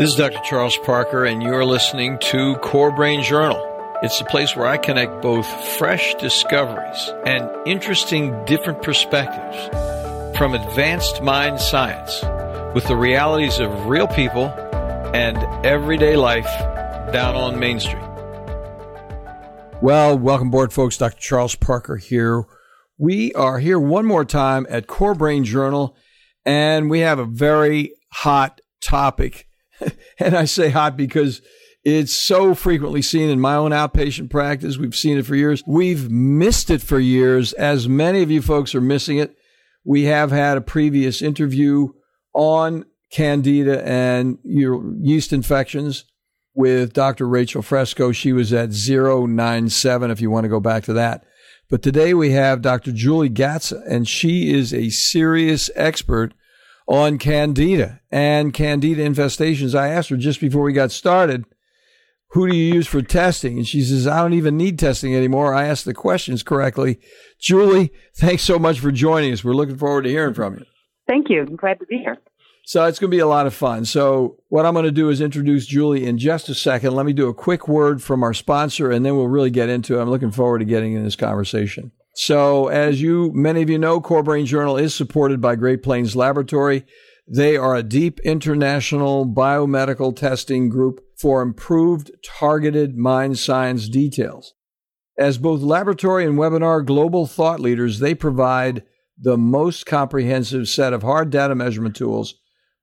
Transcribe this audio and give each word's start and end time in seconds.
This 0.00 0.12
is 0.12 0.16
Dr. 0.16 0.40
Charles 0.44 0.78
Parker, 0.78 1.26
and 1.26 1.42
you're 1.42 1.66
listening 1.66 2.18
to 2.20 2.54
Core 2.62 2.90
Brain 2.90 3.22
Journal. 3.22 3.62
It's 4.02 4.18
the 4.18 4.24
place 4.24 4.56
where 4.56 4.66
I 4.66 4.78
connect 4.78 5.20
both 5.20 5.46
fresh 5.76 6.14
discoveries 6.14 7.12
and 7.26 7.50
interesting 7.66 8.42
different 8.46 8.80
perspectives 8.80 10.38
from 10.38 10.54
advanced 10.54 11.20
mind 11.22 11.60
science 11.60 12.22
with 12.74 12.86
the 12.88 12.96
realities 12.96 13.58
of 13.58 13.88
real 13.88 14.06
people 14.06 14.46
and 15.12 15.36
everyday 15.66 16.16
life 16.16 16.48
down 17.12 17.34
on 17.34 17.58
Main 17.58 17.78
Street. 17.78 18.00
Well, 19.82 20.18
welcome 20.18 20.48
aboard, 20.48 20.72
folks. 20.72 20.96
Dr. 20.96 21.20
Charles 21.20 21.56
Parker 21.56 21.98
here. 21.98 22.46
We 22.96 23.34
are 23.34 23.58
here 23.58 23.78
one 23.78 24.06
more 24.06 24.24
time 24.24 24.66
at 24.70 24.86
Core 24.86 25.14
Brain 25.14 25.44
Journal, 25.44 25.94
and 26.46 26.88
we 26.88 27.00
have 27.00 27.18
a 27.18 27.26
very 27.26 27.92
hot 28.10 28.62
topic. 28.80 29.46
and 30.18 30.36
I 30.36 30.44
say 30.44 30.70
hot 30.70 30.96
because 30.96 31.42
it's 31.82 32.12
so 32.12 32.54
frequently 32.54 33.02
seen 33.02 33.30
in 33.30 33.40
my 33.40 33.54
own 33.54 33.70
outpatient 33.70 34.30
practice. 34.30 34.76
We've 34.76 34.94
seen 34.94 35.18
it 35.18 35.26
for 35.26 35.34
years. 35.34 35.62
We've 35.66 36.10
missed 36.10 36.70
it 36.70 36.82
for 36.82 36.98
years, 36.98 37.52
as 37.54 37.88
many 37.88 38.22
of 38.22 38.30
you 38.30 38.42
folks 38.42 38.74
are 38.74 38.80
missing 38.80 39.18
it. 39.18 39.34
We 39.84 40.04
have 40.04 40.30
had 40.30 40.58
a 40.58 40.62
previous 40.62 41.22
interview 41.22 41.88
on 42.34 42.84
candida 43.10 43.86
and 43.86 44.38
your 44.44 44.94
yeast 45.00 45.32
infections 45.32 46.04
with 46.54 46.92
Dr. 46.92 47.26
Rachel 47.26 47.62
Fresco. 47.62 48.12
She 48.12 48.32
was 48.32 48.52
at 48.52 48.70
097 48.70 50.10
if 50.10 50.20
you 50.20 50.30
want 50.30 50.44
to 50.44 50.48
go 50.50 50.60
back 50.60 50.84
to 50.84 50.92
that. 50.92 51.24
But 51.70 51.82
today 51.82 52.14
we 52.14 52.32
have 52.32 52.62
Dr. 52.62 52.92
Julie 52.92 53.30
Gatza, 53.30 53.80
and 53.88 54.06
she 54.06 54.52
is 54.52 54.74
a 54.74 54.90
serious 54.90 55.70
expert 55.76 56.34
on 56.90 57.18
candida 57.18 58.00
and 58.10 58.52
candida 58.52 59.02
infestations. 59.02 59.78
I 59.78 59.88
asked 59.88 60.08
her 60.08 60.16
just 60.16 60.40
before 60.40 60.62
we 60.62 60.72
got 60.72 60.90
started, 60.90 61.44
who 62.30 62.48
do 62.48 62.56
you 62.56 62.74
use 62.74 62.88
for 62.88 63.00
testing? 63.00 63.58
And 63.58 63.66
she 63.66 63.82
says, 63.82 64.08
I 64.08 64.20
don't 64.20 64.34
even 64.34 64.56
need 64.56 64.76
testing 64.76 65.14
anymore. 65.14 65.54
I 65.54 65.66
asked 65.66 65.84
the 65.84 65.94
questions 65.94 66.42
correctly. 66.42 66.98
Julie, 67.38 67.92
thanks 68.16 68.42
so 68.42 68.58
much 68.58 68.80
for 68.80 68.90
joining 68.90 69.32
us. 69.32 69.44
We're 69.44 69.52
looking 69.52 69.78
forward 69.78 70.02
to 70.02 70.10
hearing 70.10 70.34
from 70.34 70.54
you. 70.54 70.64
Thank 71.06 71.30
you. 71.30 71.42
I'm 71.42 71.54
glad 71.54 71.78
to 71.78 71.86
be 71.86 71.98
here. 71.98 72.18
So 72.66 72.84
it's 72.84 72.98
going 72.98 73.10
to 73.10 73.16
be 73.16 73.20
a 73.20 73.26
lot 73.26 73.46
of 73.46 73.54
fun. 73.54 73.84
So 73.84 74.38
what 74.48 74.66
I'm 74.66 74.74
going 74.74 74.84
to 74.84 74.90
do 74.90 75.10
is 75.10 75.20
introduce 75.20 75.66
Julie 75.66 76.06
in 76.06 76.18
just 76.18 76.48
a 76.48 76.54
second. 76.54 76.94
Let 76.94 77.06
me 77.06 77.12
do 77.12 77.28
a 77.28 77.34
quick 77.34 77.68
word 77.68 78.02
from 78.02 78.24
our 78.24 78.34
sponsor 78.34 78.90
and 78.90 79.06
then 79.06 79.16
we'll 79.16 79.28
really 79.28 79.50
get 79.50 79.68
into 79.68 79.96
it. 79.96 80.02
I'm 80.02 80.10
looking 80.10 80.32
forward 80.32 80.58
to 80.58 80.64
getting 80.64 80.94
in 80.94 81.04
this 81.04 81.16
conversation. 81.16 81.92
So 82.22 82.68
as 82.68 83.00
you, 83.00 83.32
many 83.32 83.62
of 83.62 83.70
you 83.70 83.78
know, 83.78 83.98
Core 83.98 84.22
Brain 84.22 84.44
Journal 84.44 84.76
is 84.76 84.94
supported 84.94 85.40
by 85.40 85.56
Great 85.56 85.82
Plains 85.82 86.14
Laboratory. 86.14 86.84
They 87.26 87.56
are 87.56 87.74
a 87.74 87.82
deep 87.82 88.20
international 88.20 89.24
biomedical 89.24 90.14
testing 90.14 90.68
group 90.68 91.00
for 91.18 91.40
improved 91.40 92.10
targeted 92.22 92.94
mind 92.94 93.38
science 93.38 93.88
details. 93.88 94.52
As 95.16 95.38
both 95.38 95.62
laboratory 95.62 96.26
and 96.26 96.36
webinar 96.36 96.84
global 96.84 97.26
thought 97.26 97.58
leaders, 97.58 98.00
they 98.00 98.14
provide 98.14 98.82
the 99.18 99.38
most 99.38 99.86
comprehensive 99.86 100.68
set 100.68 100.92
of 100.92 101.00
hard 101.00 101.30
data 101.30 101.54
measurement 101.54 101.96
tools 101.96 102.34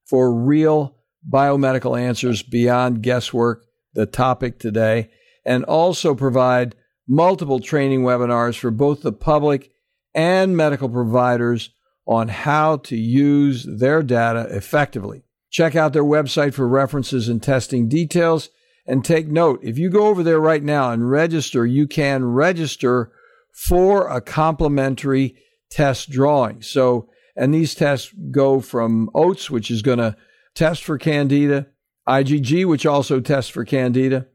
for 0.10 0.34
real 0.34 0.98
biomedical 1.32 1.96
answers 1.96 2.42
beyond 2.42 3.04
guesswork, 3.04 3.66
the 3.94 4.08
topic 4.08 4.58
today, 4.58 5.12
and 5.46 5.64
also 5.66 6.16
provide 6.16 6.74
multiple 7.08 7.60
training 7.60 8.02
webinars 8.02 8.58
for 8.58 8.72
both 8.72 9.02
the 9.02 9.14
public 9.14 9.72
and 10.14 10.58
medical 10.58 10.90
providers 10.90 11.70
on 12.06 12.28
how 12.28 12.78
to 12.78 12.96
use 12.96 13.66
their 13.66 14.02
data 14.02 14.48
effectively. 14.50 15.24
Check 15.50 15.76
out 15.76 15.94
their 15.94 16.04
website 16.04 16.54
for 16.54 16.68
references 16.68 17.30
and 17.30 17.42
testing 17.42 17.88
details. 17.88 18.50
And 18.90 19.04
take 19.04 19.28
note, 19.28 19.60
if 19.64 19.78
you 19.78 19.90
go 19.90 20.08
over 20.08 20.24
there 20.24 20.40
right 20.40 20.64
now 20.64 20.92
and 20.92 21.10
register, 21.10 21.66
you 21.66 21.88
can 21.88 22.24
register 22.24 23.12
for 23.54 24.08
a 24.08 24.22
complimentary 24.22 25.36
test 25.70 26.10
drawing. 26.10 26.62
So, 26.62 27.10
and 27.36 27.54
these 27.54 27.76
tests 27.76 28.14
go 28.32 28.62
from 28.62 29.10
OATS, 29.14 29.50
which 29.50 29.70
is 29.70 29.82
going 29.82 29.98
to 29.98 30.16
test 30.56 30.86
for 30.86 30.98
Candida, 30.98 31.68
IgG, 32.08 32.66
which 32.66 32.86
also 32.86 33.20
tests 33.20 33.52
for 33.52 33.66
Candida. 33.66 34.28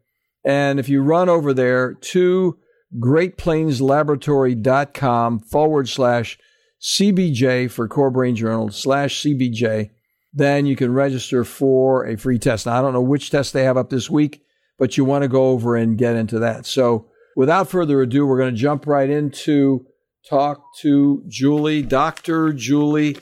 And 0.45 0.79
if 0.79 0.89
you 0.89 1.03
run 1.03 1.31
over 1.31 1.55
there 1.55 1.95
to 1.95 2.59
greatplainslaboratory.com 2.99 5.41
forward 5.41 5.89
slash 5.89 6.39
CBJ 6.81 7.69
for 7.71 7.89
Core 7.89 8.11
Brain 8.11 8.37
Journal 8.37 8.71
slash 8.71 9.23
CBJ. 9.23 9.91
Then 10.33 10.65
you 10.67 10.77
can 10.77 10.93
register 10.93 11.45
for 11.45 12.07
a 12.07 12.17
free 12.17 12.39
test. 12.39 12.67
Now, 12.67 12.79
I 12.79 12.83
don't 12.83 12.93
know 12.93 13.03
which 13.03 13.31
test 13.31 13.53
they 13.53 13.65
have 13.65 13.77
up 13.77 13.91
this 13.91 14.09
week, 14.11 14.43
but 14.79 14.97
you 14.97 15.05
want 15.05 15.23
to 15.23 15.29
go 15.29 15.51
over 15.51 15.77
and 15.77 15.99
get 15.99 16.17
into 16.17 16.39
that. 16.41 16.67
So 16.67 17.07
without 17.37 17.69
further 17.69 18.03
ado, 18.03 18.27
we're 18.27 18.39
going 18.39 18.55
to 18.55 18.61
jump 18.61 18.87
right 18.87 19.11
into 19.11 19.87
talk 20.29 20.63
to 20.81 21.23
Julie, 21.29 21.83
Dr. 21.83 22.53
Julie 22.53 23.17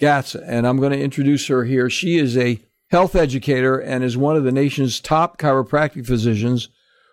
Gatza, 0.00 0.42
and 0.46 0.66
I'm 0.66 0.78
going 0.78 0.92
to 0.92 1.00
introduce 1.00 1.46
her 1.48 1.64
here. 1.64 1.88
She 1.88 2.18
is 2.18 2.36
a 2.36 2.60
health 2.90 3.14
educator 3.14 3.78
and 3.78 4.04
is 4.04 4.16
one 4.16 4.36
of 4.36 4.44
the 4.44 4.52
nation's 4.52 5.00
top 5.00 5.38
chiropractic 5.38 6.06
physicians 6.06 6.68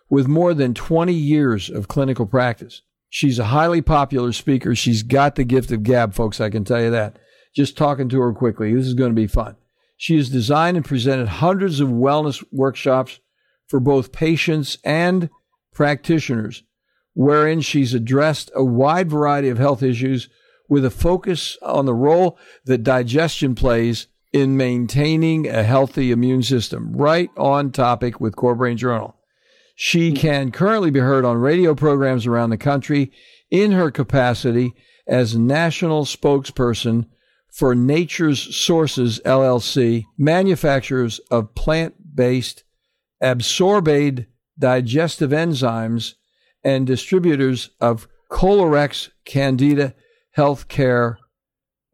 with 0.08 0.28
more 0.28 0.54
than 0.54 0.74
20 0.74 1.12
years 1.12 1.70
of 1.70 1.88
clinical 1.88 2.26
practice. 2.26 2.82
She's 3.08 3.38
a 3.38 3.44
highly 3.44 3.80
popular 3.80 4.32
speaker. 4.32 4.74
She's 4.74 5.02
got 5.02 5.36
the 5.36 5.44
gift 5.44 5.70
of 5.70 5.82
gab, 5.82 6.14
folks. 6.14 6.40
I 6.40 6.50
can 6.50 6.64
tell 6.64 6.82
you 6.82 6.90
that. 6.90 7.18
Just 7.54 7.76
talking 7.76 8.08
to 8.08 8.20
her 8.20 8.32
quickly. 8.32 8.74
This 8.74 8.86
is 8.86 8.94
going 8.94 9.10
to 9.10 9.14
be 9.14 9.28
fun. 9.28 9.56
She 9.96 10.16
has 10.16 10.28
designed 10.28 10.76
and 10.76 10.84
presented 10.84 11.28
hundreds 11.28 11.78
of 11.78 11.88
wellness 11.88 12.44
workshops 12.50 13.20
for 13.68 13.78
both 13.80 14.12
patients 14.12 14.78
and 14.84 15.30
practitioners, 15.72 16.64
wherein 17.14 17.60
she's 17.60 17.94
addressed 17.94 18.50
a 18.54 18.64
wide 18.64 19.10
variety 19.10 19.48
of 19.48 19.58
health 19.58 19.82
issues 19.82 20.28
with 20.68 20.84
a 20.84 20.90
focus 20.90 21.56
on 21.62 21.86
the 21.86 21.94
role 21.94 22.38
that 22.64 22.82
digestion 22.82 23.54
plays 23.54 24.08
in 24.32 24.56
maintaining 24.56 25.46
a 25.46 25.62
healthy 25.62 26.10
immune 26.10 26.42
system. 26.42 26.92
Right 26.96 27.30
on 27.36 27.70
topic 27.70 28.20
with 28.20 28.34
Core 28.34 28.56
Brain 28.56 28.76
Journal. 28.76 29.14
She 29.74 30.10
hmm. 30.10 30.16
can 30.16 30.50
currently 30.50 30.90
be 30.90 31.00
heard 31.00 31.24
on 31.24 31.38
radio 31.38 31.74
programs 31.74 32.26
around 32.26 32.50
the 32.50 32.56
country 32.56 33.12
in 33.50 33.72
her 33.72 33.90
capacity 33.90 34.74
as 35.06 35.36
national 35.36 36.04
spokesperson 36.04 37.06
for 37.50 37.74
Nature's 37.74 38.56
Sources 38.56 39.20
LLC, 39.24 40.04
manufacturers 40.18 41.20
of 41.30 41.54
plant 41.54 41.94
based 42.14 42.64
Absorbaid 43.22 44.26
digestive 44.58 45.30
enzymes 45.30 46.14
and 46.62 46.86
distributors 46.86 47.70
of 47.80 48.08
Kolorex 48.30 49.10
Candida 49.24 49.94
Healthcare 50.36 51.16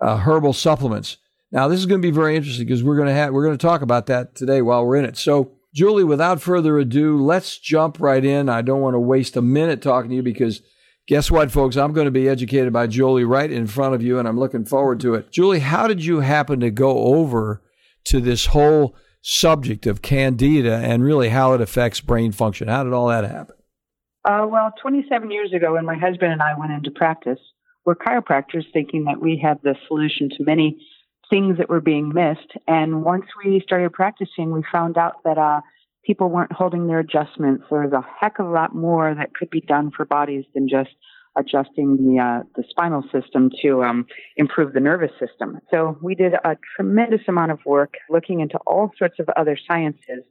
uh, 0.01 0.17
herbal 0.19 0.55
supplements. 0.55 1.19
Now, 1.53 1.69
this 1.69 1.79
is 1.79 1.87
going 1.87 2.01
to 2.01 2.07
be 2.07 2.15
very 2.15 2.37
interesting 2.37 2.67
because 2.67 2.83
we're 2.83 2.97
going 2.97 3.09
to 3.09 3.15
have 3.15 3.33
we're 3.33 3.45
going 3.45 3.59
to 3.59 3.67
talk 3.67 3.83
about 3.83 4.07
that 4.07 4.35
today 4.35 4.63
while 4.63 4.87
we're 4.87 4.97
in 4.97 5.05
it. 5.05 5.17
So, 5.17 5.53
Julie, 5.73 6.05
without 6.05 6.43
further 6.43 6.79
ado, 6.79 7.17
let's 7.23 7.59
jump 7.59 8.01
right 8.01 8.25
in. 8.25 8.49
I 8.49 8.63
don't 8.63 8.81
want 8.81 8.95
to 8.95 9.01
waste 9.01 9.37
a 9.37 9.43
minute 9.43 9.83
talking 9.83 10.11
to 10.11 10.17
you 10.17 10.23
because 10.23 10.63
guess 11.07 11.31
what, 11.31 11.53
folks? 11.53 11.77
I'm 11.77 11.93
going 11.93 12.07
to 12.07 12.11
be 12.11 12.29
educated 12.29 12.73
by 12.73 12.87
Julie 12.89 13.25
right 13.25 13.51
in 13.51 13.67
front 13.67 13.95
of 13.95 14.03
you, 14.03 14.19
and 14.19 14.27
I'm 14.27 14.39
looking 14.39 14.65
forward 14.65 15.01
to 15.01 15.15
it. 15.15 15.31
Julie, 15.31 15.61
how 15.61 15.87
did 15.87 16.05
you 16.05 16.21
happen 16.21 16.61
to 16.61 16.71
go 16.71 16.99
over 16.99 17.63
to 18.05 18.21
this 18.21 18.47
whole 18.47 18.97
subject 19.23 19.87
of 19.87 20.03
candida 20.03 20.77
and 20.77 21.05
really 21.05 21.29
how 21.29 21.53
it 21.53 21.61
affects 21.61 22.01
brain 22.01 22.33
function? 22.33 22.69
How 22.69 22.83
did 22.83 22.93
all 22.93 23.09
that 23.09 23.25
happen? 23.25 23.57
Uh, 24.25 24.47
well, 24.51 24.73
27 24.83 25.31
years 25.31 25.53
ago, 25.53 25.75
when 25.75 25.87
my 25.87 25.97
husband 25.97 26.33
and 26.33 26.43
I 26.43 26.59
went 26.59 26.73
into 26.73 26.91
practice, 26.91 27.39
we're 27.87 27.95
chiropractors 27.95 28.65
thinking 28.73 29.05
that 29.05 29.21
we 29.21 29.41
had 29.43 29.59
the 29.63 29.75
solution 29.89 30.29
to 30.37 30.45
many 30.45 30.79
things 31.31 31.59
that 31.59 31.71
were 31.71 31.81
being 31.81 32.13
missed. 32.13 32.53
And 32.67 33.03
once 33.03 33.25
we 33.43 33.63
started 33.65 33.93
practicing, 33.93 34.53
we 34.53 34.63
found 34.71 34.99
out 34.99 35.23
that 35.25 35.39
uh, 35.39 35.61
people 36.05 36.29
weren't 36.29 36.53
holding 36.53 36.87
their 36.87 36.99
adjustments. 36.99 37.65
There 37.71 37.83
was 37.83 37.93
a 37.93 38.05
heck 38.21 38.39
of 38.39 38.47
a 38.47 38.51
lot 38.51 38.75
more 38.75 39.15
that 39.15 39.35
could 39.35 39.51
be 39.51 39.61
done 39.61 39.91
for 39.97 40.05
bodies 40.05 40.45
than 40.55 40.69
just 40.69 40.91
adjusting 41.39 41.97
the 41.97 42.21
uh, 42.21 42.43
the 42.57 42.65
spinal 42.69 43.05
system 43.13 43.51
to 43.63 43.85
um, 43.85 44.07
improve 44.37 44.73
the 44.73 44.81
nervous 44.81 45.13
system. 45.21 45.61
So 45.71 45.97
we 46.03 46.15
did 46.15 46.35
a 46.35 46.57
tremendous 46.77 47.21
amount 47.29 47.53
of 47.53 47.61
work 47.65 47.95
looking 48.09 48.41
into 48.41 48.59
all 48.67 48.91
sorts 48.99 49.19
of 49.21 49.29
other 49.37 49.57
sciences, 49.69 50.25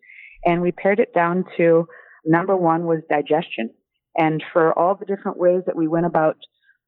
and 0.45 0.61
we 0.61 0.71
pared 0.71 0.99
it 0.99 1.13
down 1.13 1.45
to 1.57 1.87
number 2.25 2.55
one 2.55 2.85
was 2.85 2.99
digestion. 3.09 3.71
And 4.17 4.43
for 4.51 4.77
all 4.77 4.95
the 4.95 5.05
different 5.05 5.37
ways 5.37 5.61
that 5.67 5.77
we 5.77 5.87
went 5.87 6.05
about 6.05 6.35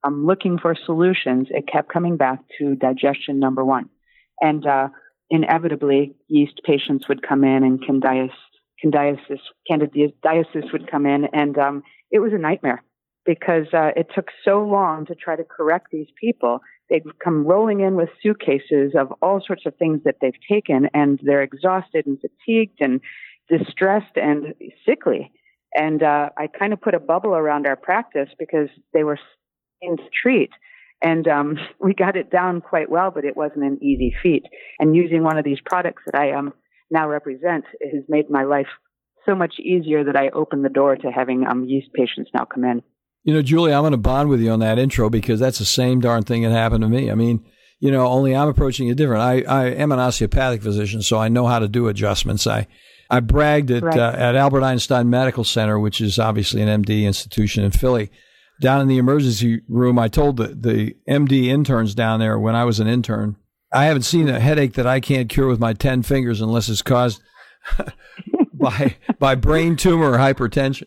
um, 0.04 0.26
looking 0.26 0.58
for 0.58 0.76
solutions, 0.86 1.48
it 1.50 1.68
kept 1.72 1.94
coming 1.94 2.18
back 2.18 2.40
to 2.58 2.76
digestion 2.76 3.40
number 3.40 3.64
one. 3.64 3.90
And 4.42 4.66
uh, 4.66 4.90
inevitably, 5.30 6.16
yeast 6.28 6.62
patients 6.66 7.08
would 7.08 7.22
come 7.22 7.44
in 7.44 7.64
and 7.64 7.80
candidiasis, 7.82 8.32
candidiasis, 9.70 10.74
would 10.74 10.90
come 10.90 11.06
in, 11.06 11.26
and 11.34 11.58
um, 11.58 11.84
it 12.12 12.20
was 12.20 12.34
a 12.34 12.38
nightmare 12.38 12.84
because 13.24 13.68
uh, 13.74 13.92
it 13.96 14.08
took 14.16 14.30
so 14.44 14.64
long 14.64 15.06
to 15.06 15.14
try 15.14 15.36
to 15.36 15.44
correct 15.44 15.88
these 15.92 16.08
people 16.20 16.60
they'd 16.92 17.04
come 17.24 17.46
rolling 17.46 17.80
in 17.80 17.96
with 17.96 18.10
suitcases 18.22 18.94
of 19.00 19.14
all 19.22 19.42
sorts 19.46 19.64
of 19.66 19.76
things 19.78 20.02
that 20.04 20.16
they've 20.22 20.34
taken, 20.50 20.90
and 20.94 21.20
they're 21.24 21.42
exhausted 21.42 22.06
and 22.06 22.20
fatigued 22.20 22.80
and 22.82 23.00
distressed 23.50 24.18
and 24.18 24.54
sickly. 24.86 25.32
And 25.74 26.04
uh, 26.04 26.30
I 26.38 26.48
kind 26.48 26.74
of 26.74 26.82
put 26.82 26.94
a 26.94 27.00
bubble 27.00 27.32
around 27.32 27.66
our 27.66 27.78
practice 27.78 28.28
because 28.38 28.68
they 28.94 29.04
were 29.04 29.18
in 29.82 29.96
to 29.98 30.04
treat. 30.22 30.52
And 31.02 31.28
um, 31.28 31.58
we 31.80 31.94
got 31.94 32.16
it 32.16 32.32
down 32.32 32.62
quite 32.62 32.90
well, 32.90 33.12
but 33.12 33.26
it 33.26 33.36
wasn't 33.36 33.64
an 33.64 33.84
easy 33.84 34.14
feat. 34.22 34.44
And 34.80 34.96
using 34.96 35.24
one 35.24 35.38
of 35.38 35.46
these 35.46 35.60
products 35.66 36.04
that 36.06 36.20
I 36.20 36.34
um, 36.34 36.54
now 36.90 37.08
represent 37.08 37.66
has 37.82 38.04
made 38.08 38.30
my 38.30 38.44
life 38.44 38.68
so 39.26 39.36
much 39.36 39.56
easier 39.60 40.04
that 40.04 40.16
I 40.16 40.30
opened 40.30 40.66
the 40.66 40.70
door 40.70 40.96
to 40.96 41.12
having 41.12 41.46
um, 41.46 41.66
yeast 41.66 41.94
patients 41.94 42.32
now 42.34 42.46
come 42.46 42.64
in. 42.64 42.82
You 43.24 43.36
know, 43.36 43.42
Julie, 43.44 43.72
I'm 43.72 43.84
going 43.84 43.92
to 43.92 43.98
bond 43.98 44.30
with 44.30 44.42
you 44.42 44.50
on 44.50 44.60
that 44.60 44.80
intro 44.80 45.10
because 45.10 45.40
that's 45.40 45.60
the 45.60 45.66
same 45.66 46.02
darn 46.02 46.24
thing 46.24 46.42
that 46.42 46.52
happened 46.52 46.82
to 46.82 46.90
me. 46.90 47.12
I 47.12 47.16
mean, 47.16 47.46
you 47.80 47.92
know, 47.92 48.08
only 48.08 48.36
I'm 48.36 48.48
approaching 48.48 48.88
it 48.88 48.96
different. 48.96 49.22
I, 49.22 49.42
I 49.42 49.66
am 49.66 49.92
an 49.92 50.00
osteopathic 50.00 50.64
physician, 50.64 51.02
so 51.04 51.20
I 51.20 51.30
know 51.30 51.46
how 51.46 51.60
to 51.60 51.68
do 51.68 51.88
adjustments. 51.88 52.48
I, 52.48 52.68
I 53.10 53.20
bragged 53.20 53.70
at, 53.70 53.84
right. 53.84 53.98
uh, 53.98 54.14
at 54.16 54.36
Albert 54.36 54.64
Einstein 54.64 55.10
Medical 55.10 55.44
Center, 55.44 55.80
which 55.80 56.02
is 56.02 56.18
obviously 56.18 56.62
an 56.62 56.84
MD 56.84 57.04
institution 57.04 57.64
in 57.64 57.72
Philly. 57.72 58.10
Down 58.62 58.80
in 58.80 58.88
the 58.88 59.00
emergency 59.00 59.62
room, 59.68 59.98
I 59.98 60.08
told 60.08 60.38
the, 60.38 60.50
the 60.50 60.96
MD 61.10 61.48
interns 61.48 61.96
down 61.96 62.20
there 62.20 62.38
when 62.38 62.56
I 62.56 62.64
was 62.64 62.80
an 62.80 62.88
intern, 62.88 63.36
I 63.74 63.86
haven't 63.86 64.04
seen 64.04 64.30
a 64.30 64.40
headache 64.40 64.74
that 64.74 64.86
I 64.86 65.00
can't 65.00 65.30
cure 65.30 65.48
with 65.48 65.60
my 65.60 65.74
10 65.74 66.04
fingers 66.04 66.42
unless 66.42 66.70
it's 66.70 66.84
caused 66.84 67.22
by, 68.54 68.98
by 69.18 69.34
brain 69.34 69.78
tumor 69.78 70.12
or 70.12 70.18
hypertension. 70.18 70.86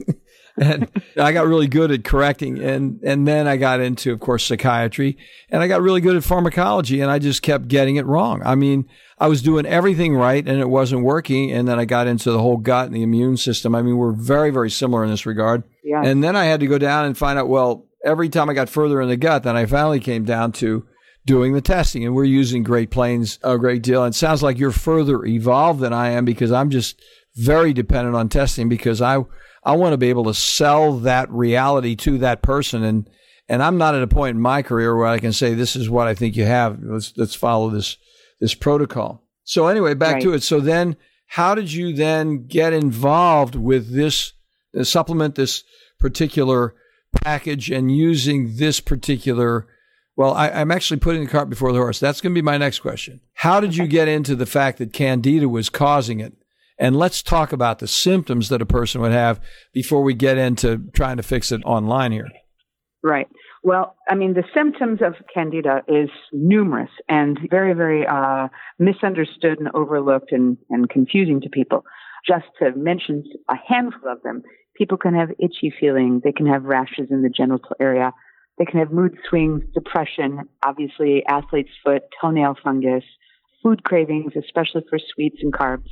and 0.56 0.88
I 1.16 1.32
got 1.32 1.46
really 1.46 1.66
good 1.66 1.90
at 1.90 2.04
correcting. 2.04 2.62
And, 2.62 3.00
and 3.02 3.26
then 3.26 3.48
I 3.48 3.56
got 3.56 3.80
into, 3.80 4.12
of 4.12 4.20
course, 4.20 4.44
psychiatry 4.44 5.18
and 5.50 5.60
I 5.60 5.66
got 5.66 5.82
really 5.82 6.00
good 6.00 6.16
at 6.16 6.22
pharmacology 6.22 7.00
and 7.00 7.10
I 7.10 7.18
just 7.18 7.42
kept 7.42 7.66
getting 7.66 7.96
it 7.96 8.06
wrong. 8.06 8.42
I 8.44 8.54
mean, 8.54 8.88
I 9.20 9.28
was 9.28 9.42
doing 9.42 9.66
everything 9.66 10.14
right 10.14 10.46
and 10.46 10.60
it 10.60 10.68
wasn't 10.68 11.02
working. 11.02 11.50
And 11.52 11.66
then 11.66 11.78
I 11.78 11.84
got 11.84 12.06
into 12.06 12.30
the 12.30 12.38
whole 12.38 12.56
gut 12.56 12.86
and 12.86 12.94
the 12.94 13.02
immune 13.02 13.36
system. 13.36 13.74
I 13.74 13.82
mean, 13.82 13.96
we're 13.96 14.12
very, 14.12 14.50
very 14.50 14.70
similar 14.70 15.04
in 15.04 15.10
this 15.10 15.26
regard. 15.26 15.64
Yeah. 15.82 16.02
And 16.04 16.22
then 16.22 16.36
I 16.36 16.44
had 16.44 16.60
to 16.60 16.66
go 16.66 16.78
down 16.78 17.06
and 17.06 17.18
find 17.18 17.38
out, 17.38 17.48
well, 17.48 17.86
every 18.04 18.28
time 18.28 18.48
I 18.48 18.54
got 18.54 18.68
further 18.68 19.00
in 19.00 19.08
the 19.08 19.16
gut, 19.16 19.42
then 19.42 19.56
I 19.56 19.66
finally 19.66 20.00
came 20.00 20.24
down 20.24 20.52
to 20.52 20.86
doing 21.26 21.52
the 21.52 21.60
testing. 21.60 22.04
And 22.04 22.14
we're 22.14 22.24
using 22.24 22.62
Great 22.62 22.90
Plains 22.90 23.38
a 23.42 23.58
great 23.58 23.82
deal. 23.82 24.04
And 24.04 24.14
it 24.14 24.16
sounds 24.16 24.42
like 24.42 24.58
you're 24.58 24.70
further 24.70 25.24
evolved 25.24 25.80
than 25.80 25.92
I 25.92 26.10
am 26.10 26.24
because 26.24 26.52
I'm 26.52 26.70
just 26.70 27.00
very 27.34 27.72
dependent 27.72 28.16
on 28.16 28.28
testing 28.28 28.68
because 28.68 29.02
I, 29.02 29.18
I 29.64 29.76
want 29.76 29.92
to 29.92 29.98
be 29.98 30.10
able 30.10 30.24
to 30.24 30.34
sell 30.34 30.98
that 30.98 31.30
reality 31.30 31.96
to 31.96 32.18
that 32.18 32.42
person. 32.42 32.84
And, 32.84 33.10
and 33.48 33.62
I'm 33.62 33.78
not 33.78 33.94
at 33.94 34.02
a 34.02 34.08
point 34.08 34.36
in 34.36 34.40
my 34.40 34.62
career 34.62 34.96
where 34.96 35.06
I 35.06 35.18
can 35.18 35.32
say, 35.32 35.54
this 35.54 35.74
is 35.74 35.90
what 35.90 36.06
I 36.06 36.14
think 36.14 36.36
you 36.36 36.44
have. 36.44 36.78
Let's, 36.82 37.12
let's 37.16 37.34
follow 37.34 37.70
this, 37.70 37.96
this 38.40 38.54
protocol. 38.54 39.24
So 39.44 39.66
anyway, 39.66 39.94
back 39.94 40.14
right. 40.14 40.22
to 40.22 40.34
it. 40.34 40.42
So 40.42 40.60
then 40.60 40.96
how 41.26 41.54
did 41.54 41.72
you 41.72 41.94
then 41.94 42.46
get 42.46 42.72
involved 42.72 43.54
with 43.54 43.92
this 43.94 44.32
uh, 44.78 44.84
supplement, 44.84 45.34
this 45.34 45.64
particular 45.98 46.74
package 47.22 47.70
and 47.70 47.94
using 47.94 48.56
this 48.56 48.80
particular 48.80 49.66
well, 50.18 50.34
I, 50.34 50.48
am 50.48 50.72
actually 50.72 50.98
putting 50.98 51.22
the 51.22 51.30
cart 51.30 51.48
before 51.48 51.72
the 51.72 51.78
horse. 51.78 52.00
That's 52.00 52.20
going 52.20 52.32
to 52.32 52.38
be 52.38 52.42
my 52.42 52.58
next 52.58 52.80
question. 52.80 53.20
How 53.34 53.60
did 53.60 53.76
you 53.76 53.86
get 53.86 54.08
into 54.08 54.34
the 54.34 54.46
fact 54.46 54.78
that 54.78 54.92
candida 54.92 55.48
was 55.48 55.70
causing 55.70 56.18
it? 56.18 56.32
And 56.76 56.96
let's 56.96 57.22
talk 57.22 57.52
about 57.52 57.78
the 57.78 57.86
symptoms 57.86 58.48
that 58.48 58.60
a 58.60 58.66
person 58.66 59.00
would 59.00 59.12
have 59.12 59.40
before 59.72 60.02
we 60.02 60.14
get 60.14 60.36
into 60.36 60.90
trying 60.92 61.18
to 61.18 61.22
fix 61.22 61.52
it 61.52 61.62
online 61.64 62.10
here. 62.10 62.26
Right. 63.00 63.28
Well, 63.64 63.96
I 64.08 64.14
mean, 64.14 64.34
the 64.34 64.44
symptoms 64.54 65.00
of 65.02 65.14
candida 65.32 65.82
is 65.88 66.10
numerous 66.32 66.90
and 67.08 67.38
very, 67.50 67.74
very 67.74 68.06
uh, 68.06 68.48
misunderstood 68.78 69.58
and 69.58 69.68
overlooked 69.74 70.32
and, 70.32 70.56
and 70.70 70.88
confusing 70.88 71.40
to 71.40 71.48
people. 71.48 71.84
Just 72.26 72.46
to 72.60 72.72
mention 72.76 73.24
a 73.48 73.56
handful 73.66 74.10
of 74.10 74.22
them, 74.22 74.42
people 74.76 74.96
can 74.96 75.14
have 75.14 75.30
itchy 75.38 75.72
feeling. 75.78 76.20
They 76.22 76.32
can 76.32 76.46
have 76.46 76.64
rashes 76.64 77.08
in 77.10 77.22
the 77.22 77.30
genital 77.30 77.74
area. 77.80 78.12
They 78.58 78.64
can 78.64 78.78
have 78.78 78.92
mood 78.92 79.16
swings, 79.28 79.62
depression, 79.74 80.40
obviously 80.64 81.24
athlete's 81.26 81.70
foot, 81.84 82.02
toenail 82.20 82.56
fungus, 82.62 83.04
food 83.62 83.82
cravings, 83.84 84.32
especially 84.36 84.82
for 84.88 84.98
sweets 85.14 85.38
and 85.42 85.52
carbs 85.52 85.88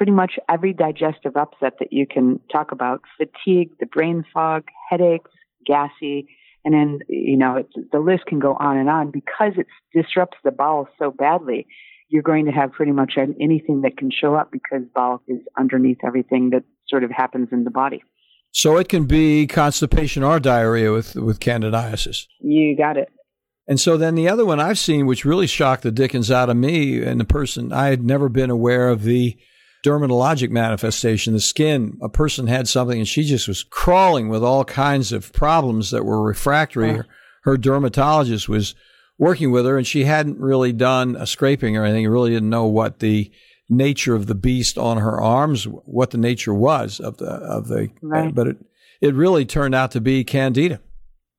pretty 0.00 0.12
much 0.12 0.38
every 0.48 0.72
digestive 0.72 1.36
upset 1.36 1.74
that 1.78 1.92
you 1.92 2.06
can 2.06 2.40
talk 2.50 2.72
about 2.72 3.02
fatigue, 3.18 3.70
the 3.80 3.84
brain 3.84 4.24
fog, 4.32 4.64
headaches, 4.88 5.30
gassy, 5.66 6.26
and 6.64 6.74
then, 6.74 6.98
you 7.08 7.36
know, 7.36 7.56
it, 7.56 7.68
the 7.92 7.98
list 7.98 8.26
can 8.26 8.38
go 8.38 8.54
on 8.54 8.76
and 8.76 8.88
on 8.88 9.10
because 9.10 9.52
it 9.56 9.66
disrupts 9.94 10.38
the 10.44 10.50
bowel 10.50 10.88
so 10.98 11.10
badly. 11.10 11.66
You're 12.08 12.22
going 12.22 12.46
to 12.46 12.52
have 12.52 12.72
pretty 12.72 12.92
much 12.92 13.14
anything 13.16 13.82
that 13.82 13.96
can 13.96 14.10
show 14.10 14.34
up 14.34 14.50
because 14.50 14.82
bowel 14.94 15.22
is 15.28 15.38
underneath 15.58 15.98
everything 16.04 16.50
that 16.50 16.64
sort 16.88 17.04
of 17.04 17.10
happens 17.10 17.48
in 17.52 17.64
the 17.64 17.70
body. 17.70 18.02
So 18.52 18.78
it 18.78 18.88
can 18.88 19.04
be 19.04 19.46
constipation 19.46 20.24
or 20.24 20.40
diarrhea 20.40 20.92
with, 20.92 21.14
with 21.14 21.38
candidiasis. 21.38 22.26
You 22.40 22.76
got 22.76 22.96
it. 22.96 23.08
And 23.68 23.78
so 23.78 23.96
then 23.96 24.16
the 24.16 24.28
other 24.28 24.44
one 24.44 24.58
I've 24.58 24.80
seen, 24.80 25.06
which 25.06 25.24
really 25.24 25.46
shocked 25.46 25.84
the 25.84 25.92
dickens 25.92 26.30
out 26.30 26.50
of 26.50 26.56
me 26.56 27.00
and 27.02 27.20
the 27.20 27.24
person, 27.24 27.72
I 27.72 27.86
had 27.86 28.02
never 28.02 28.28
been 28.28 28.50
aware 28.50 28.88
of 28.88 29.04
the 29.04 29.38
dermatologic 29.84 30.50
manifestation, 30.50 31.32
the 31.32 31.40
skin. 31.40 31.98
A 32.02 32.08
person 32.08 32.46
had 32.46 32.68
something 32.68 32.98
and 32.98 33.08
she 33.08 33.22
just 33.24 33.48
was 33.48 33.62
crawling 33.62 34.28
with 34.28 34.44
all 34.44 34.64
kinds 34.64 35.12
of 35.12 35.32
problems 35.32 35.90
that 35.90 36.04
were 36.04 36.22
refractory. 36.22 36.92
Her, 36.92 37.06
her 37.44 37.56
dermatologist 37.56 38.48
was 38.48 38.74
working 39.18 39.50
with 39.50 39.66
her 39.66 39.76
and 39.76 39.86
she 39.86 40.04
hadn't 40.04 40.38
really 40.38 40.72
done 40.72 41.16
a 41.16 41.26
scraping 41.26 41.76
or 41.76 41.84
anything. 41.84 42.08
Really 42.08 42.30
didn't 42.30 42.50
know 42.50 42.66
what 42.66 42.98
the 42.98 43.30
nature 43.68 44.14
of 44.14 44.26
the 44.26 44.34
beast 44.34 44.76
on 44.76 44.98
her 44.98 45.20
arms, 45.20 45.64
what 45.64 46.10
the 46.10 46.18
nature 46.18 46.54
was 46.54 47.00
of 47.00 47.18
the, 47.18 47.26
of 47.26 47.68
the, 47.68 47.88
right. 48.02 48.34
but 48.34 48.48
it, 48.48 48.56
it 49.00 49.14
really 49.14 49.44
turned 49.44 49.74
out 49.74 49.92
to 49.92 50.00
be 50.00 50.24
candida. 50.24 50.80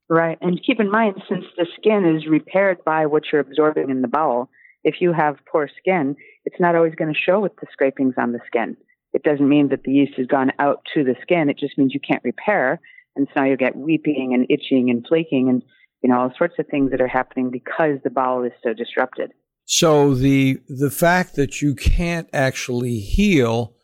Right. 0.10 0.38
And 0.42 0.62
keep 0.66 0.80
in 0.80 0.92
mind, 0.92 1.22
since 1.30 1.46
the 1.56 1.66
skin 1.78 2.18
is 2.18 2.28
repaired 2.28 2.84
by 2.84 3.06
what 3.06 3.24
you're 3.32 3.42
absorbing 3.42 3.90
in 3.90 4.02
the 4.02 4.08
bowel, 4.08 4.50
if 4.84 4.96
you 5.00 5.14
have 5.14 5.38
poor 5.50 5.70
skin, 5.80 6.16
it's 6.46 6.60
not 6.60 6.76
always 6.76 6.96
going 6.96 7.14
to 7.14 7.20
show 7.20 7.40
with 7.40 7.56
the 7.58 7.68
scrapings 7.72 8.16
on 8.18 8.32
the 8.32 8.40
skin. 8.48 8.78
It 9.14 9.24
doesn't 9.24 9.48
mean 9.48 9.70
that 9.70 9.84
the 9.84 9.92
yeast 9.92 10.14
has 10.18 10.28
gone 10.28 10.52
out 10.60 10.86
to 10.94 11.04
the 11.04 11.16
skin. 11.22 11.50
It 11.50 11.60
just 11.60 11.78
means 11.78 11.94
you 11.94 12.00
can't 12.00 12.24
repair. 12.24 12.80
And 13.16 13.28
so 13.34 13.42
now 13.42 13.48
you 13.48 13.58
get 13.58 13.76
weeping 13.76 14.32
and 14.34 14.46
itching 14.50 14.90
and 14.90 15.06
flaking 15.08 15.50
and, 15.50 15.62
you 16.02 16.10
know, 16.10 16.22
all 16.22 16.34
sorts 16.38 16.56
of 16.60 16.68
things 16.68 16.92
that 16.92 17.02
are 17.02 17.08
happening 17.08 17.52
because 17.52 17.98
the 18.04 18.10
bowel 18.10 18.44
is 18.44 18.54
so 18.64 18.74
disrupted. 18.74 19.32
So 19.66 20.16
the, 20.16 20.60
the 20.68 20.90
fact 20.90 21.36
that 21.36 21.62
you 21.62 21.76
can't 21.76 22.30
actually 22.34 23.00
heal 23.00 23.76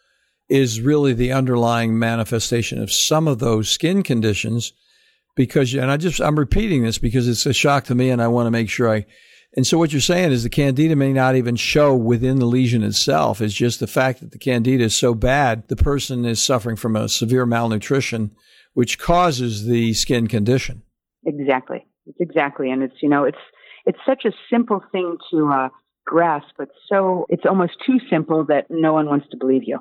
is 0.49 0.81
really 0.81 1.13
the 1.13 1.33
underlying 1.33 1.99
manifestation 1.99 2.81
of 2.81 2.91
some 2.91 3.27
of 3.27 3.39
those 3.39 3.69
skin 3.69 4.01
conditions 4.01 4.71
because, 5.35 5.73
and 5.73 5.91
I 5.91 5.97
just, 5.97 6.21
I'm 6.21 6.39
repeating 6.39 6.83
this 6.83 6.97
because 6.97 7.27
it's 7.27 7.45
a 7.45 7.53
shock 7.53 7.83
to 7.85 7.95
me 7.95 8.09
and 8.09 8.21
I 8.21 8.29
want 8.29 8.47
to 8.47 8.51
make 8.51 8.69
sure 8.69 8.89
I 8.89 9.05
and 9.55 9.65
so 9.65 9.77
what 9.77 9.91
you're 9.91 10.01
saying 10.01 10.31
is 10.31 10.43
the 10.43 10.49
candida 10.49 10.95
may 10.95 11.13
not 11.13 11.35
even 11.35 11.55
show 11.55 11.95
within 11.95 12.39
the 12.39 12.45
lesion 12.45 12.83
itself. 12.83 13.41
It's 13.41 13.53
just 13.53 13.79
the 13.79 13.87
fact 13.87 14.19
that 14.19 14.31
the 14.31 14.37
candida 14.37 14.83
is 14.83 14.95
so 14.95 15.13
bad, 15.13 15.67
the 15.67 15.75
person 15.75 16.25
is 16.25 16.41
suffering 16.41 16.75
from 16.75 16.95
a 16.95 17.09
severe 17.09 17.45
malnutrition, 17.45 18.35
which 18.73 18.99
causes 18.99 19.65
the 19.65 19.93
skin 19.93 20.27
condition. 20.27 20.83
Exactly. 21.25 21.85
It's 22.05 22.17
exactly. 22.19 22.69
And 22.71 22.83
it's, 22.83 22.95
you 23.01 23.09
know, 23.09 23.23
it's, 23.23 23.37
it's 23.85 23.99
such 24.05 24.25
a 24.25 24.31
simple 24.51 24.83
thing 24.91 25.17
to 25.31 25.49
uh, 25.49 25.69
grasp, 26.05 26.47
but 26.57 26.69
so 26.89 27.25
it's 27.29 27.45
almost 27.47 27.73
too 27.85 27.99
simple 28.09 28.45
that 28.45 28.65
no 28.69 28.93
one 28.93 29.07
wants 29.07 29.27
to 29.31 29.37
believe 29.37 29.63
you. 29.65 29.79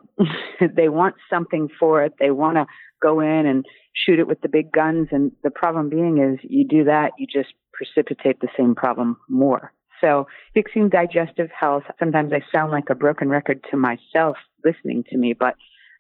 they 0.77 0.89
want 0.89 1.17
something 1.29 1.69
for 1.79 2.03
it. 2.05 2.15
They 2.19 2.31
want 2.31 2.57
to 2.57 2.67
go 3.03 3.21
in 3.21 3.47
and 3.47 3.65
shoot 3.95 4.19
it 4.19 4.27
with 4.27 4.41
the 4.41 4.49
big 4.49 4.73
guns. 4.73 5.09
And 5.11 5.33
the 5.43 5.51
problem 5.51 5.89
being 5.89 6.19
is 6.19 6.39
you 6.43 6.67
do 6.67 6.85
that, 6.85 7.13
you 7.19 7.27
just 7.27 7.53
precipitate 7.77 8.41
the 8.41 8.49
same 8.57 8.75
problem 8.75 9.17
more. 9.29 9.73
So 10.03 10.27
fixing 10.55 10.89
digestive 10.89 11.51
health, 11.59 11.85
sometimes 11.99 12.33
I 12.33 12.41
sound 12.55 12.73
like 12.73 12.91
a 12.91 12.95
broken 12.95 13.29
record 13.29 13.65
to 13.71 13.77
myself 13.77 14.37
listening 14.65 15.05
to 15.11 15.17
me, 15.17 15.33
but 15.33 15.55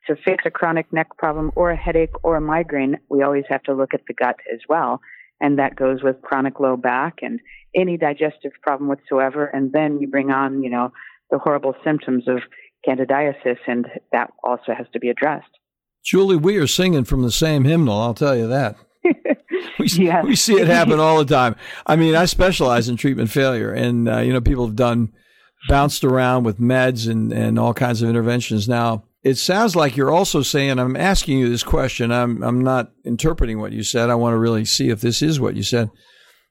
to 0.07 0.17
fix 0.25 0.45
a 0.47 0.51
chronic 0.51 0.93
neck 0.93 1.17
problem 1.17 1.51
or 1.57 1.71
a 1.71 1.77
headache 1.77 2.13
or 2.23 2.37
a 2.37 2.41
migraine, 2.41 2.99
we 3.09 3.23
always 3.23 3.45
have 3.49 3.63
to 3.65 3.75
look 3.75 3.95
at 3.95 4.03
the 4.07 4.15
gut 4.15 4.37
as 4.53 4.61
well. 4.69 5.01
And 5.41 5.59
that 5.59 5.77
goes 5.77 6.03
with 6.03 6.23
chronic 6.23 6.61
low 6.61 6.77
back 6.77 7.19
and 7.23 7.41
any 7.75 7.97
digestive 7.97 8.53
problem 8.63 8.89
whatsoever. 8.89 9.47
And 9.47 9.73
then 9.73 9.99
you 10.01 10.09
bring 10.09 10.31
on, 10.31 10.63
you 10.63 10.71
know, 10.71 10.93
the 11.31 11.39
horrible 11.39 11.75
symptoms 11.85 12.25
of 12.29 12.39
candidiasis, 12.87 13.59
and 13.67 13.87
that 14.13 14.31
also 14.45 14.73
has 14.77 14.87
to 14.93 15.01
be 15.01 15.09
addressed. 15.09 15.51
Julie, 16.05 16.37
we 16.37 16.57
are 16.57 16.69
singing 16.69 17.05
from 17.05 17.23
the 17.23 17.33
same 17.33 17.65
hymnal, 17.65 18.01
I'll 18.01 18.15
tell 18.15 18.37
you 18.37 18.47
that. 18.47 18.77
we, 19.79 19.87
yes. 20.05 20.25
we 20.25 20.37
see 20.37 20.55
it 20.55 20.67
happen 20.67 21.01
all 21.01 21.19
the 21.19 21.35
time. 21.35 21.57
I 21.87 21.97
mean, 21.97 22.15
I 22.15 22.25
specialize 22.25 22.89
in 22.89 22.97
treatment 22.97 23.31
failure, 23.31 23.73
and 23.73 24.09
uh, 24.09 24.19
you 24.19 24.33
know, 24.33 24.41
people 24.41 24.67
have 24.67 24.77
done 24.77 25.13
bounced 25.69 26.05
around 26.05 26.45
with 26.45 26.61
meds 26.61 27.11
and 27.11 27.33
and 27.33 27.59
all 27.59 27.75
kinds 27.75 28.03
of 28.03 28.09
interventions. 28.09 28.69
Now, 28.69 29.05
it 29.23 29.37
sounds 29.37 29.75
like 29.75 29.97
you're 29.97 30.13
also 30.13 30.43
saying, 30.43 30.79
I'm 30.79 30.97
asking 30.97 31.39
you 31.39 31.49
this 31.49 31.65
question. 31.65 32.13
I'm 32.13 32.43
I'm 32.43 32.63
not 32.63 32.93
interpreting 33.05 33.61
what 33.61 33.73
you 33.73 33.83
said. 33.83 34.11
I 34.11 34.15
want 34.15 34.35
to 34.35 34.39
really 34.39 34.65
see 34.65 34.89
if 34.91 35.01
this 35.01 35.23
is 35.23 35.41
what 35.41 35.57
you 35.57 35.63
said. 35.63 35.91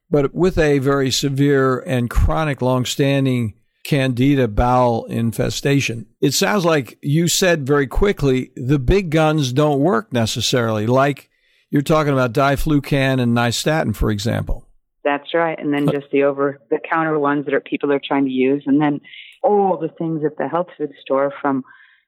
but 0.09 0.33
with 0.35 0.57
a 0.57 0.79
very 0.79 1.11
severe 1.11 1.79
and 1.79 2.09
chronic, 2.09 2.61
long-standing 2.61 3.55
candida 3.85 4.47
bowel 4.47 5.05
infestation. 5.05 6.07
It 6.19 6.33
sounds 6.33 6.65
like 6.65 6.97
you 7.01 7.27
said 7.27 7.65
very 7.65 7.87
quickly 7.87 8.51
the 8.55 8.79
big 8.79 9.11
guns 9.11 9.53
don't 9.53 9.79
work 9.79 10.11
necessarily, 10.11 10.87
like 10.87 11.29
you're 11.75 11.81
talking 11.81 12.13
about 12.13 12.31
diflucan 12.31 13.19
and 13.19 13.35
nystatin, 13.35 13.93
for 13.93 14.09
example. 14.09 14.65
That's 15.03 15.33
right. 15.33 15.59
And 15.59 15.73
then 15.73 15.91
just 15.91 16.09
the 16.09 16.23
over 16.23 16.61
the 16.69 16.79
counter 16.89 17.19
ones 17.19 17.43
that 17.43 17.53
are 17.53 17.59
people 17.59 17.91
are 17.91 17.99
trying 18.01 18.23
to 18.23 18.31
use. 18.31 18.63
And 18.65 18.81
then 18.81 19.01
all 19.43 19.77
the 19.77 19.89
things 19.89 20.21
at 20.25 20.37
the 20.37 20.47
health 20.47 20.67
food 20.77 20.93
store 21.01 21.33
from 21.41 21.65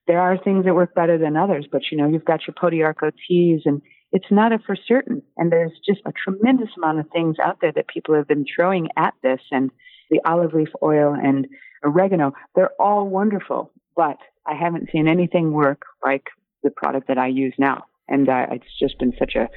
there 0.07 0.21
are 0.21 0.37
things 0.37 0.63
that 0.63 0.73
work 0.73 0.95
better 0.95 1.17
than 1.17 1.35
others, 1.35 1.67
but 1.69 1.81
you 1.91 1.97
know, 1.97 2.07
you've 2.07 2.23
got 2.23 2.47
your 2.47 2.53
Pau 2.57 2.69
d'arco 2.69 3.11
teas 3.27 3.63
and 3.65 3.81
it's 4.13 4.31
not 4.31 4.53
a 4.53 4.59
for 4.65 4.77
certain. 4.87 5.21
And 5.35 5.51
there's 5.51 5.73
just 5.85 5.99
a 6.05 6.13
tremendous 6.13 6.69
amount 6.77 6.99
of 6.99 7.09
things 7.11 7.35
out 7.43 7.57
there 7.59 7.73
that 7.73 7.89
people 7.89 8.15
have 8.15 8.25
been 8.25 8.45
throwing 8.55 8.87
at 8.95 9.15
this 9.21 9.41
and 9.51 9.69
the 10.09 10.21
olive 10.23 10.53
leaf 10.53 10.69
oil 10.81 11.13
and 11.13 11.45
oregano, 11.83 12.31
they're 12.55 12.71
all 12.79 13.05
wonderful, 13.05 13.73
but 13.97 14.17
I 14.45 14.55
haven't 14.55 14.91
seen 14.93 15.09
anything 15.09 15.51
work 15.51 15.81
like 16.01 16.27
the 16.63 16.69
product 16.69 17.09
that 17.09 17.17
I 17.17 17.27
use 17.27 17.53
now. 17.57 17.86
And 18.07 18.27
it's 18.29 18.79
just 18.79 18.97
been 18.99 19.13
such 19.19 19.35
a, 19.35 19.49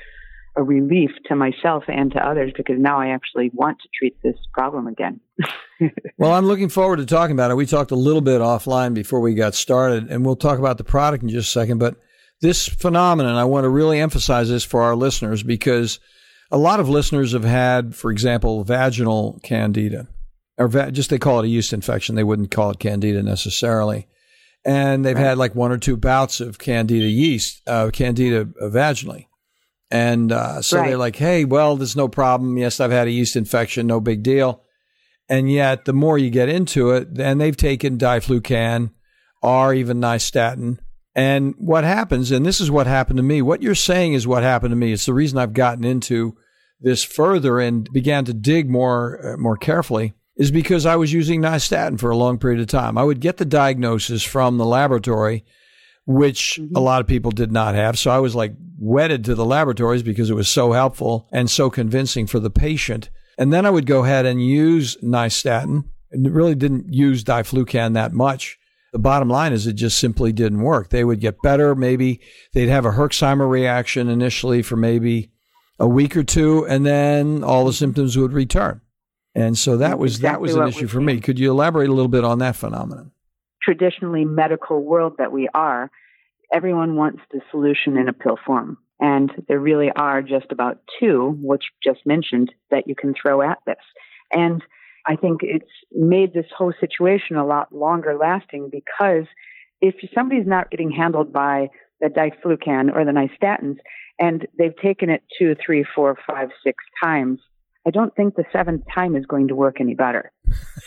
a 0.56 0.62
relief 0.62 1.10
to 1.26 1.36
myself 1.36 1.84
and 1.88 2.12
to 2.12 2.18
others 2.18 2.52
because 2.56 2.76
now 2.78 3.00
I 3.00 3.08
actually 3.08 3.50
want 3.54 3.78
to 3.80 3.88
treat 3.96 4.16
this 4.22 4.36
problem 4.52 4.86
again. 4.86 5.20
well, 6.18 6.32
I'm 6.32 6.46
looking 6.46 6.68
forward 6.68 6.96
to 6.96 7.06
talking 7.06 7.32
about 7.32 7.50
it. 7.50 7.54
We 7.54 7.66
talked 7.66 7.90
a 7.90 7.96
little 7.96 8.20
bit 8.20 8.40
offline 8.40 8.94
before 8.94 9.20
we 9.20 9.34
got 9.34 9.54
started, 9.54 10.10
and 10.10 10.24
we'll 10.24 10.36
talk 10.36 10.58
about 10.58 10.78
the 10.78 10.84
product 10.84 11.22
in 11.22 11.28
just 11.28 11.48
a 11.48 11.52
second. 11.52 11.78
But 11.78 11.96
this 12.40 12.68
phenomenon, 12.68 13.36
I 13.36 13.44
want 13.44 13.64
to 13.64 13.68
really 13.68 14.00
emphasize 14.00 14.48
this 14.48 14.64
for 14.64 14.82
our 14.82 14.96
listeners 14.96 15.42
because 15.42 16.00
a 16.50 16.58
lot 16.58 16.80
of 16.80 16.88
listeners 16.88 17.32
have 17.32 17.44
had, 17.44 17.94
for 17.94 18.10
example, 18.10 18.64
vaginal 18.64 19.38
candida, 19.44 20.08
or 20.58 20.68
va- 20.68 20.90
just 20.90 21.10
they 21.10 21.18
call 21.18 21.40
it 21.40 21.46
a 21.46 21.48
yeast 21.48 21.72
infection. 21.72 22.16
They 22.16 22.24
wouldn't 22.24 22.50
call 22.50 22.70
it 22.70 22.80
candida 22.80 23.22
necessarily 23.22 24.08
and 24.64 25.04
they've 25.04 25.16
right. 25.16 25.24
had 25.24 25.38
like 25.38 25.54
one 25.54 25.72
or 25.72 25.78
two 25.78 25.96
bouts 25.96 26.40
of 26.40 26.58
candida 26.58 27.06
yeast, 27.06 27.62
uh, 27.66 27.90
candida 27.92 28.44
vaginally. 28.44 29.26
And 29.90 30.30
uh, 30.30 30.62
so 30.62 30.78
right. 30.78 30.88
they're 30.88 30.98
like, 30.98 31.16
hey, 31.16 31.44
well, 31.44 31.76
there's 31.76 31.96
no 31.96 32.08
problem. 32.08 32.56
Yes, 32.56 32.78
I've 32.78 32.92
had 32.92 33.08
a 33.08 33.10
yeast 33.10 33.36
infection, 33.36 33.86
no 33.86 34.00
big 34.00 34.22
deal. 34.22 34.62
And 35.28 35.50
yet, 35.50 35.84
the 35.84 35.92
more 35.92 36.18
you 36.18 36.30
get 36.30 36.48
into 36.48 36.90
it, 36.90 37.14
then 37.14 37.38
they've 37.38 37.56
taken 37.56 37.98
diflucan 37.98 38.90
or 39.42 39.72
even 39.74 40.00
nystatin. 40.00 40.78
And 41.14 41.54
what 41.58 41.84
happens, 41.84 42.30
and 42.30 42.46
this 42.46 42.60
is 42.60 42.70
what 42.70 42.86
happened 42.86 43.16
to 43.16 43.22
me, 43.22 43.42
what 43.42 43.62
you're 43.62 43.74
saying 43.74 44.14
is 44.14 44.26
what 44.26 44.42
happened 44.42 44.72
to 44.72 44.76
me. 44.76 44.92
It's 44.92 45.06
the 45.06 45.14
reason 45.14 45.38
I've 45.38 45.52
gotten 45.52 45.84
into 45.84 46.36
this 46.80 47.02
further 47.02 47.58
and 47.58 47.88
began 47.92 48.24
to 48.26 48.32
dig 48.32 48.70
more, 48.70 49.34
uh, 49.34 49.36
more 49.36 49.56
carefully 49.56 50.14
is 50.40 50.50
because 50.50 50.86
I 50.86 50.96
was 50.96 51.12
using 51.12 51.42
nystatin 51.42 52.00
for 52.00 52.08
a 52.08 52.16
long 52.16 52.38
period 52.38 52.60
of 52.60 52.66
time. 52.66 52.96
I 52.96 53.04
would 53.04 53.20
get 53.20 53.36
the 53.36 53.44
diagnosis 53.44 54.22
from 54.22 54.56
the 54.56 54.64
laboratory, 54.64 55.44
which 56.06 56.58
mm-hmm. 56.58 56.74
a 56.74 56.80
lot 56.80 57.02
of 57.02 57.06
people 57.06 57.30
did 57.30 57.52
not 57.52 57.74
have. 57.74 57.98
So 57.98 58.10
I 58.10 58.20
was 58.20 58.34
like 58.34 58.54
wedded 58.78 59.22
to 59.26 59.34
the 59.34 59.44
laboratories 59.44 60.02
because 60.02 60.30
it 60.30 60.34
was 60.34 60.48
so 60.48 60.72
helpful 60.72 61.28
and 61.30 61.50
so 61.50 61.68
convincing 61.68 62.26
for 62.26 62.40
the 62.40 62.48
patient. 62.48 63.10
And 63.36 63.52
then 63.52 63.66
I 63.66 63.70
would 63.70 63.84
go 63.84 64.02
ahead 64.02 64.24
and 64.24 64.42
use 64.42 64.96
nystatin 65.02 65.84
and 66.10 66.34
really 66.34 66.54
didn't 66.54 66.90
use 66.90 67.22
diflucan 67.22 67.92
that 67.92 68.14
much. 68.14 68.58
The 68.94 68.98
bottom 68.98 69.28
line 69.28 69.52
is 69.52 69.66
it 69.66 69.74
just 69.74 69.98
simply 69.98 70.32
didn't 70.32 70.62
work. 70.62 70.88
They 70.88 71.04
would 71.04 71.20
get 71.20 71.42
better. 71.42 71.74
Maybe 71.74 72.22
they'd 72.54 72.70
have 72.70 72.86
a 72.86 72.92
Herxheimer 72.92 73.48
reaction 73.48 74.08
initially 74.08 74.62
for 74.62 74.76
maybe 74.76 75.32
a 75.78 75.86
week 75.86 76.16
or 76.16 76.24
two, 76.24 76.66
and 76.66 76.86
then 76.86 77.44
all 77.44 77.66
the 77.66 77.74
symptoms 77.74 78.16
would 78.16 78.32
return. 78.32 78.80
And 79.34 79.56
so 79.56 79.76
that 79.76 79.98
was 79.98 80.16
exactly 80.16 80.52
that 80.52 80.56
was 80.56 80.56
an 80.56 80.68
issue 80.68 80.88
for 80.88 81.00
me. 81.00 81.20
Could 81.20 81.38
you 81.38 81.50
elaborate 81.50 81.88
a 81.88 81.92
little 81.92 82.08
bit 82.08 82.24
on 82.24 82.38
that 82.38 82.56
phenomenon? 82.56 83.12
Traditionally 83.62 84.24
medical 84.24 84.82
world 84.82 85.14
that 85.18 85.32
we 85.32 85.48
are, 85.54 85.90
everyone 86.52 86.96
wants 86.96 87.20
the 87.30 87.40
solution 87.50 87.96
in 87.96 88.08
a 88.08 88.12
pill 88.12 88.38
form. 88.44 88.78
And 88.98 89.30
there 89.48 89.60
really 89.60 89.90
are 89.94 90.20
just 90.20 90.46
about 90.50 90.78
two, 90.98 91.38
which 91.40 91.64
you 91.82 91.92
just 91.92 92.04
mentioned, 92.06 92.52
that 92.70 92.86
you 92.86 92.94
can 92.94 93.14
throw 93.14 93.40
at 93.40 93.58
this. 93.66 93.76
And 94.32 94.62
I 95.06 95.16
think 95.16 95.40
it's 95.42 95.70
made 95.92 96.34
this 96.34 96.46
whole 96.56 96.72
situation 96.78 97.36
a 97.36 97.46
lot 97.46 97.74
longer 97.74 98.16
lasting 98.20 98.68
because 98.70 99.24
if 99.80 99.94
somebody's 100.14 100.46
not 100.46 100.70
getting 100.70 100.90
handled 100.90 101.32
by 101.32 101.68
the 102.00 102.08
diflucan 102.08 102.94
or 102.94 103.04
the 103.04 103.12
nystatins 103.12 103.76
and 104.18 104.46
they've 104.58 104.76
taken 104.76 105.08
it 105.08 105.22
two, 105.38 105.56
three, 105.64 105.84
four, 105.94 106.16
five, 106.26 106.50
six 106.62 106.84
times, 107.02 107.40
I 107.90 107.92
don't 107.92 108.14
think 108.14 108.36
the 108.36 108.44
seventh 108.52 108.84
time 108.94 109.16
is 109.16 109.26
going 109.26 109.48
to 109.48 109.56
work 109.56 109.80
any 109.80 109.94
better. 109.94 110.30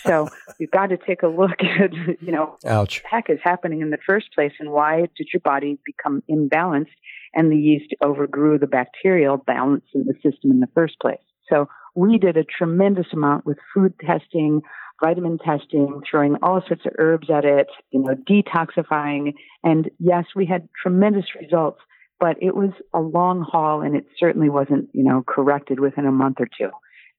So 0.03 0.29
you've 0.57 0.71
got 0.71 0.87
to 0.87 0.95
take 0.95 1.21
a 1.21 1.27
look 1.27 1.59
at, 1.61 1.91
you 2.21 2.31
know, 2.31 2.55
Ouch. 2.65 3.03
what 3.03 3.03
the 3.03 3.09
heck 3.09 3.29
is 3.29 3.39
happening 3.43 3.81
in 3.81 3.89
the 3.89 3.97
first 4.07 4.33
place 4.33 4.53
and 4.57 4.71
why 4.71 5.01
did 5.17 5.27
your 5.33 5.41
body 5.41 5.77
become 5.85 6.23
imbalanced 6.31 6.95
and 7.33 7.51
the 7.51 7.57
yeast 7.57 7.93
overgrew 8.01 8.57
the 8.57 8.67
bacterial 8.67 9.35
balance 9.35 9.83
in 9.93 10.05
the 10.05 10.13
system 10.13 10.49
in 10.49 10.61
the 10.61 10.69
first 10.73 10.97
place. 11.01 11.19
So 11.49 11.67
we 11.93 12.17
did 12.17 12.37
a 12.37 12.45
tremendous 12.45 13.07
amount 13.11 13.45
with 13.45 13.57
food 13.73 13.95
testing, 13.99 14.61
vitamin 15.03 15.39
testing, 15.39 15.99
throwing 16.09 16.37
all 16.41 16.61
sorts 16.65 16.85
of 16.85 16.93
herbs 16.99 17.27
at 17.29 17.43
it, 17.43 17.67
you 17.91 17.99
know, 17.99 18.15
detoxifying. 18.15 19.33
And 19.61 19.91
yes, 19.99 20.23
we 20.37 20.45
had 20.45 20.69
tremendous 20.81 21.25
results 21.37 21.81
but 22.19 22.37
it 22.41 22.55
was 22.55 22.69
a 22.93 22.99
long 23.01 23.41
haul 23.41 23.81
and 23.81 23.97
it 23.97 24.05
certainly 24.17 24.47
wasn't, 24.47 24.87
you 24.93 25.03
know, 25.03 25.25
corrected 25.27 25.81
within 25.81 26.05
a 26.05 26.11
month 26.11 26.37
or 26.39 26.47
two. 26.57 26.69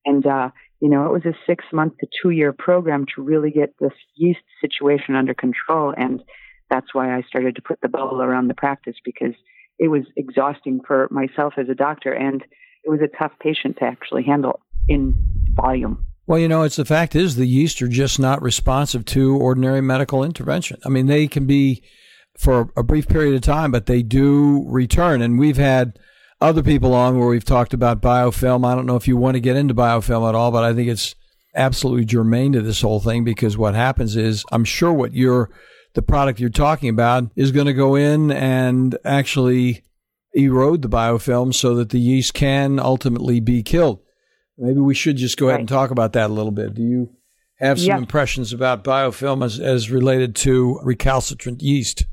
And, 0.04 0.26
uh, 0.26 0.50
you 0.80 0.88
know, 0.88 1.06
it 1.06 1.12
was 1.12 1.24
a 1.24 1.36
six 1.46 1.64
month 1.72 1.94
to 1.98 2.06
two 2.22 2.30
year 2.30 2.52
program 2.52 3.06
to 3.14 3.22
really 3.22 3.50
get 3.50 3.74
this 3.80 3.92
yeast 4.16 4.40
situation 4.60 5.14
under 5.14 5.34
control. 5.34 5.94
And 5.96 6.22
that's 6.70 6.94
why 6.94 7.16
I 7.16 7.22
started 7.22 7.56
to 7.56 7.62
put 7.62 7.80
the 7.80 7.88
bubble 7.88 8.22
around 8.22 8.48
the 8.48 8.54
practice 8.54 8.96
because 9.04 9.34
it 9.78 9.88
was 9.88 10.02
exhausting 10.16 10.80
for 10.86 11.08
myself 11.10 11.54
as 11.56 11.68
a 11.68 11.74
doctor 11.74 12.12
and 12.12 12.42
it 12.84 12.90
was 12.90 13.00
a 13.00 13.16
tough 13.18 13.32
patient 13.40 13.78
to 13.78 13.84
actually 13.84 14.22
handle 14.24 14.60
in 14.88 15.14
volume. 15.54 16.06
Well, 16.26 16.38
you 16.38 16.48
know, 16.48 16.62
it's 16.62 16.76
the 16.76 16.84
fact 16.84 17.14
is 17.14 17.36
the 17.36 17.46
yeast 17.46 17.82
are 17.82 17.88
just 17.88 18.18
not 18.18 18.40
responsive 18.40 19.04
to 19.06 19.36
ordinary 19.36 19.82
medical 19.82 20.24
intervention. 20.24 20.80
I 20.84 20.88
mean, 20.88 21.06
they 21.06 21.26
can 21.28 21.46
be 21.46 21.82
for 22.38 22.70
a 22.76 22.82
brief 22.82 23.08
period 23.08 23.34
of 23.34 23.42
time, 23.42 23.70
but 23.70 23.86
they 23.86 24.02
do 24.02 24.64
return. 24.66 25.20
And 25.22 25.38
we've 25.38 25.56
had 25.56 25.98
other 26.44 26.62
people 26.62 26.94
on 26.94 27.18
where 27.18 27.28
we've 27.28 27.44
talked 27.44 27.72
about 27.72 28.02
biofilm. 28.02 28.66
I 28.66 28.74
don't 28.74 28.86
know 28.86 28.96
if 28.96 29.08
you 29.08 29.16
want 29.16 29.34
to 29.34 29.40
get 29.40 29.56
into 29.56 29.74
biofilm 29.74 30.28
at 30.28 30.34
all, 30.34 30.50
but 30.50 30.62
I 30.62 30.74
think 30.74 30.88
it's 30.88 31.14
absolutely 31.54 32.04
germane 32.04 32.52
to 32.52 32.60
this 32.60 32.82
whole 32.82 33.00
thing 33.00 33.24
because 33.24 33.56
what 33.56 33.74
happens 33.74 34.14
is 34.14 34.44
I'm 34.52 34.64
sure 34.64 34.92
what 34.92 35.14
you're 35.14 35.50
the 35.94 36.02
product 36.02 36.40
you're 36.40 36.50
talking 36.50 36.88
about 36.88 37.30
is 37.36 37.52
going 37.52 37.66
to 37.66 37.72
go 37.72 37.94
in 37.94 38.30
and 38.30 38.98
actually 39.04 39.84
erode 40.34 40.82
the 40.82 40.88
biofilm 40.88 41.54
so 41.54 41.76
that 41.76 41.90
the 41.90 42.00
yeast 42.00 42.34
can 42.34 42.78
ultimately 42.78 43.40
be 43.40 43.62
killed. 43.62 44.00
Maybe 44.58 44.80
we 44.80 44.94
should 44.94 45.16
just 45.16 45.38
go 45.38 45.48
ahead 45.48 45.60
and 45.60 45.68
talk 45.68 45.90
about 45.90 46.12
that 46.12 46.30
a 46.30 46.32
little 46.32 46.52
bit. 46.52 46.74
Do 46.74 46.82
you 46.82 47.10
have 47.58 47.80
some 47.80 47.98
impressions 47.98 48.52
about 48.52 48.84
biofilm 48.84 49.44
as, 49.44 49.58
as 49.60 49.90
related 49.90 50.34
to 50.36 50.78
recalcitrant 50.82 51.62
yeast? 51.62 52.04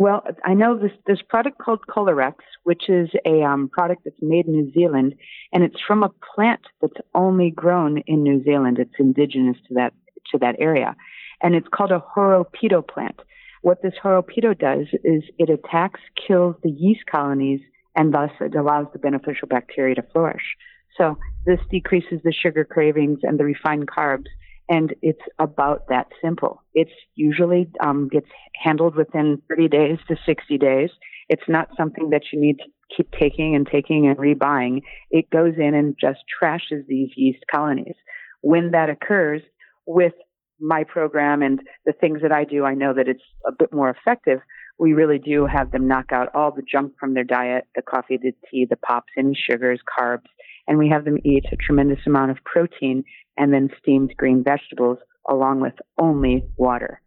Well, 0.00 0.22
I 0.46 0.54
know 0.54 0.78
this 0.78 0.92
this 1.06 1.20
product 1.28 1.58
called 1.58 1.80
Kolorex, 1.86 2.36
which 2.62 2.88
is 2.88 3.10
a 3.26 3.42
um, 3.42 3.68
product 3.68 4.04
that's 4.04 4.16
made 4.22 4.46
in 4.46 4.54
New 4.54 4.72
Zealand, 4.72 5.14
and 5.52 5.62
it's 5.62 5.78
from 5.86 6.02
a 6.02 6.10
plant 6.34 6.62
that's 6.80 7.06
only 7.14 7.50
grown 7.50 7.98
in 8.06 8.22
New 8.22 8.42
Zealand. 8.42 8.78
It's 8.78 8.94
indigenous 8.98 9.58
to 9.68 9.74
that 9.74 9.92
to 10.32 10.38
that 10.38 10.56
area, 10.58 10.96
and 11.42 11.54
it's 11.54 11.68
called 11.68 11.92
a 11.92 12.02
horopito 12.16 12.80
plant. 12.88 13.20
What 13.60 13.82
this 13.82 13.92
horopito 14.02 14.58
does 14.58 14.86
is 15.04 15.22
it 15.38 15.50
attacks, 15.50 16.00
kills 16.26 16.56
the 16.62 16.70
yeast 16.70 17.04
colonies, 17.04 17.60
and 17.94 18.14
thus 18.14 18.30
it 18.40 18.54
allows 18.54 18.86
the 18.94 18.98
beneficial 18.98 19.48
bacteria 19.48 19.96
to 19.96 20.02
flourish. 20.14 20.56
So 20.96 21.18
this 21.44 21.60
decreases 21.70 22.20
the 22.24 22.32
sugar 22.32 22.64
cravings 22.64 23.18
and 23.22 23.38
the 23.38 23.44
refined 23.44 23.86
carbs 23.86 24.28
and 24.70 24.94
it's 25.02 25.20
about 25.40 25.88
that 25.88 26.06
simple. 26.22 26.62
It's 26.74 26.92
usually 27.16 27.68
um, 27.84 28.08
gets 28.08 28.28
handled 28.54 28.94
within 28.94 29.42
30 29.48 29.68
days 29.68 29.98
to 30.06 30.16
60 30.24 30.58
days. 30.58 30.90
It's 31.28 31.42
not 31.48 31.70
something 31.76 32.10
that 32.10 32.22
you 32.32 32.40
need 32.40 32.58
to 32.58 32.96
keep 32.96 33.10
taking 33.10 33.56
and 33.56 33.66
taking 33.66 34.06
and 34.06 34.16
rebuying. 34.16 34.82
It 35.10 35.28
goes 35.30 35.54
in 35.58 35.74
and 35.74 35.96
just 36.00 36.20
trashes 36.40 36.86
these 36.86 37.10
yeast 37.16 37.40
colonies. 37.50 37.96
When 38.42 38.70
that 38.70 38.88
occurs 38.88 39.42
with 39.86 40.12
my 40.60 40.84
program 40.84 41.42
and 41.42 41.60
the 41.84 41.92
things 41.92 42.22
that 42.22 42.32
I 42.32 42.44
do, 42.44 42.64
I 42.64 42.74
know 42.74 42.94
that 42.94 43.08
it's 43.08 43.22
a 43.44 43.52
bit 43.52 43.72
more 43.72 43.90
effective. 43.90 44.38
We 44.78 44.92
really 44.92 45.18
do 45.18 45.46
have 45.46 45.72
them 45.72 45.88
knock 45.88 46.12
out 46.12 46.34
all 46.34 46.52
the 46.52 46.62
junk 46.62 46.92
from 46.98 47.14
their 47.14 47.24
diet, 47.24 47.64
the 47.74 47.82
coffee, 47.82 48.18
the 48.22 48.32
tea, 48.48 48.66
the 48.70 48.76
pops, 48.76 49.12
any 49.18 49.34
sugars, 49.34 49.80
carbs, 49.98 50.28
and 50.68 50.78
we 50.78 50.88
have 50.88 51.04
them 51.04 51.18
eat 51.24 51.44
a 51.50 51.56
tremendous 51.56 51.98
amount 52.06 52.30
of 52.30 52.38
protein 52.44 53.02
and 53.40 53.54
then 53.54 53.70
steamed 53.80 54.14
green 54.18 54.44
vegetables 54.44 54.98
along 55.28 55.60
with 55.60 55.72
only 55.98 56.44
water. 56.56 57.00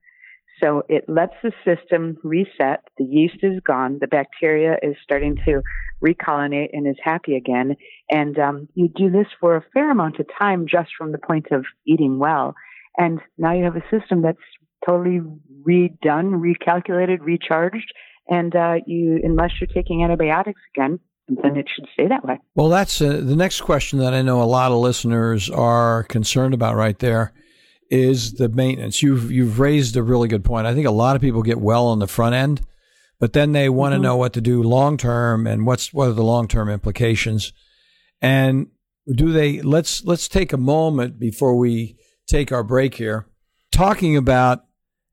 So 0.61 0.83
it 0.89 1.05
lets 1.07 1.35
the 1.43 1.51
system 1.63 2.17
reset. 2.23 2.81
The 2.97 3.05
yeast 3.05 3.37
is 3.43 3.59
gone. 3.65 3.99
The 4.01 4.07
bacteria 4.07 4.77
is 4.81 4.95
starting 5.03 5.37
to 5.45 5.61
recolonate 6.03 6.69
and 6.73 6.87
is 6.87 6.95
happy 7.03 7.35
again. 7.35 7.75
And 8.09 8.37
um, 8.39 8.67
you 8.73 8.87
do 8.87 9.11
this 9.11 9.27
for 9.39 9.55
a 9.55 9.63
fair 9.73 9.91
amount 9.91 10.19
of 10.19 10.25
time 10.39 10.65
just 10.67 10.89
from 10.97 11.11
the 11.11 11.19
point 11.19 11.47
of 11.51 11.65
eating 11.85 12.17
well. 12.17 12.55
And 12.97 13.19
now 13.37 13.53
you 13.53 13.63
have 13.65 13.75
a 13.75 13.83
system 13.91 14.23
that's 14.23 14.37
totally 14.87 15.21
redone, 15.67 16.41
recalculated, 16.41 17.19
recharged. 17.21 17.93
And 18.27 18.55
uh, 18.55 18.75
you, 18.87 19.19
unless 19.23 19.51
you're 19.59 19.67
taking 19.67 20.03
antibiotics 20.03 20.61
again, 20.75 20.99
then 21.27 21.57
it 21.57 21.67
should 21.73 21.87
stay 21.93 22.07
that 22.07 22.25
way. 22.25 22.39
Well, 22.55 22.69
that's 22.69 23.01
uh, 23.01 23.21
the 23.23 23.35
next 23.35 23.61
question 23.61 23.99
that 23.99 24.13
I 24.13 24.21
know 24.21 24.41
a 24.41 24.43
lot 24.43 24.71
of 24.71 24.77
listeners 24.77 25.49
are 25.49 26.03
concerned 26.03 26.53
about 26.53 26.75
right 26.75 26.97
there 26.99 27.33
is 27.89 28.33
the 28.33 28.49
maintenance. 28.49 29.01
You've 29.01 29.31
you've 29.31 29.59
raised 29.59 29.95
a 29.95 30.03
really 30.03 30.27
good 30.27 30.43
point. 30.43 30.67
I 30.67 30.73
think 30.73 30.87
a 30.87 30.91
lot 30.91 31.15
of 31.15 31.21
people 31.21 31.43
get 31.43 31.59
well 31.59 31.87
on 31.87 31.99
the 31.99 32.07
front 32.07 32.35
end, 32.35 32.61
but 33.19 33.33
then 33.33 33.51
they 33.51 33.69
want 33.69 33.93
to 33.93 33.97
mm-hmm. 33.97 34.03
know 34.03 34.17
what 34.17 34.33
to 34.33 34.41
do 34.41 34.63
long 34.63 34.97
term 34.97 35.47
and 35.47 35.65
what's 35.65 35.93
what 35.93 36.09
are 36.09 36.13
the 36.13 36.23
long 36.23 36.47
term 36.47 36.69
implications. 36.69 37.53
And 38.21 38.67
do 39.13 39.31
they 39.31 39.61
let's 39.61 40.03
let's 40.05 40.27
take 40.27 40.53
a 40.53 40.57
moment 40.57 41.19
before 41.19 41.55
we 41.55 41.97
take 42.27 42.51
our 42.51 42.63
break 42.63 42.95
here 42.95 43.27
talking 43.71 44.15
about 44.15 44.65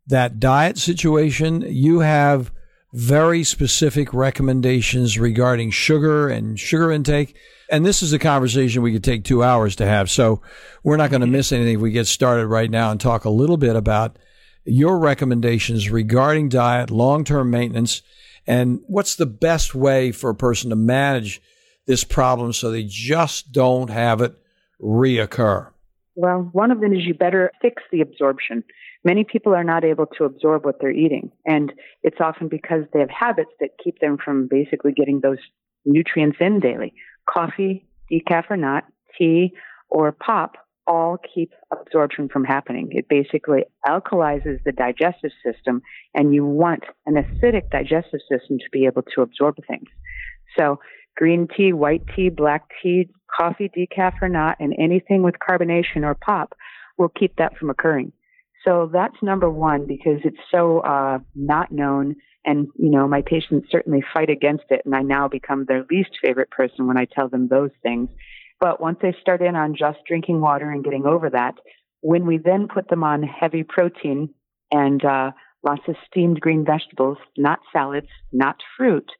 that 0.06 0.38
diet 0.38 0.78
situation. 0.78 1.62
You 1.66 2.00
have 2.00 2.52
very 2.92 3.44
specific 3.44 4.12
recommendations 4.12 5.18
regarding 5.18 5.70
sugar 5.70 6.28
and 6.28 6.58
sugar 6.58 6.90
intake. 6.90 7.36
And 7.70 7.86
this 7.86 8.02
is 8.02 8.12
a 8.12 8.18
conversation 8.18 8.82
we 8.82 8.92
could 8.92 9.04
take 9.04 9.22
two 9.22 9.44
hours 9.44 9.76
to 9.76 9.86
have. 9.86 10.10
So 10.10 10.42
we're 10.82 10.96
not 10.96 11.10
going 11.10 11.20
to 11.20 11.26
miss 11.26 11.52
anything 11.52 11.76
if 11.76 11.80
we 11.80 11.92
get 11.92 12.08
started 12.08 12.48
right 12.48 12.70
now 12.70 12.90
and 12.90 13.00
talk 13.00 13.24
a 13.24 13.30
little 13.30 13.56
bit 13.56 13.76
about 13.76 14.18
your 14.64 14.98
recommendations 14.98 15.88
regarding 15.88 16.48
diet, 16.48 16.90
long 16.90 17.24
term 17.24 17.50
maintenance, 17.50 18.02
and 18.46 18.80
what's 18.86 19.14
the 19.14 19.26
best 19.26 19.74
way 19.74 20.10
for 20.10 20.30
a 20.30 20.34
person 20.34 20.70
to 20.70 20.76
manage 20.76 21.40
this 21.86 22.04
problem 22.04 22.52
so 22.52 22.70
they 22.70 22.84
just 22.84 23.52
don't 23.52 23.90
have 23.90 24.20
it 24.20 24.34
reoccur. 24.80 25.70
Well, 26.14 26.50
one 26.52 26.70
of 26.70 26.80
them 26.80 26.92
is 26.92 27.04
you 27.04 27.14
better 27.14 27.52
fix 27.62 27.82
the 27.92 28.00
absorption. 28.00 28.64
Many 29.04 29.24
people 29.24 29.54
are 29.54 29.64
not 29.64 29.84
able 29.84 30.06
to 30.18 30.24
absorb 30.24 30.64
what 30.64 30.76
they're 30.80 30.90
eating, 30.90 31.30
and 31.46 31.72
it's 32.02 32.20
often 32.20 32.48
because 32.48 32.84
they 32.92 33.00
have 33.00 33.10
habits 33.10 33.50
that 33.60 33.70
keep 33.82 33.98
them 34.00 34.18
from 34.22 34.46
basically 34.50 34.92
getting 34.92 35.20
those 35.20 35.38
nutrients 35.86 36.36
in 36.40 36.60
daily. 36.60 36.92
Coffee, 37.28 37.86
decaf 38.12 38.50
or 38.50 38.56
not, 38.58 38.84
tea, 39.16 39.52
or 39.88 40.12
pop 40.12 40.56
all 40.86 41.18
keep 41.34 41.52
absorption 41.72 42.28
from 42.28 42.44
happening. 42.44 42.88
It 42.90 43.08
basically 43.08 43.64
alkalizes 43.86 44.62
the 44.64 44.72
digestive 44.72 45.30
system, 45.44 45.82
and 46.14 46.34
you 46.34 46.44
want 46.44 46.84
an 47.06 47.14
acidic 47.14 47.70
digestive 47.70 48.20
system 48.30 48.58
to 48.58 48.64
be 48.72 48.86
able 48.86 49.02
to 49.14 49.22
absorb 49.22 49.56
things. 49.66 49.88
So, 50.58 50.80
green 51.16 51.48
tea, 51.56 51.72
white 51.72 52.02
tea, 52.14 52.28
black 52.28 52.64
tea, 52.82 53.08
coffee, 53.34 53.70
decaf 53.74 54.14
or 54.20 54.28
not, 54.28 54.56
and 54.58 54.74
anything 54.78 55.22
with 55.22 55.36
carbonation 55.48 56.02
or 56.02 56.14
pop 56.14 56.54
will 56.98 57.08
keep 57.08 57.36
that 57.36 57.56
from 57.56 57.70
occurring. 57.70 58.12
So 58.64 58.90
that's 58.92 59.16
number 59.22 59.48
one 59.48 59.86
because 59.86 60.20
it's 60.24 60.36
so 60.50 60.80
uh, 60.80 61.18
not 61.34 61.72
known. 61.72 62.16
And, 62.44 62.68
you 62.76 62.90
know, 62.90 63.06
my 63.06 63.22
patients 63.22 63.68
certainly 63.70 64.02
fight 64.12 64.30
against 64.30 64.64
it. 64.70 64.82
And 64.84 64.94
I 64.94 65.02
now 65.02 65.28
become 65.28 65.64
their 65.64 65.84
least 65.90 66.10
favorite 66.22 66.50
person 66.50 66.86
when 66.86 66.98
I 66.98 67.06
tell 67.06 67.28
them 67.28 67.48
those 67.48 67.70
things. 67.82 68.08
But 68.60 68.80
once 68.80 68.98
they 69.00 69.14
start 69.20 69.40
in 69.40 69.56
on 69.56 69.74
just 69.74 69.98
drinking 70.06 70.40
water 70.40 70.70
and 70.70 70.84
getting 70.84 71.06
over 71.06 71.30
that, 71.30 71.54
when 72.02 72.26
we 72.26 72.38
then 72.38 72.68
put 72.68 72.88
them 72.88 73.04
on 73.04 73.22
heavy 73.22 73.62
protein 73.62 74.30
and 74.70 75.04
uh, 75.04 75.32
lots 75.66 75.82
of 75.88 75.96
steamed 76.06 76.40
green 76.40 76.64
vegetables, 76.64 77.18
not 77.36 77.60
salads, 77.72 78.08
not 78.32 78.56
fruit, 78.76 79.10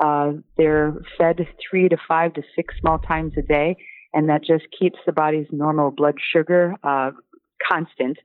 uh, 0.00 0.32
they're 0.56 0.94
fed 1.16 1.46
three 1.68 1.88
to 1.88 1.96
five 2.06 2.32
to 2.34 2.42
six 2.54 2.74
small 2.80 2.98
times 2.98 3.32
a 3.36 3.42
day. 3.42 3.76
And 4.12 4.28
that 4.28 4.42
just 4.42 4.64
keeps 4.78 4.98
the 5.04 5.12
body's 5.12 5.46
normal 5.52 5.90
blood 5.90 6.14
sugar 6.32 6.74
uh, 6.82 7.10
constant 7.70 8.18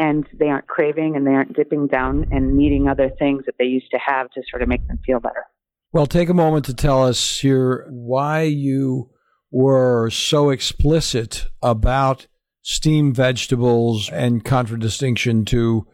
and 0.00 0.26
they 0.38 0.46
aren't 0.46 0.66
craving 0.66 1.14
and 1.14 1.26
they 1.26 1.32
aren't 1.32 1.54
dipping 1.54 1.86
down 1.86 2.26
and 2.30 2.56
needing 2.56 2.88
other 2.88 3.10
things 3.18 3.44
that 3.44 3.54
they 3.58 3.66
used 3.66 3.90
to 3.90 3.98
have 3.98 4.30
to 4.30 4.40
sort 4.50 4.62
of 4.62 4.68
make 4.68 4.86
them 4.88 4.98
feel 5.04 5.20
better. 5.20 5.44
Well, 5.92 6.06
take 6.06 6.30
a 6.30 6.34
moment 6.34 6.64
to 6.66 6.74
tell 6.74 7.04
us 7.04 7.40
here 7.40 7.86
why 7.90 8.42
you 8.42 9.10
were 9.50 10.08
so 10.08 10.48
explicit 10.48 11.46
about 11.62 12.26
steamed 12.62 13.14
vegetables 13.14 14.08
and 14.10 14.42
contradistinction 14.42 15.44
to 15.46 15.86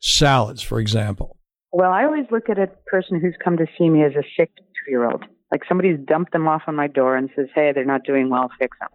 salads, 0.00 0.62
for 0.62 0.80
example. 0.80 1.36
Well, 1.70 1.92
I 1.92 2.04
always 2.04 2.26
look 2.30 2.48
at 2.48 2.58
a 2.58 2.68
person 2.86 3.20
who's 3.20 3.36
come 3.44 3.58
to 3.58 3.66
see 3.76 3.90
me 3.90 4.02
as 4.04 4.12
a 4.12 4.24
sick 4.38 4.50
two 4.56 4.90
year 4.90 5.04
old. 5.04 5.24
Like 5.52 5.62
somebody's 5.68 5.98
dumped 6.06 6.32
them 6.32 6.48
off 6.48 6.62
on 6.66 6.76
my 6.76 6.86
door 6.86 7.14
and 7.14 7.28
says, 7.36 7.46
hey, 7.54 7.72
they're 7.74 7.84
not 7.84 8.04
doing 8.06 8.30
well, 8.30 8.50
fix 8.58 8.74
them. 8.80 8.88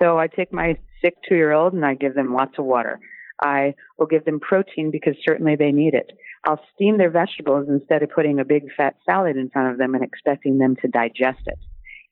So 0.00 0.16
I 0.16 0.28
take 0.28 0.52
my 0.52 0.78
sick 1.02 1.14
two 1.28 1.34
year 1.34 1.52
old 1.52 1.72
and 1.72 1.84
I 1.84 1.94
give 1.94 2.14
them 2.14 2.34
lots 2.34 2.52
of 2.58 2.66
water. 2.66 3.00
I 3.42 3.74
will 3.98 4.06
give 4.06 4.24
them 4.24 4.40
protein 4.40 4.90
because 4.90 5.14
certainly 5.26 5.56
they 5.56 5.72
need 5.72 5.94
it. 5.94 6.12
I'll 6.46 6.60
steam 6.74 6.98
their 6.98 7.10
vegetables 7.10 7.66
instead 7.68 8.02
of 8.02 8.10
putting 8.10 8.38
a 8.38 8.44
big 8.44 8.64
fat 8.76 8.96
salad 9.04 9.36
in 9.36 9.50
front 9.50 9.72
of 9.72 9.78
them 9.78 9.94
and 9.94 10.04
expecting 10.04 10.58
them 10.58 10.76
to 10.82 10.88
digest 10.88 11.40
it. 11.46 11.58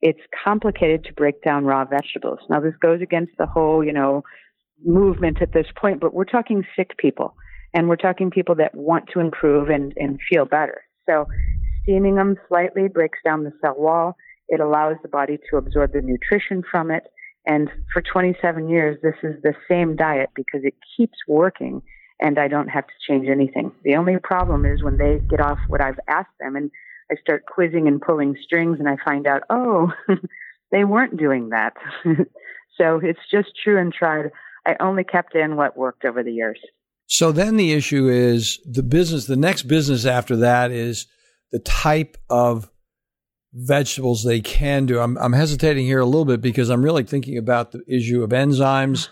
It's 0.02 0.20
complicated 0.44 1.04
to 1.04 1.14
break 1.14 1.42
down 1.42 1.64
raw 1.64 1.84
vegetables. 1.84 2.40
Now 2.50 2.60
this 2.60 2.74
goes 2.80 3.00
against 3.00 3.32
the 3.38 3.46
whole, 3.46 3.84
you 3.84 3.92
know, 3.92 4.22
movement 4.84 5.40
at 5.40 5.52
this 5.52 5.66
point, 5.76 6.00
but 6.00 6.12
we're 6.12 6.24
talking 6.24 6.64
sick 6.76 6.96
people 6.98 7.36
and 7.72 7.88
we're 7.88 7.96
talking 7.96 8.30
people 8.30 8.54
that 8.56 8.74
want 8.74 9.08
to 9.14 9.20
improve 9.20 9.68
and, 9.68 9.92
and 9.96 10.18
feel 10.30 10.44
better. 10.44 10.82
So 11.08 11.26
steaming 11.82 12.16
them 12.16 12.36
slightly 12.48 12.88
breaks 12.88 13.18
down 13.24 13.44
the 13.44 13.52
cell 13.60 13.76
wall. 13.78 14.16
It 14.48 14.60
allows 14.60 14.96
the 15.02 15.08
body 15.08 15.38
to 15.50 15.56
absorb 15.56 15.92
the 15.92 16.02
nutrition 16.02 16.62
from 16.70 16.90
it. 16.90 17.04
And 17.46 17.70
for 17.92 18.02
27 18.02 18.68
years, 18.68 18.98
this 19.02 19.14
is 19.22 19.42
the 19.42 19.54
same 19.68 19.96
diet 19.96 20.30
because 20.34 20.62
it 20.64 20.74
keeps 20.96 21.18
working 21.28 21.82
and 22.20 22.38
I 22.38 22.48
don't 22.48 22.68
have 22.68 22.86
to 22.86 22.92
change 23.06 23.28
anything. 23.28 23.72
The 23.82 23.96
only 23.96 24.16
problem 24.22 24.64
is 24.64 24.82
when 24.82 24.96
they 24.96 25.20
get 25.28 25.40
off 25.40 25.58
what 25.68 25.80
I've 25.80 25.98
asked 26.08 26.36
them 26.40 26.56
and 26.56 26.70
I 27.10 27.16
start 27.20 27.44
quizzing 27.46 27.86
and 27.86 28.00
pulling 28.00 28.36
strings 28.42 28.78
and 28.78 28.88
I 28.88 28.96
find 29.04 29.26
out, 29.26 29.42
oh, 29.50 29.92
they 30.70 30.84
weren't 30.84 31.18
doing 31.18 31.50
that. 31.50 31.74
so 32.78 33.00
it's 33.02 33.20
just 33.30 33.48
true 33.62 33.78
and 33.78 33.92
tried. 33.92 34.30
I 34.66 34.76
only 34.80 35.04
kept 35.04 35.34
in 35.34 35.56
what 35.56 35.76
worked 35.76 36.04
over 36.04 36.22
the 36.22 36.32
years. 36.32 36.58
So 37.06 37.32
then 37.32 37.56
the 37.56 37.72
issue 37.72 38.08
is 38.08 38.58
the 38.64 38.82
business, 38.82 39.26
the 39.26 39.36
next 39.36 39.64
business 39.64 40.06
after 40.06 40.36
that 40.36 40.70
is 40.70 41.06
the 41.52 41.58
type 41.58 42.16
of 42.30 42.70
vegetables 43.54 44.24
they 44.24 44.40
can 44.40 44.86
do. 44.86 44.98
I'm, 44.98 45.16
I'm 45.18 45.32
hesitating 45.32 45.86
here 45.86 46.00
a 46.00 46.04
little 46.04 46.24
bit 46.24 46.40
because 46.40 46.68
I'm 46.68 46.82
really 46.82 47.04
thinking 47.04 47.38
about 47.38 47.72
the 47.72 47.82
issue 47.86 48.22
of 48.22 48.30
enzymes 48.30 49.08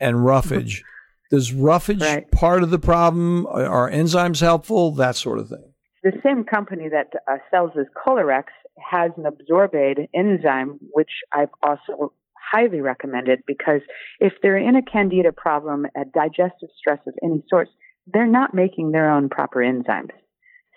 and 0.00 0.24
roughage. 0.24 0.82
Does 1.30 1.52
roughage 1.52 2.02
right. 2.02 2.30
part 2.30 2.62
of 2.62 2.70
the 2.70 2.78
problem? 2.78 3.46
Are 3.46 3.90
enzymes 3.90 4.40
helpful? 4.40 4.92
That 4.92 5.16
sort 5.16 5.38
of 5.38 5.48
thing. 5.48 5.72
The 6.02 6.12
same 6.22 6.44
company 6.44 6.88
that 6.90 7.12
uh, 7.26 7.38
sells 7.50 7.70
this 7.74 7.86
Kolorex 7.96 8.44
has 8.78 9.10
an 9.16 9.24
Absorbaid 9.24 10.08
enzyme, 10.14 10.78
which 10.92 11.10
I've 11.32 11.48
also 11.62 12.12
highly 12.52 12.80
recommended 12.80 13.40
because 13.46 13.80
if 14.20 14.34
they're 14.42 14.58
in 14.58 14.76
a 14.76 14.82
candida 14.82 15.32
problem, 15.32 15.86
a 15.96 16.04
digestive 16.04 16.68
stress 16.78 16.98
of 17.06 17.14
any 17.22 17.42
sort, 17.48 17.68
they're 18.06 18.26
not 18.26 18.52
making 18.54 18.92
their 18.92 19.10
own 19.10 19.28
proper 19.28 19.60
enzymes. 19.60 20.10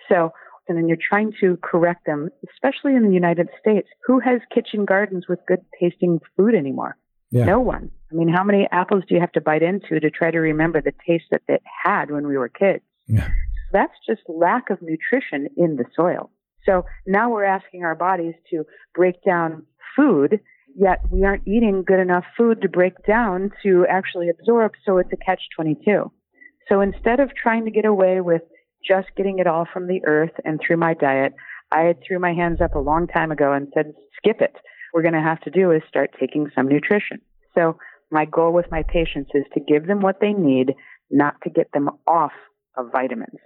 So 0.09 0.31
and 0.75 0.87
you're 0.87 0.97
trying 0.97 1.33
to 1.39 1.57
correct 1.63 2.05
them, 2.05 2.29
especially 2.51 2.95
in 2.95 3.03
the 3.03 3.13
United 3.13 3.47
States. 3.59 3.87
Who 4.05 4.19
has 4.19 4.41
kitchen 4.53 4.85
gardens 4.85 5.25
with 5.27 5.39
good 5.47 5.61
tasting 5.79 6.19
food 6.35 6.55
anymore? 6.55 6.97
Yeah. 7.31 7.45
No 7.45 7.59
one. 7.59 7.91
I 8.11 8.15
mean, 8.15 8.29
how 8.29 8.43
many 8.43 8.67
apples 8.71 9.03
do 9.07 9.15
you 9.15 9.21
have 9.21 9.31
to 9.33 9.41
bite 9.41 9.61
into 9.61 9.99
to 9.99 10.09
try 10.09 10.31
to 10.31 10.39
remember 10.39 10.81
the 10.81 10.93
taste 11.05 11.25
that 11.31 11.41
it 11.47 11.61
had 11.83 12.09
when 12.11 12.25
we 12.25 12.37
were 12.37 12.49
kids? 12.49 12.83
Yeah. 13.07 13.29
That's 13.73 13.93
just 14.05 14.21
lack 14.27 14.69
of 14.69 14.81
nutrition 14.81 15.49
in 15.57 15.75
the 15.75 15.85
soil. 15.95 16.31
So 16.65 16.85
now 17.05 17.29
we're 17.29 17.43
asking 17.43 17.83
our 17.83 17.95
bodies 17.95 18.35
to 18.51 18.65
break 18.93 19.23
down 19.23 19.65
food, 19.95 20.39
yet 20.75 20.99
we 21.11 21.23
aren't 21.23 21.47
eating 21.47 21.83
good 21.85 21.99
enough 21.99 22.25
food 22.37 22.61
to 22.61 22.69
break 22.69 22.93
down 23.05 23.51
to 23.63 23.85
actually 23.89 24.29
absorb, 24.29 24.73
so 24.85 24.97
it's 24.97 25.11
a 25.11 25.17
catch 25.17 25.41
22. 25.55 26.11
So 26.69 26.81
instead 26.81 27.19
of 27.19 27.31
trying 27.35 27.65
to 27.65 27.71
get 27.71 27.85
away 27.85 28.21
with 28.21 28.41
just 28.87 29.07
getting 29.15 29.39
it 29.39 29.47
all 29.47 29.65
from 29.71 29.87
the 29.87 30.01
earth 30.05 30.31
and 30.45 30.59
through 30.59 30.77
my 30.77 30.93
diet, 30.93 31.33
I 31.71 31.81
had 31.81 31.97
threw 32.05 32.19
my 32.19 32.33
hands 32.33 32.61
up 32.61 32.75
a 32.75 32.79
long 32.79 33.07
time 33.07 33.31
ago 33.31 33.51
and 33.53 33.67
said, 33.73 33.93
skip 34.15 34.41
it. 34.41 34.55
We're 34.93 35.01
going 35.01 35.13
to 35.13 35.21
have 35.21 35.41
to 35.41 35.51
do 35.51 35.71
is 35.71 35.81
start 35.87 36.11
taking 36.19 36.49
some 36.55 36.67
nutrition. 36.67 37.19
So 37.55 37.77
my 38.09 38.25
goal 38.25 38.53
with 38.53 38.71
my 38.71 38.83
patients 38.83 39.31
is 39.33 39.43
to 39.53 39.59
give 39.59 39.87
them 39.87 39.99
what 39.99 40.19
they 40.21 40.31
need, 40.31 40.73
not 41.11 41.35
to 41.43 41.49
get 41.49 41.71
them 41.73 41.89
off 42.07 42.31
of 42.77 42.91
vitamins. 42.91 43.39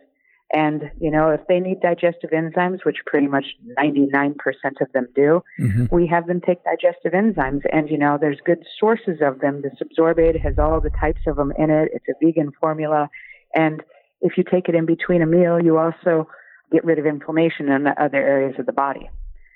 And, 0.54 0.92
you 1.00 1.10
know, 1.10 1.30
if 1.30 1.40
they 1.48 1.60
need 1.62 1.80
digestive 1.80 2.32
enzymes, 2.32 2.80
which 2.84 2.98
pretty 3.06 3.28
much 3.28 3.46
99% 3.80 4.36
of 4.82 4.92
them 4.94 5.08
do, 5.16 5.42
mm-hmm. 5.60 5.86
we 5.92 6.08
have 6.08 6.28
them 6.28 6.42
take 6.42 6.58
digestive 6.66 7.14
enzymes. 7.14 7.62
And, 7.72 7.90
you 7.90 7.98
know, 7.98 8.18
there's 8.20 8.40
good 8.46 8.64
sources 8.78 9.20
of 9.22 9.40
them. 9.40 9.62
This 9.62 9.80
Absorbaid 9.82 10.42
has 10.42 10.56
all 10.60 10.82
the 10.82 10.92
types 11.00 11.22
of 11.26 11.38
them 11.38 11.54
in 11.58 11.70
it. 11.70 11.92
It's 11.94 12.06
a 12.10 12.26
vegan 12.26 12.52
formula. 12.60 13.10
And 13.56 13.82
if 14.22 14.38
you 14.38 14.44
take 14.44 14.70
it 14.70 14.76
in 14.76 14.86
between 14.86 15.22
a 15.22 15.26
meal, 15.26 15.60
you 15.60 15.78
also 15.78 16.28
get 16.72 16.86
rid 16.86 17.00
of 17.00 17.06
inflammation 17.06 17.70
in 17.70 17.86
other 17.88 18.18
areas 18.18 18.56
of 18.60 18.66
the 18.66 18.72
body. 18.72 19.10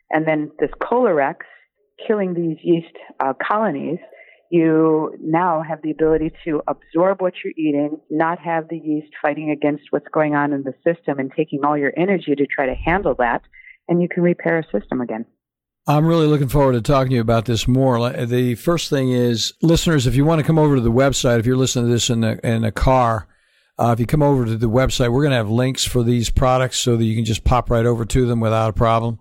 And 0.09 0.27
then 0.27 0.51
this 0.59 0.71
Kolorex, 0.81 1.35
killing 2.05 2.33
these 2.33 2.57
yeast 2.63 2.95
uh, 3.19 3.33
colonies, 3.41 3.99
you 4.51 5.15
now 5.21 5.63
have 5.67 5.81
the 5.81 5.91
ability 5.91 6.31
to 6.45 6.61
absorb 6.67 7.21
what 7.21 7.33
you're 7.43 7.53
eating, 7.57 7.99
not 8.09 8.39
have 8.39 8.67
the 8.69 8.77
yeast 8.77 9.11
fighting 9.21 9.49
against 9.49 9.83
what's 9.89 10.07
going 10.13 10.35
on 10.35 10.53
in 10.53 10.63
the 10.63 10.73
system 10.83 11.19
and 11.19 11.31
taking 11.35 11.63
all 11.63 11.77
your 11.77 11.93
energy 11.97 12.35
to 12.35 12.45
try 12.45 12.65
to 12.65 12.75
handle 12.75 13.15
that, 13.17 13.41
and 13.87 14.01
you 14.01 14.07
can 14.07 14.23
repair 14.23 14.59
a 14.59 14.79
system 14.79 15.01
again. 15.01 15.25
I'm 15.87 16.05
really 16.05 16.25
looking 16.25 16.47
forward 16.47 16.73
to 16.73 16.81
talking 16.81 17.09
to 17.11 17.15
you 17.15 17.21
about 17.21 17.45
this 17.45 17.67
more. 17.67 18.09
The 18.25 18.55
first 18.55 18.89
thing 18.89 19.11
is, 19.11 19.53
listeners, 19.61 20.07
if 20.07 20.15
you 20.15 20.25
want 20.25 20.39
to 20.39 20.47
come 20.47 20.57
over 20.57 20.75
to 20.75 20.81
the 20.81 20.91
website, 20.91 21.39
if 21.39 21.45
you're 21.45 21.57
listening 21.57 21.85
to 21.85 21.91
this 21.91 22.09
in 22.09 22.23
a, 22.23 22.39
in 22.43 22.63
a 22.63 22.71
car, 22.71 23.27
uh, 23.77 23.91
if 23.91 23.99
you 23.99 24.05
come 24.05 24.23
over 24.23 24.45
to 24.45 24.57
the 24.57 24.69
website, 24.69 25.11
we're 25.11 25.21
going 25.21 25.31
to 25.31 25.37
have 25.37 25.49
links 25.49 25.83
for 25.83 26.01
these 26.01 26.29
products 26.29 26.77
so 26.77 26.95
that 26.95 27.03
you 27.03 27.15
can 27.15 27.25
just 27.25 27.43
pop 27.43 27.69
right 27.69 27.85
over 27.85 28.05
to 28.05 28.25
them 28.25 28.39
without 28.39 28.69
a 28.69 28.73
problem. 28.73 29.19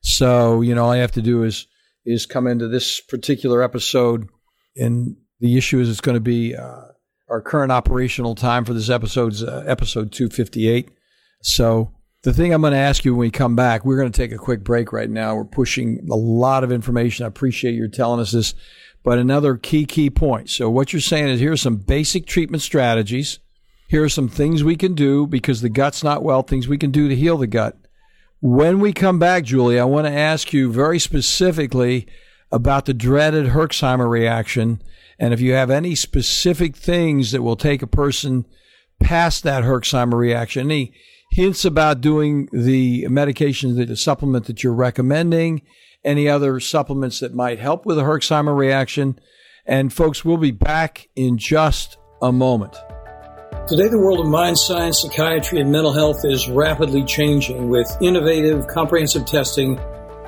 So, 0.00 0.62
you 0.62 0.74
know, 0.74 0.84
all 0.84 0.94
you 0.94 1.02
have 1.02 1.12
to 1.12 1.22
do 1.22 1.42
is 1.42 1.66
is 2.06 2.24
come 2.24 2.46
into 2.46 2.66
this 2.66 2.98
particular 2.98 3.62
episode, 3.62 4.28
and 4.74 5.16
the 5.40 5.58
issue 5.58 5.80
is 5.80 5.90
it's 5.90 6.00
going 6.00 6.14
to 6.14 6.20
be 6.20 6.56
uh, 6.56 6.84
our 7.28 7.42
current 7.42 7.70
operational 7.70 8.34
time 8.34 8.64
for 8.64 8.72
this 8.72 8.88
episode's 8.88 9.42
uh, 9.42 9.64
episode 9.66 10.12
258. 10.12 10.90
So, 11.42 11.92
the 12.22 12.32
thing 12.32 12.54
I'm 12.54 12.62
going 12.62 12.72
to 12.72 12.78
ask 12.78 13.04
you 13.04 13.12
when 13.12 13.20
we 13.20 13.30
come 13.30 13.54
back, 13.54 13.84
we're 13.84 13.98
going 13.98 14.10
to 14.10 14.16
take 14.16 14.32
a 14.32 14.38
quick 14.38 14.64
break 14.64 14.94
right 14.94 15.10
now. 15.10 15.34
We're 15.34 15.44
pushing 15.44 16.06
a 16.10 16.16
lot 16.16 16.64
of 16.64 16.72
information. 16.72 17.24
I 17.24 17.28
appreciate 17.28 17.74
you 17.74 17.88
telling 17.88 18.20
us 18.20 18.32
this, 18.32 18.54
but 19.02 19.18
another 19.18 19.56
key 19.56 19.84
key 19.84 20.08
point. 20.08 20.48
So, 20.48 20.70
what 20.70 20.94
you're 20.94 21.00
saying 21.00 21.28
is 21.28 21.40
here 21.40 21.52
are 21.52 21.58
some 21.58 21.76
basic 21.76 22.24
treatment 22.24 22.62
strategies 22.62 23.40
here 23.90 24.04
are 24.04 24.08
some 24.08 24.28
things 24.28 24.62
we 24.62 24.76
can 24.76 24.94
do 24.94 25.26
because 25.26 25.62
the 25.62 25.68
gut's 25.68 26.04
not 26.04 26.22
well, 26.22 26.44
things 26.44 26.68
we 26.68 26.78
can 26.78 26.92
do 26.92 27.08
to 27.08 27.16
heal 27.16 27.36
the 27.36 27.48
gut. 27.48 27.76
When 28.40 28.78
we 28.78 28.92
come 28.92 29.18
back, 29.18 29.42
Julie, 29.42 29.80
I 29.80 29.84
want 29.84 30.06
to 30.06 30.12
ask 30.12 30.52
you 30.52 30.72
very 30.72 31.00
specifically 31.00 32.06
about 32.52 32.84
the 32.84 32.94
dreaded 32.94 33.46
Herxheimer 33.46 34.08
reaction. 34.08 34.80
And 35.18 35.34
if 35.34 35.40
you 35.40 35.54
have 35.54 35.72
any 35.72 35.96
specific 35.96 36.76
things 36.76 37.32
that 37.32 37.42
will 37.42 37.56
take 37.56 37.82
a 37.82 37.88
person 37.88 38.46
past 39.00 39.42
that 39.42 39.64
Herxheimer 39.64 40.14
reaction, 40.14 40.70
any 40.70 40.92
hints 41.32 41.64
about 41.64 42.00
doing 42.00 42.48
the 42.52 43.08
medication, 43.08 43.74
the 43.74 43.96
supplement 43.96 44.44
that 44.44 44.62
you're 44.62 44.72
recommending, 44.72 45.62
any 46.04 46.28
other 46.28 46.60
supplements 46.60 47.18
that 47.18 47.34
might 47.34 47.58
help 47.58 47.84
with 47.84 47.96
the 47.96 48.04
Herxheimer 48.04 48.56
reaction. 48.56 49.18
And 49.66 49.92
folks, 49.92 50.24
we'll 50.24 50.36
be 50.36 50.52
back 50.52 51.08
in 51.16 51.38
just 51.38 51.98
a 52.22 52.30
moment. 52.30 52.76
Today, 53.66 53.88
the 53.88 53.98
world 53.98 54.20
of 54.20 54.26
mind 54.26 54.58
science, 54.58 55.02
psychiatry, 55.02 55.60
and 55.60 55.70
mental 55.70 55.92
health 55.92 56.24
is 56.24 56.48
rapidly 56.48 57.04
changing 57.04 57.68
with 57.68 57.88
innovative, 58.00 58.66
comprehensive 58.66 59.26
testing 59.26 59.76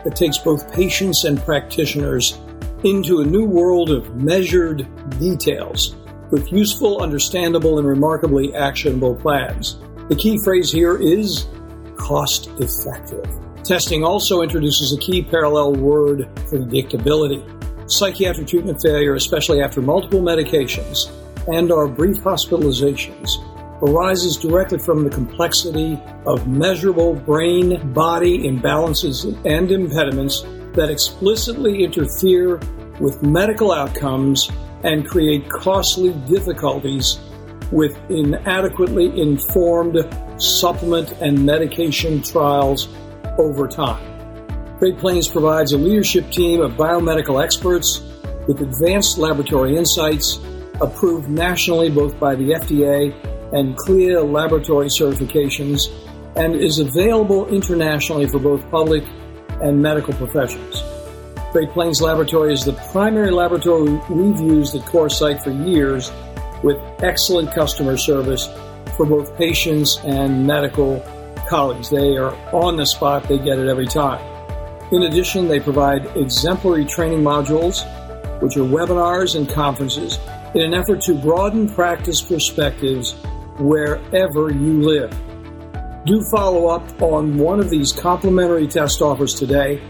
that 0.04 0.14
takes 0.16 0.38
both 0.38 0.72
patients 0.72 1.24
and 1.24 1.40
practitioners 1.44 2.38
into 2.84 3.20
a 3.20 3.24
new 3.24 3.44
world 3.44 3.90
of 3.90 4.16
measured 4.16 4.86
details 5.18 5.94
with 6.30 6.52
useful, 6.52 7.00
understandable, 7.00 7.78
and 7.78 7.86
remarkably 7.86 8.54
actionable 8.54 9.14
plans. 9.14 9.78
The 10.08 10.16
key 10.16 10.38
phrase 10.44 10.70
here 10.70 10.96
is 10.96 11.46
cost 11.96 12.48
effective. 12.60 13.24
Testing 13.62 14.02
also 14.02 14.42
introduces 14.42 14.92
a 14.92 14.98
key 14.98 15.22
parallel 15.22 15.74
word 15.74 16.28
predictability. 16.46 17.42
Psychiatric 17.90 18.48
treatment 18.48 18.80
failure, 18.82 19.14
especially 19.14 19.62
after 19.62 19.80
multiple 19.80 20.20
medications, 20.20 21.10
and 21.48 21.72
our 21.72 21.88
brief 21.88 22.18
hospitalizations 22.18 23.30
arises 23.82 24.36
directly 24.36 24.78
from 24.78 25.02
the 25.02 25.10
complexity 25.10 25.98
of 26.24 26.46
measurable 26.46 27.14
brain 27.14 27.92
body 27.92 28.38
imbalances 28.48 29.24
and 29.44 29.72
impediments 29.72 30.42
that 30.74 30.88
explicitly 30.88 31.82
interfere 31.82 32.60
with 33.00 33.22
medical 33.22 33.72
outcomes 33.72 34.50
and 34.84 35.08
create 35.08 35.48
costly 35.48 36.12
difficulties 36.28 37.18
with 37.72 37.98
inadequately 38.10 39.20
informed 39.20 39.98
supplement 40.40 41.10
and 41.20 41.44
medication 41.44 42.22
trials 42.22 42.88
over 43.38 43.66
time. 43.66 44.08
Great 44.78 44.98
Plains 44.98 45.28
provides 45.28 45.72
a 45.72 45.78
leadership 45.78 46.30
team 46.30 46.60
of 46.60 46.72
biomedical 46.72 47.42
experts 47.42 48.00
with 48.46 48.60
advanced 48.60 49.18
laboratory 49.18 49.76
insights 49.76 50.38
approved 50.80 51.28
nationally 51.28 51.90
both 51.90 52.18
by 52.18 52.34
the 52.34 52.50
FDA 52.50 53.12
and 53.52 53.76
CLIA 53.76 54.22
laboratory 54.22 54.88
certifications, 54.88 55.88
and 56.36 56.54
is 56.54 56.78
available 56.78 57.46
internationally 57.48 58.26
for 58.26 58.38
both 58.38 58.68
public 58.70 59.04
and 59.60 59.80
medical 59.80 60.14
professionals. 60.14 60.82
Great 61.52 61.70
Plains 61.70 62.00
Laboratory 62.00 62.54
is 62.54 62.64
the 62.64 62.72
primary 62.90 63.30
laboratory 63.30 63.92
we've 64.08 64.40
used 64.40 64.74
at 64.74 64.80
CorePsych 64.86 65.44
for 65.44 65.50
years 65.50 66.10
with 66.62 66.78
excellent 67.02 67.52
customer 67.52 67.98
service 67.98 68.48
for 68.96 69.04
both 69.04 69.36
patients 69.36 69.98
and 70.04 70.46
medical 70.46 71.04
colleagues. 71.48 71.90
They 71.90 72.16
are 72.16 72.34
on 72.54 72.76
the 72.76 72.86
spot, 72.86 73.24
they 73.24 73.36
get 73.36 73.58
it 73.58 73.68
every 73.68 73.86
time. 73.86 74.24
In 74.92 75.02
addition, 75.02 75.48
they 75.48 75.60
provide 75.60 76.06
exemplary 76.16 76.86
training 76.86 77.20
modules, 77.20 77.84
which 78.40 78.56
are 78.56 78.60
webinars 78.60 79.36
and 79.36 79.48
conferences 79.48 80.18
in 80.54 80.62
an 80.62 80.74
effort 80.74 81.00
to 81.02 81.14
broaden 81.14 81.68
practice 81.68 82.20
perspectives 82.20 83.14
wherever 83.58 84.50
you 84.50 84.82
live. 84.82 85.16
Do 86.04 86.20
follow 86.30 86.66
up 86.66 87.00
on 87.00 87.38
one 87.38 87.60
of 87.60 87.70
these 87.70 87.92
complimentary 87.92 88.66
test 88.66 89.00
offers 89.00 89.34
today 89.34 89.80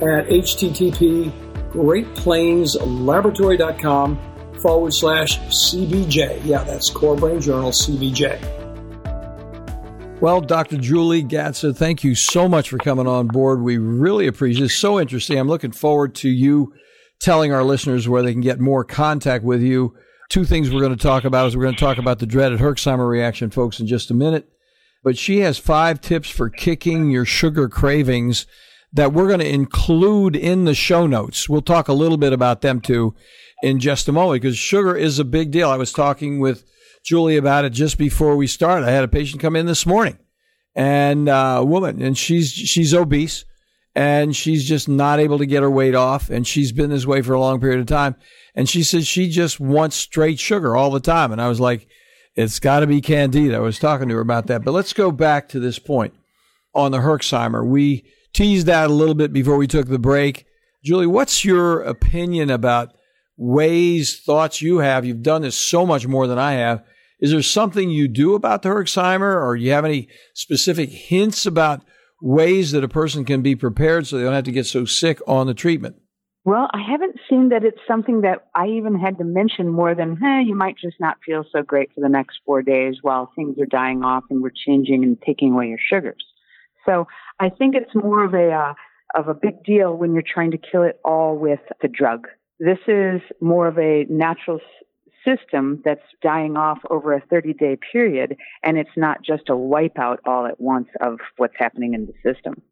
at 0.00 0.28
http 0.28 1.32
greatplainslaboratory.com 1.70 4.18
forward 4.60 4.94
slash 4.94 5.40
CBJ. 5.40 6.44
Yeah, 6.44 6.62
that's 6.64 6.90
Core 6.90 7.16
Brain 7.16 7.40
Journal 7.40 7.70
CBJ. 7.70 8.58
Well, 10.20 10.40
Dr. 10.40 10.78
Julie 10.78 11.22
Gatza, 11.22 11.76
thank 11.76 12.02
you 12.02 12.16
so 12.16 12.48
much 12.48 12.70
for 12.70 12.78
coming 12.78 13.06
on 13.06 13.28
board. 13.28 13.62
We 13.62 13.78
really 13.78 14.26
appreciate 14.26 14.62
it. 14.62 14.64
It's 14.66 14.74
so 14.74 14.98
interesting. 14.98 15.38
I'm 15.38 15.46
looking 15.46 15.70
forward 15.70 16.16
to 16.16 16.28
you 16.28 16.74
telling 17.20 17.52
our 17.52 17.64
listeners 17.64 18.08
where 18.08 18.22
they 18.22 18.32
can 18.32 18.40
get 18.40 18.60
more 18.60 18.84
contact 18.84 19.44
with 19.44 19.62
you. 19.62 19.94
Two 20.28 20.44
things 20.44 20.70
we're 20.70 20.80
going 20.80 20.96
to 20.96 21.02
talk 21.02 21.24
about 21.24 21.46
is 21.46 21.56
we're 21.56 21.64
going 21.64 21.74
to 21.74 21.80
talk 21.80 21.98
about 21.98 22.18
the 22.18 22.26
dreaded 22.26 22.60
Herxheimer 22.60 23.08
reaction, 23.08 23.50
folks, 23.50 23.80
in 23.80 23.86
just 23.86 24.10
a 24.10 24.14
minute. 24.14 24.48
But 25.02 25.16
she 25.16 25.40
has 25.40 25.58
five 25.58 26.00
tips 26.00 26.28
for 26.28 26.50
kicking 26.50 27.10
your 27.10 27.24
sugar 27.24 27.68
cravings 27.68 28.46
that 28.92 29.12
we're 29.12 29.28
going 29.28 29.40
to 29.40 29.48
include 29.48 30.34
in 30.34 30.64
the 30.64 30.74
show 30.74 31.06
notes. 31.06 31.48
We'll 31.48 31.62
talk 31.62 31.88
a 31.88 31.92
little 31.92 32.16
bit 32.16 32.32
about 32.32 32.62
them 32.62 32.80
too 32.80 33.14
in 33.62 33.80
just 33.80 34.08
a 34.08 34.12
moment 34.12 34.42
because 34.42 34.56
sugar 34.56 34.96
is 34.96 35.18
a 35.18 35.24
big 35.24 35.50
deal. 35.50 35.70
I 35.70 35.76
was 35.76 35.92
talking 35.92 36.40
with 36.40 36.64
Julie 37.04 37.36
about 37.36 37.64
it 37.64 37.70
just 37.70 37.98
before 37.98 38.36
we 38.36 38.46
started. 38.46 38.86
I 38.86 38.92
had 38.92 39.04
a 39.04 39.08
patient 39.08 39.40
come 39.40 39.56
in 39.56 39.66
this 39.66 39.86
morning 39.86 40.18
and 40.74 41.28
uh, 41.28 41.56
a 41.58 41.64
woman 41.64 42.00
and 42.00 42.16
she's 42.16 42.52
she's 42.52 42.94
obese 42.94 43.44
and 43.98 44.36
she's 44.36 44.64
just 44.64 44.88
not 44.88 45.18
able 45.18 45.38
to 45.38 45.46
get 45.46 45.64
her 45.64 45.70
weight 45.70 45.96
off. 45.96 46.30
And 46.30 46.46
she's 46.46 46.70
been 46.70 46.88
this 46.88 47.04
way 47.04 47.20
for 47.20 47.34
a 47.34 47.40
long 47.40 47.60
period 47.60 47.80
of 47.80 47.86
time. 47.86 48.14
And 48.54 48.68
she 48.68 48.84
says 48.84 49.08
she 49.08 49.28
just 49.28 49.58
wants 49.58 49.96
straight 49.96 50.38
sugar 50.38 50.76
all 50.76 50.92
the 50.92 51.00
time. 51.00 51.32
And 51.32 51.42
I 51.42 51.48
was 51.48 51.58
like, 51.58 51.88
it's 52.36 52.60
got 52.60 52.78
to 52.78 52.86
be 52.86 53.00
Candida. 53.00 53.56
I 53.56 53.58
was 53.58 53.80
talking 53.80 54.08
to 54.08 54.14
her 54.14 54.20
about 54.20 54.46
that. 54.46 54.64
But 54.64 54.70
let's 54.70 54.92
go 54.92 55.10
back 55.10 55.48
to 55.48 55.58
this 55.58 55.80
point 55.80 56.14
on 56.76 56.92
the 56.92 56.98
Herxheimer. 56.98 57.66
We 57.66 58.04
teased 58.32 58.68
that 58.68 58.88
a 58.88 58.92
little 58.92 59.16
bit 59.16 59.32
before 59.32 59.56
we 59.56 59.66
took 59.66 59.88
the 59.88 59.98
break. 59.98 60.46
Julie, 60.84 61.08
what's 61.08 61.44
your 61.44 61.80
opinion 61.80 62.50
about 62.50 62.94
ways, 63.36 64.20
thoughts 64.20 64.62
you 64.62 64.78
have? 64.78 65.04
You've 65.04 65.24
done 65.24 65.42
this 65.42 65.56
so 65.56 65.84
much 65.84 66.06
more 66.06 66.28
than 66.28 66.38
I 66.38 66.52
have. 66.52 66.84
Is 67.18 67.32
there 67.32 67.42
something 67.42 67.90
you 67.90 68.06
do 68.06 68.36
about 68.36 68.62
the 68.62 68.68
Herxheimer 68.68 69.42
or 69.42 69.56
you 69.56 69.72
have 69.72 69.84
any 69.84 70.06
specific 70.34 70.88
hints 70.88 71.46
about 71.46 71.82
ways 72.20 72.72
that 72.72 72.84
a 72.84 72.88
person 72.88 73.24
can 73.24 73.42
be 73.42 73.54
prepared 73.54 74.06
so 74.06 74.16
they 74.16 74.24
don't 74.24 74.32
have 74.32 74.44
to 74.44 74.52
get 74.52 74.66
so 74.66 74.84
sick 74.84 75.20
on 75.26 75.46
the 75.46 75.54
treatment? 75.54 75.96
Well, 76.44 76.68
I 76.72 76.80
haven't 76.88 77.16
seen 77.28 77.50
that 77.50 77.64
it's 77.64 77.80
something 77.86 78.22
that 78.22 78.46
I 78.54 78.68
even 78.68 78.98
had 78.98 79.18
to 79.18 79.24
mention 79.24 79.68
more 79.68 79.94
than, 79.94 80.16
hey, 80.16 80.42
you 80.46 80.54
might 80.54 80.76
just 80.78 80.96
not 80.98 81.18
feel 81.24 81.44
so 81.52 81.62
great 81.62 81.90
for 81.94 82.00
the 82.00 82.08
next 82.08 82.38
four 82.46 82.62
days 82.62 82.96
while 83.02 83.30
things 83.36 83.58
are 83.60 83.66
dying 83.66 84.02
off 84.02 84.24
and 84.30 84.42
we're 84.42 84.52
changing 84.66 85.04
and 85.04 85.20
taking 85.20 85.52
away 85.52 85.68
your 85.68 85.78
sugars. 85.78 86.24
So 86.86 87.06
I 87.38 87.50
think 87.50 87.74
it's 87.74 87.94
more 87.94 88.24
of 88.24 88.32
a 88.32 88.50
uh, 88.50 88.74
of 89.14 89.28
a 89.28 89.34
big 89.34 89.62
deal 89.64 89.94
when 89.94 90.14
you're 90.14 90.22
trying 90.22 90.50
to 90.52 90.58
kill 90.58 90.82
it 90.82 90.98
all 91.04 91.36
with 91.36 91.60
the 91.82 91.88
drug. 91.88 92.28
This 92.60 92.78
is 92.86 93.20
more 93.40 93.68
of 93.68 93.78
a 93.78 94.04
natural 94.08 94.60
system 95.28 95.82
that's 95.84 96.00
dying 96.22 96.56
off 96.56 96.78
over 96.90 97.12
a 97.12 97.20
30 97.20 97.52
day 97.54 97.78
period, 97.92 98.36
and 98.62 98.78
it's 98.78 98.96
not 98.96 99.22
just 99.22 99.48
a 99.48 99.52
wipeout 99.52 100.18
all 100.24 100.46
at 100.46 100.60
once 100.60 100.88
of 101.00 101.18
what's 101.36 101.54
happening 101.58 101.94
in 101.94 102.06
the 102.06 102.32
system. 102.32 102.62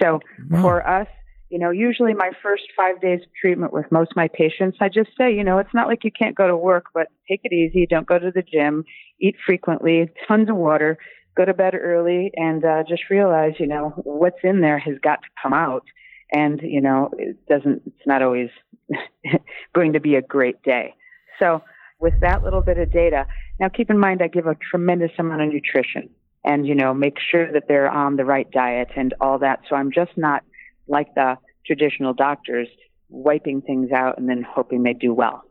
So 0.00 0.20
wow. 0.50 0.62
for 0.62 0.88
us, 0.88 1.08
you 1.48 1.58
know, 1.58 1.70
usually 1.70 2.12
my 2.12 2.30
first 2.42 2.64
five 2.76 3.00
days 3.00 3.20
of 3.22 3.28
treatment 3.40 3.72
with 3.72 3.86
most 3.92 4.10
of 4.10 4.16
my 4.16 4.28
patients, 4.28 4.78
I 4.80 4.88
just 4.88 5.10
say, 5.16 5.32
you 5.32 5.44
know, 5.44 5.58
it's 5.58 5.74
not 5.74 5.86
like 5.86 6.02
you 6.02 6.10
can't 6.10 6.34
go 6.34 6.46
to 6.46 6.56
work, 6.56 6.86
but 6.92 7.06
take 7.28 7.40
it 7.44 7.52
easy. 7.52 7.86
Don't 7.86 8.06
go 8.06 8.18
to 8.18 8.32
the 8.32 8.42
gym. 8.42 8.84
Eat 9.20 9.36
frequently. 9.46 10.10
Tons 10.26 10.50
of 10.50 10.56
water. 10.56 10.98
Go 11.36 11.44
to 11.44 11.54
bed 11.54 11.74
early, 11.74 12.32
and 12.34 12.64
uh, 12.64 12.82
just 12.88 13.02
realize, 13.10 13.52
you 13.58 13.66
know, 13.66 13.92
what's 14.04 14.38
in 14.42 14.62
there 14.62 14.78
has 14.78 14.94
got 15.02 15.20
to 15.22 15.28
come 15.40 15.52
out. 15.52 15.84
And 16.32 16.60
you 16.62 16.80
know, 16.80 17.10
it 17.18 17.36
doesn't. 17.46 17.82
It's 17.86 18.06
not 18.06 18.22
always 18.22 18.48
going 19.74 19.92
to 19.92 20.00
be 20.00 20.16
a 20.16 20.22
great 20.22 20.62
day. 20.62 20.94
So, 21.38 21.62
with 21.98 22.14
that 22.20 22.42
little 22.42 22.60
bit 22.60 22.78
of 22.78 22.92
data, 22.92 23.26
now 23.58 23.68
keep 23.68 23.90
in 23.90 23.98
mind, 23.98 24.20
I 24.22 24.28
give 24.28 24.46
a 24.46 24.56
tremendous 24.70 25.12
amount 25.18 25.42
of 25.42 25.52
nutrition, 25.52 26.10
and 26.44 26.66
you 26.66 26.74
know, 26.74 26.94
make 26.94 27.16
sure 27.30 27.50
that 27.52 27.64
they're 27.68 27.90
on 27.90 28.16
the 28.16 28.24
right 28.24 28.50
diet 28.50 28.88
and 28.96 29.14
all 29.20 29.38
that. 29.38 29.60
So 29.68 29.76
I'm 29.76 29.90
just 29.92 30.12
not 30.16 30.42
like 30.88 31.14
the 31.14 31.36
traditional 31.66 32.14
doctors, 32.14 32.68
wiping 33.08 33.62
things 33.62 33.90
out 33.92 34.18
and 34.18 34.28
then 34.28 34.44
hoping 34.48 34.82
they 34.82 34.92
do 34.92 35.12
well. 35.12 35.42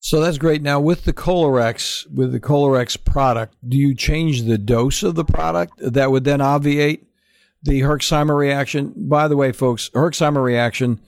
So 0.00 0.20
that's 0.20 0.38
great. 0.38 0.62
Now, 0.62 0.80
with 0.80 1.04
the 1.04 1.12
Kolorex, 1.12 2.10
with 2.12 2.32
the 2.32 2.40
Kolorex 2.40 3.02
product, 3.04 3.54
do 3.66 3.76
you 3.76 3.94
change 3.94 4.42
the 4.42 4.58
dose 4.58 5.04
of 5.04 5.14
the 5.14 5.24
product 5.24 5.74
that 5.78 6.10
would 6.10 6.24
then 6.24 6.40
obviate 6.40 7.06
the 7.62 7.82
Herxheimer 7.82 8.36
reaction? 8.36 8.92
By 8.96 9.28
the 9.28 9.36
way, 9.36 9.52
folks, 9.52 9.90
Herxheimer 9.90 10.42
reaction, 10.42 11.00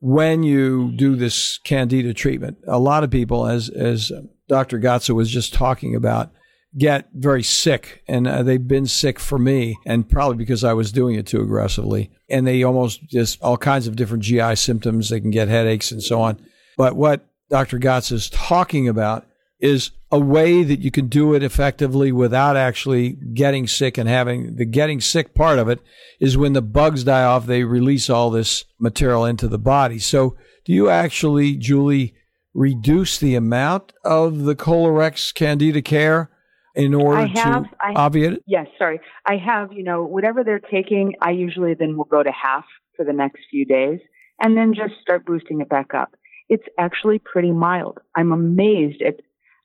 when 0.00 0.42
you 0.42 0.92
do 0.96 1.14
this 1.14 1.58
candida 1.58 2.12
treatment, 2.12 2.58
a 2.66 2.78
lot 2.78 3.04
of 3.04 3.10
people, 3.10 3.46
as, 3.46 3.68
as 3.68 4.10
Dr. 4.48 4.78
Gatza 4.78 5.14
was 5.14 5.30
just 5.30 5.54
talking 5.54 5.94
about, 5.94 6.32
get 6.76 7.08
very 7.14 7.42
sick 7.42 8.02
and 8.06 8.28
uh, 8.28 8.42
they've 8.42 8.68
been 8.68 8.86
sick 8.86 9.18
for 9.18 9.38
me 9.38 9.76
and 9.84 10.08
probably 10.08 10.36
because 10.36 10.62
I 10.62 10.72
was 10.72 10.92
doing 10.92 11.16
it 11.16 11.26
too 11.26 11.40
aggressively 11.40 12.12
and 12.28 12.46
they 12.46 12.62
almost 12.62 13.02
just 13.08 13.42
all 13.42 13.56
kinds 13.56 13.88
of 13.88 13.96
different 13.96 14.22
GI 14.22 14.54
symptoms 14.54 15.08
they 15.08 15.20
can 15.20 15.32
get 15.32 15.48
headaches 15.48 15.90
and 15.90 16.00
so 16.00 16.20
on 16.20 16.40
but 16.76 16.94
what 16.94 17.26
Dr. 17.48 17.80
Gatza 17.80 18.12
is 18.12 18.30
talking 18.30 18.86
about 18.88 19.26
is 19.60 19.90
a 20.10 20.18
way 20.18 20.62
that 20.64 20.80
you 20.80 20.90
can 20.90 21.06
do 21.08 21.34
it 21.34 21.42
effectively 21.42 22.10
without 22.10 22.56
actually 22.56 23.10
getting 23.34 23.66
sick 23.66 23.98
and 23.98 24.08
having 24.08 24.56
the 24.56 24.64
getting 24.64 25.00
sick 25.00 25.34
part 25.34 25.58
of 25.58 25.68
it 25.68 25.80
is 26.18 26.36
when 26.36 26.52
the 26.52 26.62
bugs 26.62 27.04
die 27.04 27.22
off 27.22 27.46
they 27.46 27.62
release 27.62 28.10
all 28.10 28.30
this 28.30 28.64
material 28.78 29.24
into 29.24 29.46
the 29.46 29.58
body 29.58 29.98
so 29.98 30.36
do 30.64 30.72
you 30.72 30.88
actually 30.88 31.56
Julie 31.56 32.14
reduce 32.54 33.18
the 33.18 33.34
amount 33.34 33.92
of 34.04 34.40
the 34.40 34.54
Kolorex 34.54 35.32
Candida 35.34 35.82
care 35.82 36.30
in 36.74 36.94
order 36.94 37.26
have, 37.26 37.64
to 37.64 37.70
I, 37.80 37.94
obviate 37.94 38.34
it? 38.34 38.42
Yes, 38.46 38.66
sorry. 38.78 39.00
I 39.26 39.36
have, 39.36 39.72
you 39.72 39.84
know, 39.84 40.04
whatever 40.04 40.44
they're 40.44 40.60
taking, 40.60 41.14
I 41.20 41.30
usually 41.30 41.74
then 41.74 41.96
will 41.96 42.04
go 42.04 42.22
to 42.22 42.30
half 42.30 42.64
for 42.96 43.04
the 43.04 43.12
next 43.12 43.40
few 43.50 43.64
days 43.64 44.00
and 44.40 44.56
then 44.56 44.74
just 44.74 45.00
start 45.00 45.26
boosting 45.26 45.60
it 45.60 45.68
back 45.68 45.94
up. 45.94 46.14
It's 46.48 46.66
actually 46.78 47.20
pretty 47.20 47.52
mild. 47.52 47.98
I'm 48.16 48.32
amazed 48.32 49.02
at 49.02 49.20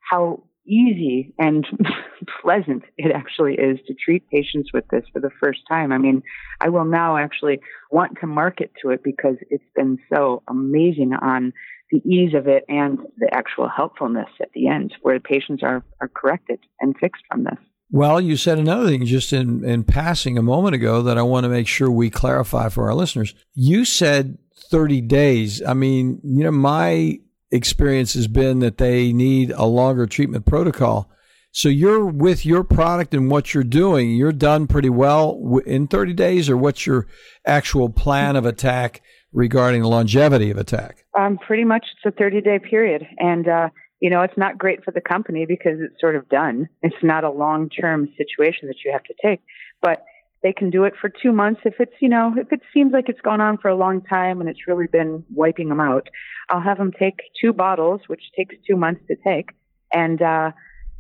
how 0.10 0.44
easy 0.68 1.34
and 1.38 1.66
pleasant 2.42 2.84
it 2.98 3.12
actually 3.14 3.54
is 3.54 3.78
to 3.88 3.94
treat 3.94 4.28
patients 4.30 4.72
with 4.74 4.86
this 4.90 5.04
for 5.14 5.20
the 5.20 5.30
first 5.42 5.60
time. 5.70 5.92
I 5.92 5.98
mean, 5.98 6.24
I 6.60 6.70
will 6.70 6.86
now 6.86 7.18
actually 7.18 7.60
want 7.92 8.18
to 8.22 8.28
market 8.28 8.72
to 8.82 8.90
it 8.90 9.04
because 9.04 9.36
it's 9.50 9.64
been 9.76 10.00
so 10.14 10.42
amazing 10.48 11.14
on 11.14 11.54
the 11.92 12.00
ease 12.00 12.34
of 12.34 12.48
it 12.48 12.66
and 12.68 12.98
the 13.18 13.30
actual 13.32 13.70
helpfulness 13.70 14.30
at 14.42 14.52
the 14.54 14.68
end, 14.68 14.94
where 15.02 15.20
the 15.20 15.24
patients 15.24 15.62
are, 15.62 15.84
are 16.02 16.08
corrected 16.08 16.60
and 16.80 16.96
fixed 16.98 17.24
from 17.30 17.44
this. 17.44 17.60
Well, 17.92 18.20
you 18.20 18.36
said 18.36 18.58
another 18.58 18.88
thing 18.88 19.06
just 19.06 19.32
in, 19.32 19.64
in 19.64 19.84
passing 19.84 20.38
a 20.38 20.42
moment 20.42 20.74
ago 20.74 21.04
that 21.04 21.20
I 21.20 21.22
want 21.22 21.44
to 21.44 21.50
make 21.50 21.68
sure 21.68 21.90
we 21.92 22.10
clarify 22.10 22.70
for 22.70 22.88
our 22.88 22.96
listeners. 22.96 23.36
You 23.54 23.86
said 23.86 24.40
30 24.72 25.02
days. 25.02 25.62
I 25.64 25.76
mean, 25.76 26.20
you 26.24 26.44
know, 26.44 26.52
my 26.52 27.20
experience 27.52 28.14
has 28.14 28.28
been 28.28 28.60
that 28.60 28.78
they 28.78 29.14
need 29.14 29.52
a 29.52 29.66
longer 29.66 30.06
treatment 30.06 30.46
protocol. 30.46 31.10
So 31.52 31.70
you're 31.70 32.06
with 32.06 32.46
your 32.46 32.66
product 32.66 33.14
and 33.14 33.32
what 33.32 33.54
you're 33.54 33.64
doing, 33.64 34.12
you're 34.12 34.34
done 34.34 34.68
pretty 34.68 34.90
well 34.90 35.62
in 35.66 35.88
30 35.88 36.14
days, 36.14 36.50
or 36.50 36.58
what's 36.58 36.86
your 36.86 37.08
actual 37.46 37.90
plan 37.90 38.36
of 38.36 38.46
attack 38.46 39.02
regarding 39.32 39.82
the 39.82 39.88
longevity 39.88 40.52
of 40.52 40.58
attack? 40.58 41.06
Um, 41.18 41.38
pretty 41.38 41.64
much 41.64 41.86
it's 41.96 42.14
a 42.14 42.18
30 42.18 42.42
day 42.42 42.60
period. 42.60 43.08
And, 43.20 43.48
uh, 43.48 43.70
you 44.02 44.10
know, 44.10 44.22
it's 44.22 44.38
not 44.38 44.58
great 44.58 44.84
for 44.84 44.92
the 44.92 45.00
company 45.00 45.46
because 45.48 45.80
it's 45.80 46.00
sort 46.02 46.18
of 46.18 46.28
done. 46.28 46.68
It's 46.82 47.02
not 47.02 47.24
a 47.24 47.32
long 47.32 47.70
term 47.70 48.10
situation 48.18 48.68
that 48.68 48.78
you 48.84 48.92
have 48.92 49.04
to 49.04 49.14
take, 49.24 49.40
but 49.82 50.04
they 50.46 50.54
can 50.54 50.70
do 50.70 50.84
it 50.84 50.94
for 51.02 51.10
two 51.10 51.32
months 51.32 51.62
if 51.66 51.74
it's, 51.80 51.96
you 52.00 52.08
know, 52.08 52.32
if 52.38 52.54
it 52.54 52.62
seems 52.72 52.94
like 52.94 53.10
it's 53.10 53.20
gone 53.22 53.42
on 53.42 53.58
for 53.58 53.68
a 53.68 53.76
long 53.76 54.04
time 54.04 54.40
and 54.40 54.48
it's 54.48 54.68
really 54.68 54.86
been 54.86 55.24
wiping 55.34 55.70
them 55.70 55.80
out. 55.80 56.08
I'll 56.50 56.62
have 56.62 56.78
them 56.78 56.92
take 56.92 57.16
two 57.42 57.52
bottles, 57.52 58.02
which 58.06 58.22
takes 58.38 58.54
two 58.68 58.76
months 58.76 59.02
to 59.08 59.16
take. 59.16 59.50
And, 59.92 60.22
uh, 60.22 60.52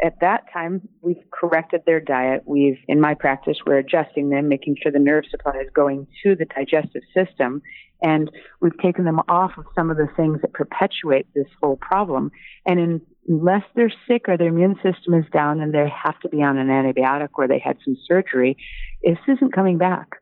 at 0.03 0.19
that 0.19 0.51
time, 0.51 0.89
we've 1.01 1.23
corrected 1.31 1.81
their 1.85 1.99
diet. 1.99 2.41
We've, 2.45 2.79
in 2.87 2.99
my 2.99 3.13
practice, 3.13 3.57
we're 3.65 3.77
adjusting 3.77 4.29
them, 4.29 4.49
making 4.49 4.77
sure 4.81 4.91
the 4.91 4.99
nerve 4.99 5.25
supply 5.29 5.61
is 5.61 5.69
going 5.73 6.07
to 6.23 6.35
the 6.35 6.45
digestive 6.45 7.03
system 7.13 7.61
and 8.01 8.29
we've 8.61 8.77
taken 8.79 9.05
them 9.05 9.19
off 9.27 9.51
of 9.57 9.65
some 9.73 9.89
of 9.89 9.97
the 9.97 10.07
things 10.15 10.41
that 10.41 10.53
perpetuate 10.53 11.27
this 11.33 11.47
whole 11.61 11.77
problem. 11.77 12.31
And 12.65 12.79
in, 12.79 13.01
unless 13.27 13.63
they're 13.75 13.93
sick 14.07 14.27
or 14.27 14.37
their 14.37 14.49
immune 14.49 14.75
system 14.83 15.13
is 15.13 15.25
down 15.33 15.59
and 15.59 15.73
they 15.73 15.89
have 16.03 16.19
to 16.21 16.29
be 16.29 16.43
on 16.43 16.57
an 16.57 16.67
antibiotic 16.67 17.29
or 17.33 17.47
they 17.47 17.59
had 17.59 17.77
some 17.83 17.97
surgery, 18.07 18.57
this 19.03 19.17
isn't 19.27 19.53
coming 19.53 19.77
back. 19.77 20.21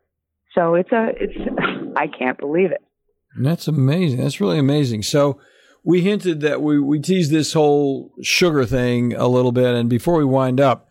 So 0.55 0.75
it's 0.75 0.91
a, 0.91 1.09
it's, 1.17 1.37
I 1.97 2.07
can't 2.07 2.37
believe 2.37 2.71
it. 2.71 2.83
That's 3.37 3.67
amazing. 3.67 4.21
That's 4.21 4.39
really 4.39 4.59
amazing. 4.59 5.03
So 5.03 5.39
we 5.83 6.01
hinted 6.01 6.41
that 6.41 6.61
we, 6.61 6.79
we 6.79 6.99
teased 6.99 7.31
this 7.31 7.53
whole 7.53 8.13
sugar 8.21 8.65
thing 8.65 9.13
a 9.13 9.27
little 9.27 9.51
bit. 9.51 9.75
And 9.75 9.89
before 9.89 10.15
we 10.15 10.25
wind 10.25 10.61
up, 10.61 10.89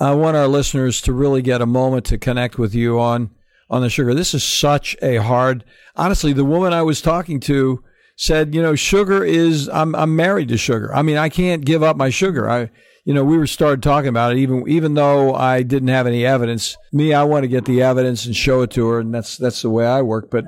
I 0.00 0.12
want 0.14 0.36
our 0.36 0.46
listeners 0.46 1.00
to 1.02 1.12
really 1.12 1.42
get 1.42 1.60
a 1.60 1.66
moment 1.66 2.04
to 2.06 2.18
connect 2.18 2.58
with 2.58 2.74
you 2.74 3.00
on 3.00 3.30
on 3.70 3.82
the 3.82 3.90
sugar. 3.90 4.14
This 4.14 4.32
is 4.32 4.44
such 4.44 4.96
a 5.02 5.16
hard. 5.16 5.64
Honestly, 5.96 6.32
the 6.32 6.44
woman 6.44 6.72
I 6.72 6.82
was 6.82 7.02
talking 7.02 7.40
to 7.40 7.82
said, 8.18 8.52
you 8.52 8.60
know, 8.60 8.74
sugar 8.74 9.24
is. 9.24 9.68
I'm 9.68 9.94
I'm 9.94 10.14
married 10.14 10.48
to 10.48 10.58
sugar. 10.58 10.94
I 10.94 11.02
mean, 11.02 11.16
I 11.16 11.28
can't 11.28 11.64
give 11.64 11.82
up 11.82 11.96
my 11.96 12.10
sugar. 12.10 12.50
I, 12.50 12.68
you 13.04 13.14
know, 13.14 13.24
we 13.24 13.38
were 13.38 13.46
started 13.46 13.82
talking 13.82 14.08
about 14.08 14.32
it 14.32 14.38
even 14.38 14.68
even 14.68 14.94
though 14.94 15.34
I 15.34 15.62
didn't 15.62 15.88
have 15.88 16.06
any 16.06 16.26
evidence. 16.26 16.76
Me, 16.92 17.14
I 17.14 17.22
want 17.22 17.44
to 17.44 17.48
get 17.48 17.64
the 17.64 17.80
evidence 17.80 18.26
and 18.26 18.36
show 18.36 18.60
it 18.62 18.70
to 18.72 18.86
her, 18.88 19.00
and 19.00 19.14
that's 19.14 19.36
that's 19.36 19.62
the 19.62 19.70
way 19.70 19.86
I 19.86 20.02
work. 20.02 20.30
But 20.30 20.44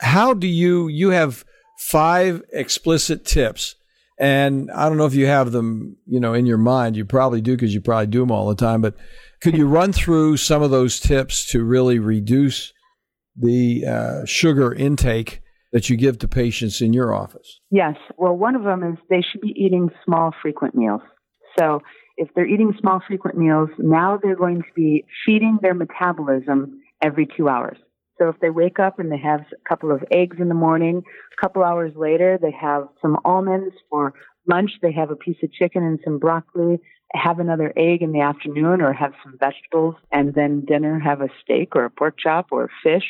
how 0.00 0.34
do 0.34 0.48
you 0.48 0.88
you 0.88 1.10
have 1.10 1.44
five 1.78 2.42
explicit 2.52 3.24
tips? 3.24 3.76
And 4.18 4.70
I 4.72 4.88
don't 4.88 4.98
know 4.98 5.06
if 5.06 5.14
you 5.14 5.26
have 5.26 5.52
them, 5.52 5.96
you 6.06 6.20
know, 6.20 6.34
in 6.34 6.44
your 6.44 6.58
mind. 6.58 6.96
You 6.96 7.04
probably 7.04 7.40
do 7.40 7.52
because 7.52 7.72
you 7.72 7.80
probably 7.80 8.08
do 8.08 8.20
them 8.20 8.30
all 8.30 8.48
the 8.48 8.54
time. 8.56 8.80
But 8.80 8.94
could 9.40 9.56
you 9.56 9.66
run 9.66 9.92
through 9.92 10.36
some 10.36 10.62
of 10.62 10.70
those 10.70 11.00
tips 11.00 11.50
to 11.52 11.64
really 11.64 11.98
reduce 11.98 12.72
the 13.36 13.84
uh, 13.86 14.24
sugar 14.24 14.72
intake 14.74 15.41
that 15.72 15.88
you 15.88 15.96
give 15.96 16.18
to 16.18 16.28
patients 16.28 16.80
in 16.80 16.92
your 16.92 17.14
office? 17.14 17.60
Yes. 17.70 17.96
Well, 18.16 18.36
one 18.36 18.54
of 18.54 18.62
them 18.62 18.82
is 18.82 18.98
they 19.08 19.22
should 19.22 19.40
be 19.40 19.54
eating 19.56 19.90
small, 20.04 20.32
frequent 20.42 20.74
meals. 20.74 21.02
So 21.58 21.80
if 22.16 22.28
they're 22.34 22.46
eating 22.46 22.74
small, 22.78 23.00
frequent 23.06 23.36
meals, 23.36 23.70
now 23.78 24.18
they're 24.22 24.36
going 24.36 24.62
to 24.62 24.72
be 24.74 25.04
feeding 25.24 25.58
their 25.60 25.74
metabolism 25.74 26.80
every 27.02 27.26
two 27.36 27.48
hours. 27.48 27.78
So 28.18 28.28
if 28.28 28.38
they 28.40 28.50
wake 28.50 28.78
up 28.78 28.98
and 28.98 29.10
they 29.10 29.18
have 29.18 29.40
a 29.40 29.68
couple 29.68 29.90
of 29.90 30.04
eggs 30.12 30.36
in 30.38 30.48
the 30.48 30.54
morning, 30.54 31.02
a 31.36 31.40
couple 31.40 31.64
hours 31.64 31.92
later 31.96 32.38
they 32.40 32.52
have 32.52 32.88
some 33.00 33.16
almonds 33.24 33.74
for 33.90 34.14
lunch, 34.46 34.70
they 34.82 34.92
have 34.92 35.10
a 35.10 35.16
piece 35.16 35.38
of 35.42 35.52
chicken 35.52 35.82
and 35.82 35.98
some 36.04 36.18
broccoli, 36.18 36.78
have 37.14 37.40
another 37.40 37.72
egg 37.76 38.02
in 38.02 38.12
the 38.12 38.20
afternoon 38.20 38.80
or 38.80 38.92
have 38.92 39.12
some 39.24 39.36
vegetables 39.38 39.96
and 40.12 40.34
then 40.34 40.64
dinner 40.66 40.98
have 40.98 41.20
a 41.20 41.28
steak 41.42 41.74
or 41.74 41.84
a 41.84 41.90
pork 41.90 42.14
chop 42.18 42.46
or 42.50 42.70
fish. 42.82 43.04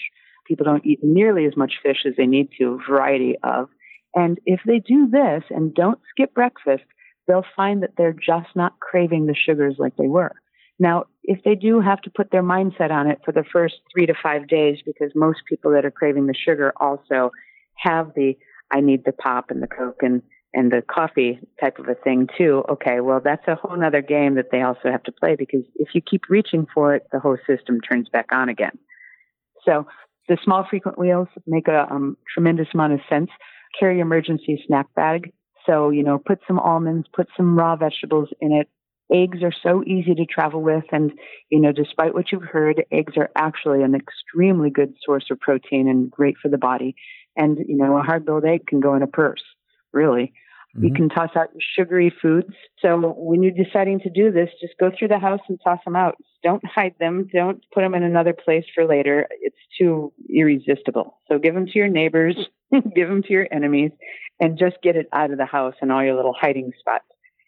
People 0.47 0.65
don't 0.65 0.85
eat 0.87 1.01
nearly 1.03 1.47
as 1.47 1.57
much 1.57 1.75
fish 1.83 2.05
as 2.07 2.15
they 2.17 2.27
need 2.27 2.49
to, 2.59 2.79
a 2.81 2.91
variety 2.91 3.37
of. 3.43 3.69
And 4.15 4.39
if 4.45 4.61
they 4.67 4.79
do 4.79 5.09
this 5.09 5.43
and 5.51 5.75
don't 5.75 5.99
skip 6.11 6.35
breakfast, 6.35 6.85
they'll 7.27 7.47
find 7.57 7.83
that 7.83 7.93
they're 7.97 8.13
just 8.13 8.55
not 8.55 8.81
craving 8.81 9.27
the 9.27 9.35
sugars 9.35 9.77
like 9.79 9.97
they 9.97 10.09
were. 10.09 10.33
Now, 10.79 11.05
if 11.23 11.43
they 11.45 11.55
do 11.55 11.81
have 11.81 12.01
to 12.03 12.11
put 12.11 12.31
their 12.31 12.43
mindset 12.43 12.91
on 12.91 13.07
it 13.07 13.21
for 13.25 13.33
the 13.33 13.45
first 13.53 13.77
three 13.93 14.07
to 14.07 14.15
five 14.21 14.49
days, 14.49 14.79
because 14.85 15.13
most 15.15 15.41
people 15.49 15.71
that 15.73 15.85
are 15.85 15.91
craving 15.91 16.27
the 16.27 16.35
sugar 16.35 16.73
also 16.81 17.31
have 17.77 18.13
the 18.15 18.37
I 18.71 18.81
need 18.81 19.05
the 19.05 19.13
pop 19.13 19.51
and 19.51 19.63
the 19.63 19.67
Coke 19.67 20.03
and 20.03 20.23
and 20.55 20.71
the 20.71 20.83
coffee 20.83 21.39
type 21.61 21.79
of 21.79 21.89
a 21.89 21.95
thing 21.95 22.29
too, 22.37 22.63
okay, 22.69 23.01
well, 23.01 23.21
that's 23.25 23.47
a 23.49 23.55
whole 23.55 23.83
other 23.83 24.03
game 24.03 24.35
that 24.35 24.51
they 24.53 24.61
also 24.61 24.91
have 24.91 25.03
to 25.05 25.13
play 25.13 25.35
because 25.35 25.63
if 25.77 25.95
you 25.95 26.03
keep 26.03 26.29
reaching 26.29 26.67
for 26.75 26.95
it, 26.95 27.07
the 27.11 27.19
whole 27.19 27.39
system 27.47 27.81
turns 27.81 28.09
back 28.11 28.27
on 28.33 28.51
again. 28.51 28.79
So 29.65 29.87
the 30.29 30.39
small 30.45 30.67
frequent 30.69 30.99
meals 30.99 31.29
make 31.47 31.69
a 31.69 31.87
um, 31.91 32.17
tremendous 32.33 32.69
amount 32.75 32.93
of 32.93 33.01
sense. 33.09 33.31
Carry 33.79 34.01
emergency 34.01 34.63
snack 34.67 34.87
bag. 34.95 35.33
So, 35.67 35.91
you 35.91 36.03
know, 36.03 36.19
put 36.19 36.41
some 36.47 36.59
almonds, 36.59 37.07
put 37.15 37.29
some 37.37 37.57
raw 37.57 37.77
vegetables 37.77 38.29
in 38.41 38.53
it. 38.53 38.69
Eggs 39.13 39.43
are 39.43 39.53
so 39.63 39.83
easy 39.85 40.15
to 40.15 40.25
travel 40.25 40.63
with. 40.63 40.85
And, 40.91 41.13
you 41.51 41.61
know, 41.61 41.73
despite 41.73 42.15
what 42.15 42.33
you've 42.33 42.43
heard, 42.43 42.85
eggs 42.91 43.15
are 43.17 43.31
actually 43.37 43.83
an 43.83 43.95
extremely 43.95 44.71
good 44.71 44.95
source 45.05 45.27
of 45.31 45.39
protein 45.41 45.89
and 45.89 46.11
great 46.11 46.37
for 46.41 46.49
the 46.49 46.59
body 46.59 46.95
And, 47.37 47.59
you 47.67 47.77
know, 47.77 47.97
a 47.97 48.03
hard 48.03 48.27
boiled 48.27 48.45
egg 48.45 48.67
can 48.67 48.81
go 48.81 48.95
in 48.95 49.03
a 49.03 49.07
purse, 49.07 49.43
really. 49.93 50.33
Mm-hmm. 50.77 50.87
You 50.87 50.95
can 50.95 51.09
toss 51.09 51.31
out 51.37 51.49
your 51.53 51.63
sugary 51.77 52.13
foods. 52.23 52.55
So 52.81 53.15
when 53.17 53.43
you're 53.43 53.53
deciding 53.53 54.01
to 54.01 54.11
do 54.11 54.31
this, 54.33 54.49
just 54.61 54.75
go 54.81 54.91
through 54.97 55.09
the 55.09 55.19
house 55.19 55.41
and 55.49 55.61
toss 55.63 55.79
them 55.85 55.97
out. 55.97 56.17
Don't 56.43 56.65
hide 56.65 56.95
them. 56.99 57.29
Don't 57.33 57.63
put 57.73 57.83
them 57.83 57.95
in 57.95 58.03
another 58.03 58.33
place 58.33 58.65
for 58.75 58.87
later. 58.87 59.27
It's 59.41 59.57
too 59.79 60.13
irresistible. 60.35 61.19
So 61.29 61.39
give 61.39 61.55
them 61.55 61.67
to 61.67 61.73
your 61.75 61.89
neighbors, 61.89 62.37
give 62.95 63.09
them 63.09 63.23
to 63.23 63.33
your 63.33 63.49
enemies, 63.53 63.93
and 64.41 64.59
just 64.59 64.77
get 64.83 64.97
it 64.97 65.09
out 65.13 65.31
of 65.31 65.39
the 65.39 65.47
house 65.47 65.75
and 65.81 65.93
all 65.93 66.03
your 66.03 66.17
little 66.17 66.35
hiding 66.39 66.73
spots. 66.79 67.05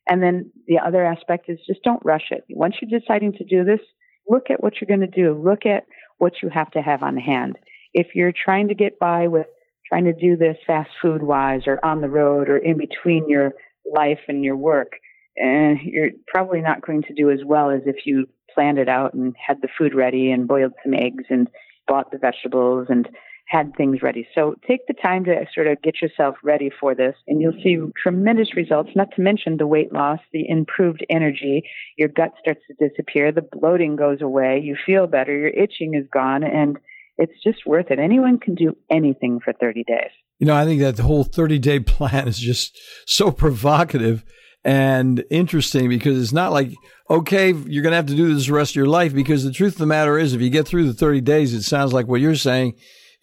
And 0.06 0.22
then 0.22 0.50
the 0.66 0.78
other 0.78 1.04
aspect 1.04 1.48
is 1.48 1.58
just 1.66 1.82
don't 1.82 2.04
rush 2.04 2.30
it. 2.30 2.44
Once 2.50 2.76
you're 2.80 3.00
deciding 3.00 3.32
to 3.34 3.44
do 3.44 3.64
this, 3.64 3.80
look 4.28 4.50
at 4.50 4.62
what 4.62 4.74
you're 4.80 4.88
going 4.88 5.00
to 5.00 5.06
do. 5.06 5.32
Look 5.34 5.64
at 5.64 5.84
what 6.18 6.34
you 6.42 6.50
have 6.50 6.70
to 6.72 6.82
have 6.82 7.02
on 7.02 7.16
hand. 7.16 7.58
If 7.94 8.08
you're 8.14 8.32
trying 8.32 8.68
to 8.68 8.74
get 8.74 8.98
by 8.98 9.28
with 9.28 9.46
trying 9.88 10.04
to 10.04 10.12
do 10.12 10.36
this 10.36 10.56
fast 10.66 10.90
food 11.00 11.22
wise 11.22 11.62
or 11.66 11.84
on 11.84 12.00
the 12.00 12.08
road 12.08 12.48
or 12.48 12.56
in 12.56 12.78
between 12.78 13.28
your 13.28 13.52
life 13.94 14.20
and 14.28 14.44
your 14.44 14.56
work, 14.56 14.92
and 15.36 15.78
you're 15.82 16.10
probably 16.26 16.60
not 16.60 16.84
going 16.84 17.02
to 17.02 17.14
do 17.14 17.30
as 17.30 17.40
well 17.44 17.70
as 17.70 17.82
if 17.86 18.06
you 18.06 18.26
planned 18.54 18.78
it 18.78 18.88
out 18.88 19.14
and 19.14 19.34
had 19.36 19.60
the 19.60 19.68
food 19.76 19.94
ready 19.94 20.30
and 20.30 20.48
boiled 20.48 20.72
some 20.82 20.94
eggs 20.94 21.24
and 21.28 21.48
bought 21.86 22.10
the 22.10 22.18
vegetables 22.18 22.86
and 22.88 23.08
had 23.46 23.76
things 23.76 24.00
ready. 24.00 24.26
So 24.34 24.54
take 24.66 24.86
the 24.86 24.94
time 24.94 25.24
to 25.24 25.44
sort 25.54 25.66
of 25.66 25.82
get 25.82 26.00
yourself 26.00 26.36
ready 26.42 26.70
for 26.80 26.94
this, 26.94 27.14
and 27.28 27.42
you'll 27.42 27.60
see 27.62 27.78
tremendous 28.02 28.56
results, 28.56 28.90
not 28.96 29.10
to 29.16 29.20
mention 29.20 29.58
the 29.58 29.66
weight 29.66 29.92
loss, 29.92 30.20
the 30.32 30.48
improved 30.48 31.04
energy. 31.10 31.62
Your 31.98 32.08
gut 32.08 32.32
starts 32.40 32.62
to 32.68 32.88
disappear, 32.88 33.32
the 33.32 33.42
bloating 33.42 33.96
goes 33.96 34.22
away, 34.22 34.60
you 34.64 34.76
feel 34.86 35.06
better, 35.06 35.36
your 35.36 35.50
itching 35.50 35.94
is 35.94 36.06
gone, 36.10 36.42
and 36.42 36.78
it's 37.18 37.33
just 37.42 37.66
worth 37.66 37.90
it. 37.90 37.98
Anyone 37.98 38.38
can 38.38 38.55
do 38.55 38.77
anything 38.90 39.40
for 39.44 39.53
30 39.53 39.85
days. 39.85 40.11
You 40.38 40.46
know, 40.46 40.57
I 40.57 40.64
think 40.64 40.81
that 40.81 40.96
the 40.96 41.03
whole 41.05 41.24
30 41.24 41.59
day 41.59 41.81
plan 41.81 42.29
is 42.29 42.38
just 42.38 42.79
so 43.07 43.31
provocative 43.31 44.24
and 44.64 45.24
interesting 45.31 45.88
because 45.88 46.20
it's 46.20 46.33
not 46.33 46.53
like, 46.53 46.72
okay, 47.11 47.53
you're 47.53 47.83
going 47.83 47.92
to 47.92 47.96
have 47.96 48.07
to 48.07 48.16
do 48.16 48.35
this 48.35 48.46
the 48.46 48.55
rest 48.55 48.72
of 48.72 48.77
your 48.77 48.87
life. 48.87 49.14
Because 49.14 49.44
the 49.44 49.53
truth 49.53 49.74
of 49.74 49.79
the 49.79 49.87
matter 49.87 50.18
is, 50.18 50.33
if 50.33 50.40
you 50.40 50.50
get 50.50 50.66
through 50.66 50.87
the 50.87 50.94
30 50.94 51.20
days, 51.20 51.53
it 51.53 51.62
sounds 51.62 51.92
like 51.92 52.07
what 52.07 52.20
you're 52.20 52.35
saying 52.35 52.74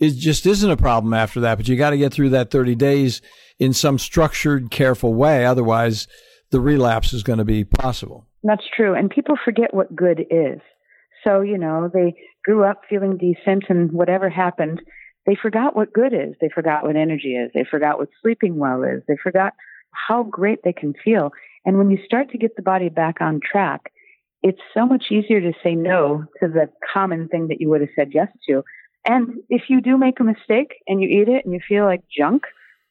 it 0.01 0.15
just 0.15 0.47
isn't 0.47 0.69
a 0.69 0.75
problem 0.75 1.13
after 1.13 1.39
that. 1.41 1.57
But 1.57 1.67
you 1.67 1.77
got 1.77 1.91
to 1.91 1.97
get 1.97 2.11
through 2.11 2.29
that 2.31 2.49
30 2.49 2.75
days 2.75 3.21
in 3.59 3.71
some 3.71 3.99
structured, 3.99 4.71
careful 4.71 5.13
way. 5.13 5.45
Otherwise, 5.45 6.07
the 6.49 6.59
relapse 6.59 7.13
is 7.13 7.23
going 7.23 7.37
to 7.37 7.45
be 7.45 7.63
possible. 7.63 8.25
That's 8.43 8.63
true. 8.75 8.95
And 8.95 9.09
people 9.09 9.35
forget 9.45 9.73
what 9.73 9.95
good 9.95 10.21
is. 10.31 10.59
So, 11.23 11.41
you 11.41 11.59
know, 11.59 11.89
they 11.93 12.15
grew 12.43 12.63
up 12.63 12.81
feeling 12.89 13.17
decent 13.17 13.65
and 13.69 13.91
whatever 13.91 14.29
happened, 14.29 14.81
they 15.25 15.35
forgot 15.39 15.75
what 15.75 15.93
good 15.93 16.13
is. 16.13 16.35
They 16.41 16.49
forgot 16.53 16.83
what 16.83 16.95
energy 16.95 17.35
is. 17.35 17.51
They 17.53 17.65
forgot 17.69 17.99
what 17.99 18.09
sleeping 18.21 18.57
well 18.57 18.83
is. 18.83 19.03
They 19.07 19.17
forgot 19.21 19.53
how 19.91 20.23
great 20.23 20.59
they 20.63 20.73
can 20.73 20.93
feel. 21.03 21.31
And 21.65 21.77
when 21.77 21.91
you 21.91 21.99
start 22.05 22.31
to 22.31 22.37
get 22.37 22.55
the 22.55 22.63
body 22.63 22.89
back 22.89 23.21
on 23.21 23.39
track, 23.39 23.91
it's 24.41 24.61
so 24.73 24.87
much 24.87 25.05
easier 25.11 25.39
to 25.41 25.53
say 25.63 25.75
no 25.75 26.25
to 26.39 26.47
the 26.47 26.69
common 26.91 27.27
thing 27.27 27.49
that 27.49 27.61
you 27.61 27.69
would 27.69 27.81
have 27.81 27.91
said 27.95 28.09
yes 28.13 28.29
to 28.47 28.63
and 29.05 29.39
if 29.49 29.63
you 29.69 29.81
do 29.81 29.97
make 29.97 30.19
a 30.19 30.23
mistake 30.23 30.75
and 30.87 31.01
you 31.01 31.07
eat 31.07 31.27
it 31.27 31.45
and 31.45 31.53
you 31.53 31.59
feel 31.67 31.85
like 31.85 32.01
junk, 32.15 32.43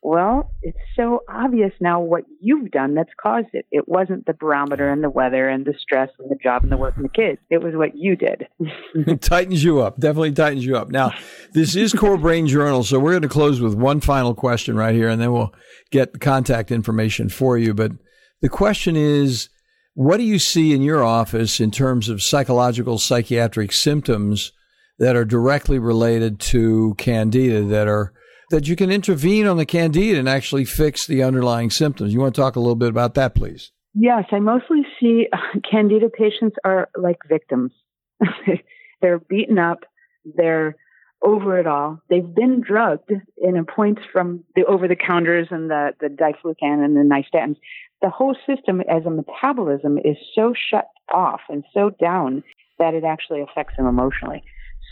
well, 0.02 0.52
it's 0.62 0.78
so 0.96 1.20
obvious 1.28 1.72
now 1.78 2.00
what 2.00 2.24
you've 2.40 2.70
done 2.70 2.94
that's 2.94 3.10
caused 3.20 3.48
it. 3.52 3.66
It 3.70 3.86
wasn't 3.86 4.24
the 4.24 4.32
barometer 4.32 4.90
and 4.90 5.04
the 5.04 5.10
weather 5.10 5.48
and 5.48 5.64
the 5.64 5.74
stress 5.78 6.08
and 6.18 6.30
the 6.30 6.36
job 6.42 6.62
and 6.62 6.72
the 6.72 6.78
work 6.78 6.96
and 6.96 7.04
the 7.04 7.10
kids. 7.10 7.38
It 7.50 7.62
was 7.62 7.74
what 7.74 7.96
you 7.96 8.16
did. 8.16 8.46
it 8.94 9.20
tightens 9.20 9.62
you 9.62 9.80
up. 9.80 9.98
Definitely 10.00 10.32
tightens 10.32 10.64
you 10.64 10.76
up. 10.76 10.88
Now, 10.88 11.12
this 11.52 11.76
is 11.76 11.92
Core 11.92 12.16
Brain 12.16 12.46
Journal, 12.46 12.82
so 12.82 12.98
we're 12.98 13.12
going 13.12 13.22
to 13.22 13.28
close 13.28 13.60
with 13.60 13.74
one 13.74 14.00
final 14.00 14.34
question 14.34 14.74
right 14.74 14.94
here, 14.94 15.08
and 15.08 15.20
then 15.20 15.32
we'll 15.32 15.52
get 15.90 16.20
contact 16.20 16.70
information 16.70 17.28
for 17.28 17.58
you. 17.58 17.74
But 17.74 17.92
the 18.40 18.48
question 18.48 18.96
is, 18.96 19.50
what 19.94 20.16
do 20.16 20.22
you 20.22 20.38
see 20.38 20.72
in 20.72 20.80
your 20.80 21.04
office 21.04 21.60
in 21.60 21.70
terms 21.70 22.08
of 22.08 22.22
psychological 22.22 22.98
psychiatric 22.98 23.70
symptoms 23.72 24.52
that 24.98 25.14
are 25.14 25.24
directly 25.26 25.78
related 25.78 26.40
to 26.40 26.94
candida 26.96 27.62
that 27.64 27.86
are 27.86 28.14
that 28.50 28.68
you 28.68 28.76
can 28.76 28.90
intervene 28.90 29.46
on 29.46 29.56
the 29.56 29.66
candida 29.66 30.18
and 30.18 30.28
actually 30.28 30.64
fix 30.64 31.06
the 31.06 31.22
underlying 31.22 31.70
symptoms. 31.70 32.12
You 32.12 32.20
want 32.20 32.34
to 32.34 32.40
talk 32.40 32.56
a 32.56 32.60
little 32.60 32.76
bit 32.76 32.88
about 32.88 33.14
that, 33.14 33.34
please? 33.34 33.72
Yes, 33.94 34.24
I 34.30 34.38
mostly 34.38 34.82
see 35.00 35.26
uh, 35.32 35.38
candida 35.68 36.08
patients 36.08 36.56
are 36.64 36.88
like 36.96 37.18
victims. 37.28 37.72
they're 39.00 39.18
beaten 39.18 39.58
up, 39.58 39.84
they're 40.24 40.76
over 41.22 41.58
it 41.58 41.66
all. 41.66 42.00
They've 42.08 42.34
been 42.34 42.62
drugged 42.66 43.12
in 43.36 43.56
a 43.56 43.64
points 43.64 44.02
from 44.12 44.44
the 44.54 44.64
over 44.64 44.88
the 44.88 44.96
counters 44.96 45.48
and 45.50 45.70
the, 45.70 45.90
the 46.00 46.08
diflucan 46.08 46.84
and 46.84 46.96
the 46.96 47.00
nystatins. 47.00 47.56
The 48.00 48.10
whole 48.10 48.36
system 48.46 48.80
as 48.82 49.04
a 49.04 49.10
metabolism 49.10 49.98
is 49.98 50.16
so 50.34 50.54
shut 50.54 50.86
off 51.12 51.40
and 51.48 51.64
so 51.74 51.90
down 52.00 52.42
that 52.78 52.94
it 52.94 53.04
actually 53.04 53.42
affects 53.42 53.76
them 53.76 53.86
emotionally. 53.86 54.42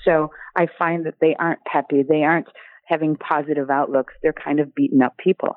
So 0.05 0.31
I 0.57 0.66
find 0.79 1.07
that 1.07 1.14
they 1.21 1.35
aren't 1.38 1.64
peppy. 1.64 2.03
They 2.03 2.23
aren't 2.23 2.49
having 2.88 3.16
positive 3.16 3.70
outlooks. 3.70 4.14
They're 4.22 4.33
kind 4.33 4.61
of 4.61 4.74
beaten 4.74 5.03
up 5.03 5.16
people. 5.18 5.57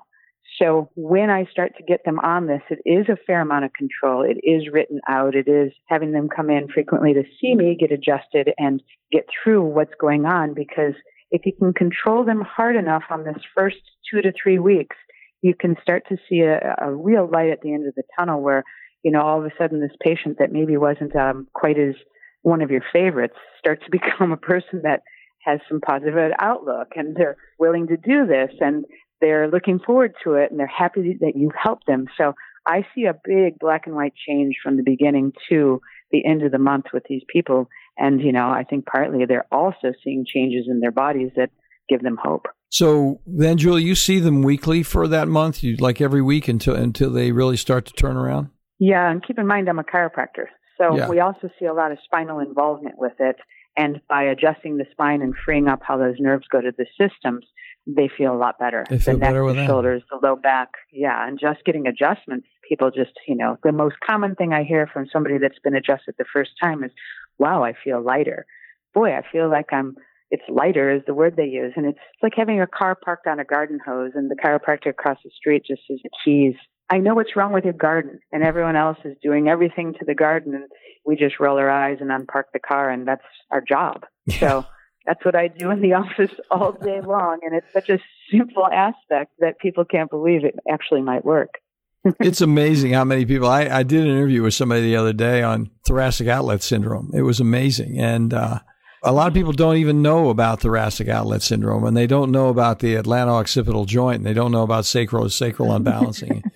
So 0.61 0.89
when 0.95 1.29
I 1.29 1.45
start 1.45 1.73
to 1.77 1.83
get 1.83 2.03
them 2.03 2.19
on 2.19 2.47
this, 2.47 2.61
it 2.69 2.81
is 2.85 3.07
a 3.09 3.17
fair 3.25 3.41
amount 3.41 3.65
of 3.65 3.71
control. 3.73 4.23
It 4.23 4.37
is 4.43 4.71
written 4.71 4.99
out. 5.07 5.33
It 5.33 5.47
is 5.47 5.71
having 5.87 6.11
them 6.11 6.29
come 6.29 6.49
in 6.49 6.67
frequently 6.67 7.13
to 7.13 7.23
see 7.39 7.55
me, 7.55 7.77
get 7.79 7.91
adjusted, 7.91 8.51
and 8.57 8.83
get 9.11 9.25
through 9.43 9.63
what's 9.63 9.93
going 9.99 10.25
on. 10.25 10.53
Because 10.53 10.93
if 11.31 11.45
you 11.45 11.53
can 11.57 11.73
control 11.73 12.25
them 12.25 12.41
hard 12.41 12.75
enough 12.75 13.03
on 13.09 13.23
this 13.23 13.37
first 13.55 13.77
two 14.09 14.21
to 14.21 14.33
three 14.33 14.59
weeks, 14.59 14.97
you 15.41 15.55
can 15.57 15.75
start 15.81 16.03
to 16.09 16.17
see 16.29 16.41
a, 16.41 16.75
a 16.79 16.93
real 16.93 17.29
light 17.31 17.49
at 17.49 17.61
the 17.61 17.73
end 17.73 17.87
of 17.87 17.95
the 17.95 18.03
tunnel 18.17 18.41
where, 18.41 18.63
you 19.03 19.11
know, 19.11 19.21
all 19.21 19.39
of 19.39 19.45
a 19.45 19.51
sudden 19.57 19.79
this 19.79 19.95
patient 20.03 20.37
that 20.39 20.51
maybe 20.51 20.77
wasn't 20.77 21.15
um, 21.15 21.47
quite 21.53 21.79
as 21.79 21.95
one 22.43 22.61
of 22.61 22.71
your 22.71 22.83
favorites 22.91 23.35
starts 23.57 23.83
to 23.85 23.91
become 23.91 24.31
a 24.31 24.37
person 24.37 24.81
that 24.83 25.01
has 25.43 25.59
some 25.69 25.81
positive 25.81 26.15
outlook 26.39 26.89
and 26.95 27.15
they're 27.15 27.37
willing 27.59 27.87
to 27.87 27.97
do 27.97 28.25
this 28.25 28.51
and 28.59 28.85
they're 29.19 29.49
looking 29.49 29.79
forward 29.79 30.13
to 30.23 30.33
it 30.33 30.51
and 30.51 30.59
they're 30.59 30.67
happy 30.67 31.17
that 31.19 31.33
you 31.35 31.51
helped 31.55 31.87
them. 31.87 32.05
So 32.17 32.33
I 32.65 32.85
see 32.93 33.05
a 33.05 33.13
big 33.13 33.59
black 33.59 33.87
and 33.87 33.95
white 33.95 34.13
change 34.27 34.55
from 34.61 34.77
the 34.77 34.83
beginning 34.83 35.33
to 35.49 35.81
the 36.11 36.25
end 36.25 36.43
of 36.43 36.51
the 36.51 36.59
month 36.59 36.85
with 36.93 37.03
these 37.09 37.23
people. 37.31 37.69
And, 37.97 38.21
you 38.21 38.31
know, 38.31 38.49
I 38.49 38.63
think 38.63 38.85
partly 38.85 39.25
they're 39.25 39.47
also 39.51 39.93
seeing 40.03 40.25
changes 40.25 40.67
in 40.69 40.79
their 40.79 40.91
bodies 40.91 41.31
that 41.35 41.49
give 41.89 42.01
them 42.01 42.17
hope. 42.21 42.47
So 42.69 43.19
then, 43.25 43.57
Julie, 43.57 43.83
you 43.83 43.95
see 43.95 44.19
them 44.19 44.43
weekly 44.43 44.81
for 44.81 45.07
that 45.07 45.27
month, 45.27 45.61
you 45.61 45.75
like 45.75 45.99
every 45.99 46.21
week 46.21 46.47
until 46.47 46.73
until 46.73 47.11
they 47.11 47.33
really 47.33 47.57
start 47.57 47.85
to 47.87 47.93
turn 47.93 48.15
around. 48.15 48.49
Yeah, 48.79 49.11
and 49.11 49.25
keep 49.25 49.37
in 49.37 49.45
mind 49.45 49.67
I'm 49.67 49.77
a 49.77 49.83
chiropractor, 49.83 50.45
so 50.77 50.95
yeah. 50.95 51.09
we 51.09 51.19
also 51.19 51.49
see 51.59 51.65
a 51.65 51.73
lot 51.73 51.91
of 51.91 51.97
spinal 52.05 52.39
involvement 52.39 52.95
with 52.97 53.13
it. 53.19 53.35
And 53.77 54.01
by 54.09 54.23
adjusting 54.23 54.77
the 54.77 54.85
spine 54.91 55.21
and 55.21 55.33
freeing 55.45 55.67
up 55.67 55.79
how 55.81 55.97
those 55.97 56.15
nerves 56.19 56.45
go 56.51 56.59
to 56.59 56.71
the 56.77 56.85
systems, 56.99 57.45
they 57.87 58.09
feel 58.15 58.33
a 58.33 58.37
lot 58.37 58.59
better. 58.59 58.85
They 58.89 58.99
feel 58.99 59.13
the 59.13 59.19
neck, 59.19 59.29
better 59.29 59.43
with 59.43 59.55
the 59.55 59.61
that. 59.61 59.67
shoulders, 59.67 60.03
the 60.11 60.19
low 60.21 60.35
back. 60.35 60.69
Yeah. 60.91 61.25
And 61.25 61.39
just 61.39 61.63
getting 61.65 61.87
adjustments, 61.87 62.47
people 62.67 62.91
just, 62.91 63.11
you 63.27 63.35
know, 63.35 63.57
the 63.63 63.71
most 63.71 63.95
common 64.05 64.35
thing 64.35 64.53
I 64.53 64.63
hear 64.63 64.87
from 64.91 65.07
somebody 65.11 65.37
that's 65.37 65.59
been 65.63 65.75
adjusted 65.75 66.15
the 66.17 66.25
first 66.31 66.51
time 66.61 66.83
is, 66.83 66.91
wow, 67.39 67.63
I 67.63 67.73
feel 67.83 68.03
lighter. 68.03 68.45
Boy, 68.93 69.15
I 69.15 69.21
feel 69.31 69.49
like 69.49 69.71
I'm, 69.71 69.95
it's 70.31 70.43
lighter 70.49 70.93
is 70.93 71.01
the 71.07 71.13
word 71.13 71.35
they 71.37 71.45
use. 71.45 71.73
And 71.75 71.85
it's 71.85 71.99
like 72.21 72.33
having 72.35 72.61
a 72.61 72.67
car 72.67 72.95
parked 72.95 73.25
on 73.25 73.39
a 73.39 73.45
garden 73.45 73.79
hose 73.83 74.11
and 74.15 74.29
the 74.29 74.35
chiropractor 74.35 74.89
across 74.89 75.17
the 75.23 75.31
street 75.35 75.63
just 75.65 75.81
says, 75.87 75.99
keys, 76.23 76.55
I 76.91 76.97
know 76.97 77.15
what's 77.15 77.37
wrong 77.37 77.53
with 77.53 77.63
your 77.63 77.71
garden, 77.71 78.19
and 78.33 78.43
everyone 78.43 78.75
else 78.75 78.97
is 79.05 79.15
doing 79.23 79.47
everything 79.47 79.93
to 79.93 80.05
the 80.05 80.13
garden, 80.13 80.53
and 80.53 80.65
we 81.05 81.15
just 81.15 81.39
roll 81.39 81.57
our 81.57 81.69
eyes 81.69 81.97
and 82.01 82.09
unpark 82.09 82.45
the 82.53 82.59
car, 82.59 82.89
and 82.89 83.07
that's 83.07 83.23
our 83.51 83.61
job. 83.61 84.05
Yeah. 84.25 84.39
So 84.39 84.65
that's 85.05 85.23
what 85.25 85.35
I 85.35 85.47
do 85.47 85.71
in 85.71 85.81
the 85.81 85.93
office 85.93 86.31
all 86.49 86.73
day 86.73 87.01
long, 87.01 87.39
and 87.43 87.55
it's 87.55 87.71
such 87.73 87.89
a 87.89 87.99
simple 88.29 88.67
aspect 88.67 89.31
that 89.39 89.59
people 89.59 89.85
can't 89.85 90.09
believe 90.09 90.45
it 90.45 90.55
actually 90.69 91.01
might 91.01 91.25
work. 91.25 91.55
it's 92.19 92.41
amazing 92.41 92.93
how 92.93 93.03
many 93.03 93.25
people. 93.25 93.47
I, 93.47 93.65
I 93.65 93.83
did 93.83 94.03
an 94.03 94.09
interview 94.09 94.41
with 94.41 94.53
somebody 94.53 94.81
the 94.81 94.95
other 94.95 95.13
day 95.13 95.43
on 95.43 95.69
thoracic 95.85 96.27
outlet 96.27 96.63
syndrome. 96.63 97.11
It 97.13 97.21
was 97.21 97.39
amazing, 97.39 97.99
and 97.99 98.33
uh, 98.33 98.59
a 99.03 99.11
lot 99.11 99.27
of 99.27 99.33
people 99.33 99.51
don't 99.53 99.77
even 99.77 100.01
know 100.01 100.29
about 100.29 100.61
thoracic 100.61 101.07
outlet 101.09 101.43
syndrome, 101.43 101.83
and 101.83 101.95
they 101.95 102.07
don't 102.07 102.31
know 102.31 102.49
about 102.49 102.79
the 102.79 102.95
atlanto-occipital 102.95 103.85
joint, 103.85 104.17
and 104.17 104.25
they 104.25 104.33
don't 104.33 104.51
know 104.51 104.63
about 104.63 104.85
sacro-sacral 104.85 105.71
unbalancing 105.71 106.43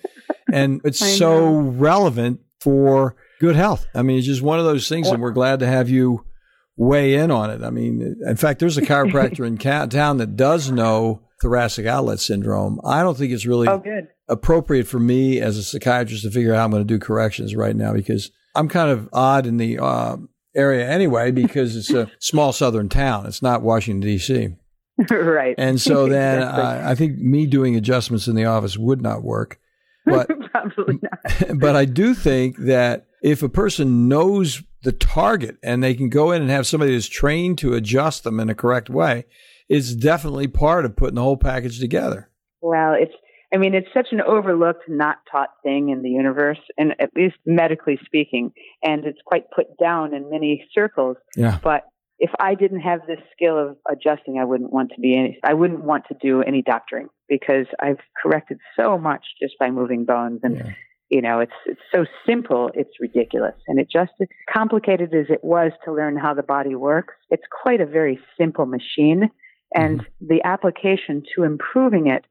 and 0.52 0.80
it's 0.84 1.18
so 1.18 1.58
relevant 1.58 2.40
for 2.60 3.16
good 3.40 3.56
health. 3.56 3.86
I 3.94 4.02
mean, 4.02 4.18
it's 4.18 4.26
just 4.26 4.42
one 4.42 4.58
of 4.58 4.64
those 4.64 4.88
things, 4.88 5.08
and 5.08 5.20
we're 5.20 5.30
glad 5.30 5.60
to 5.60 5.66
have 5.66 5.88
you 5.88 6.24
weigh 6.76 7.14
in 7.14 7.30
on 7.30 7.50
it. 7.50 7.62
I 7.62 7.70
mean, 7.70 8.16
in 8.26 8.36
fact, 8.36 8.60
there's 8.60 8.78
a 8.78 8.82
chiropractor 8.82 9.46
in 9.46 9.58
town 9.58 10.18
that 10.18 10.36
does 10.36 10.70
know 10.70 11.22
thoracic 11.40 11.86
outlet 11.86 12.20
syndrome. 12.20 12.80
I 12.84 13.02
don't 13.02 13.16
think 13.16 13.32
it's 13.32 13.46
really 13.46 13.68
oh, 13.68 13.82
appropriate 14.28 14.86
for 14.86 14.98
me 14.98 15.40
as 15.40 15.56
a 15.56 15.62
psychiatrist 15.62 16.22
to 16.24 16.30
figure 16.30 16.54
out 16.54 16.58
how 16.58 16.64
I'm 16.64 16.70
going 16.70 16.86
to 16.86 16.86
do 16.86 16.98
corrections 16.98 17.54
right 17.54 17.76
now 17.76 17.92
because 17.92 18.30
I'm 18.54 18.68
kind 18.68 18.90
of 18.90 19.08
odd 19.12 19.46
in 19.46 19.58
the 19.58 19.78
uh, 19.78 20.16
area 20.54 20.88
anyway 20.88 21.30
because 21.30 21.76
it's 21.76 21.90
a 21.90 22.10
small 22.20 22.52
southern 22.52 22.88
town. 22.88 23.26
It's 23.26 23.42
not 23.42 23.62
Washington 23.62 24.00
D.C. 24.00 24.56
right. 25.10 25.54
And 25.58 25.80
so 25.80 26.06
then 26.08 26.38
exactly. 26.38 26.62
uh, 26.62 26.90
I 26.90 26.94
think 26.94 27.18
me 27.18 27.46
doing 27.46 27.76
adjustments 27.76 28.26
in 28.28 28.34
the 28.34 28.46
office 28.46 28.76
would 28.76 29.02
not 29.02 29.22
work. 29.22 29.60
But, 30.04 30.28
Probably 30.52 31.00
not. 31.02 31.58
but 31.58 31.74
I 31.74 31.84
do 31.84 32.14
think 32.14 32.58
that 32.58 33.06
if 33.26 33.42
a 33.42 33.48
person 33.48 34.06
knows 34.06 34.62
the 34.84 34.92
target 34.92 35.56
and 35.60 35.82
they 35.82 35.94
can 35.94 36.08
go 36.08 36.30
in 36.30 36.42
and 36.42 36.50
have 36.50 36.64
somebody 36.64 36.92
that's 36.92 37.08
trained 37.08 37.58
to 37.58 37.74
adjust 37.74 38.22
them 38.22 38.38
in 38.38 38.48
a 38.48 38.54
correct 38.54 38.88
way, 38.88 39.24
it's 39.68 39.96
definitely 39.96 40.46
part 40.46 40.84
of 40.84 40.94
putting 40.94 41.16
the 41.16 41.22
whole 41.22 41.36
package 41.36 41.80
together. 41.80 42.30
Well, 42.60 42.94
it's 42.96 43.12
I 43.52 43.58
mean, 43.58 43.74
it's 43.74 43.88
such 43.92 44.08
an 44.12 44.20
overlooked, 44.20 44.84
not 44.88 45.18
taught 45.30 45.50
thing 45.64 45.88
in 45.88 46.02
the 46.02 46.10
universe, 46.10 46.58
and 46.78 46.92
at 47.00 47.10
least 47.16 47.36
medically 47.44 47.98
speaking, 48.04 48.52
and 48.82 49.04
it's 49.04 49.20
quite 49.24 49.44
put 49.54 49.66
down 49.80 50.14
in 50.14 50.30
many 50.30 50.64
circles. 50.72 51.16
Yeah. 51.36 51.58
But 51.62 51.84
if 52.18 52.30
I 52.38 52.54
didn't 52.54 52.80
have 52.80 53.00
this 53.08 53.20
skill 53.32 53.58
of 53.58 53.76
adjusting, 53.90 54.38
I 54.38 54.44
wouldn't 54.44 54.72
want 54.72 54.90
to 54.94 55.00
be 55.00 55.16
any, 55.16 55.38
I 55.44 55.54
wouldn't 55.54 55.84
want 55.84 56.04
to 56.08 56.16
do 56.20 56.42
any 56.42 56.62
doctoring 56.62 57.08
because 57.28 57.66
I've 57.80 58.00
corrected 58.20 58.58
so 58.78 58.98
much 58.98 59.24
just 59.40 59.54
by 59.58 59.70
moving 59.70 60.04
bones. 60.04 60.40
And, 60.42 60.56
yeah. 60.58 60.72
You 61.08 61.22
know, 61.22 61.40
it's, 61.40 61.52
it's 61.66 61.80
so 61.94 62.04
simple, 62.26 62.70
it's 62.74 63.00
ridiculous. 63.00 63.54
And 63.68 63.78
it 63.78 63.88
just, 63.90 64.12
as 64.20 64.28
complicated 64.52 65.14
as 65.14 65.26
it 65.28 65.44
was 65.44 65.72
to 65.84 65.92
learn 65.92 66.16
how 66.16 66.34
the 66.34 66.42
body 66.42 66.74
works, 66.74 67.14
it's 67.30 67.44
quite 67.62 67.80
a 67.80 67.86
very 67.86 68.18
simple 68.38 68.66
machine. 68.66 69.30
And 69.74 70.00
mm-hmm. 70.00 70.26
the 70.26 70.42
application 70.44 71.22
to 71.34 71.44
improving 71.44 72.08
it, 72.08 72.24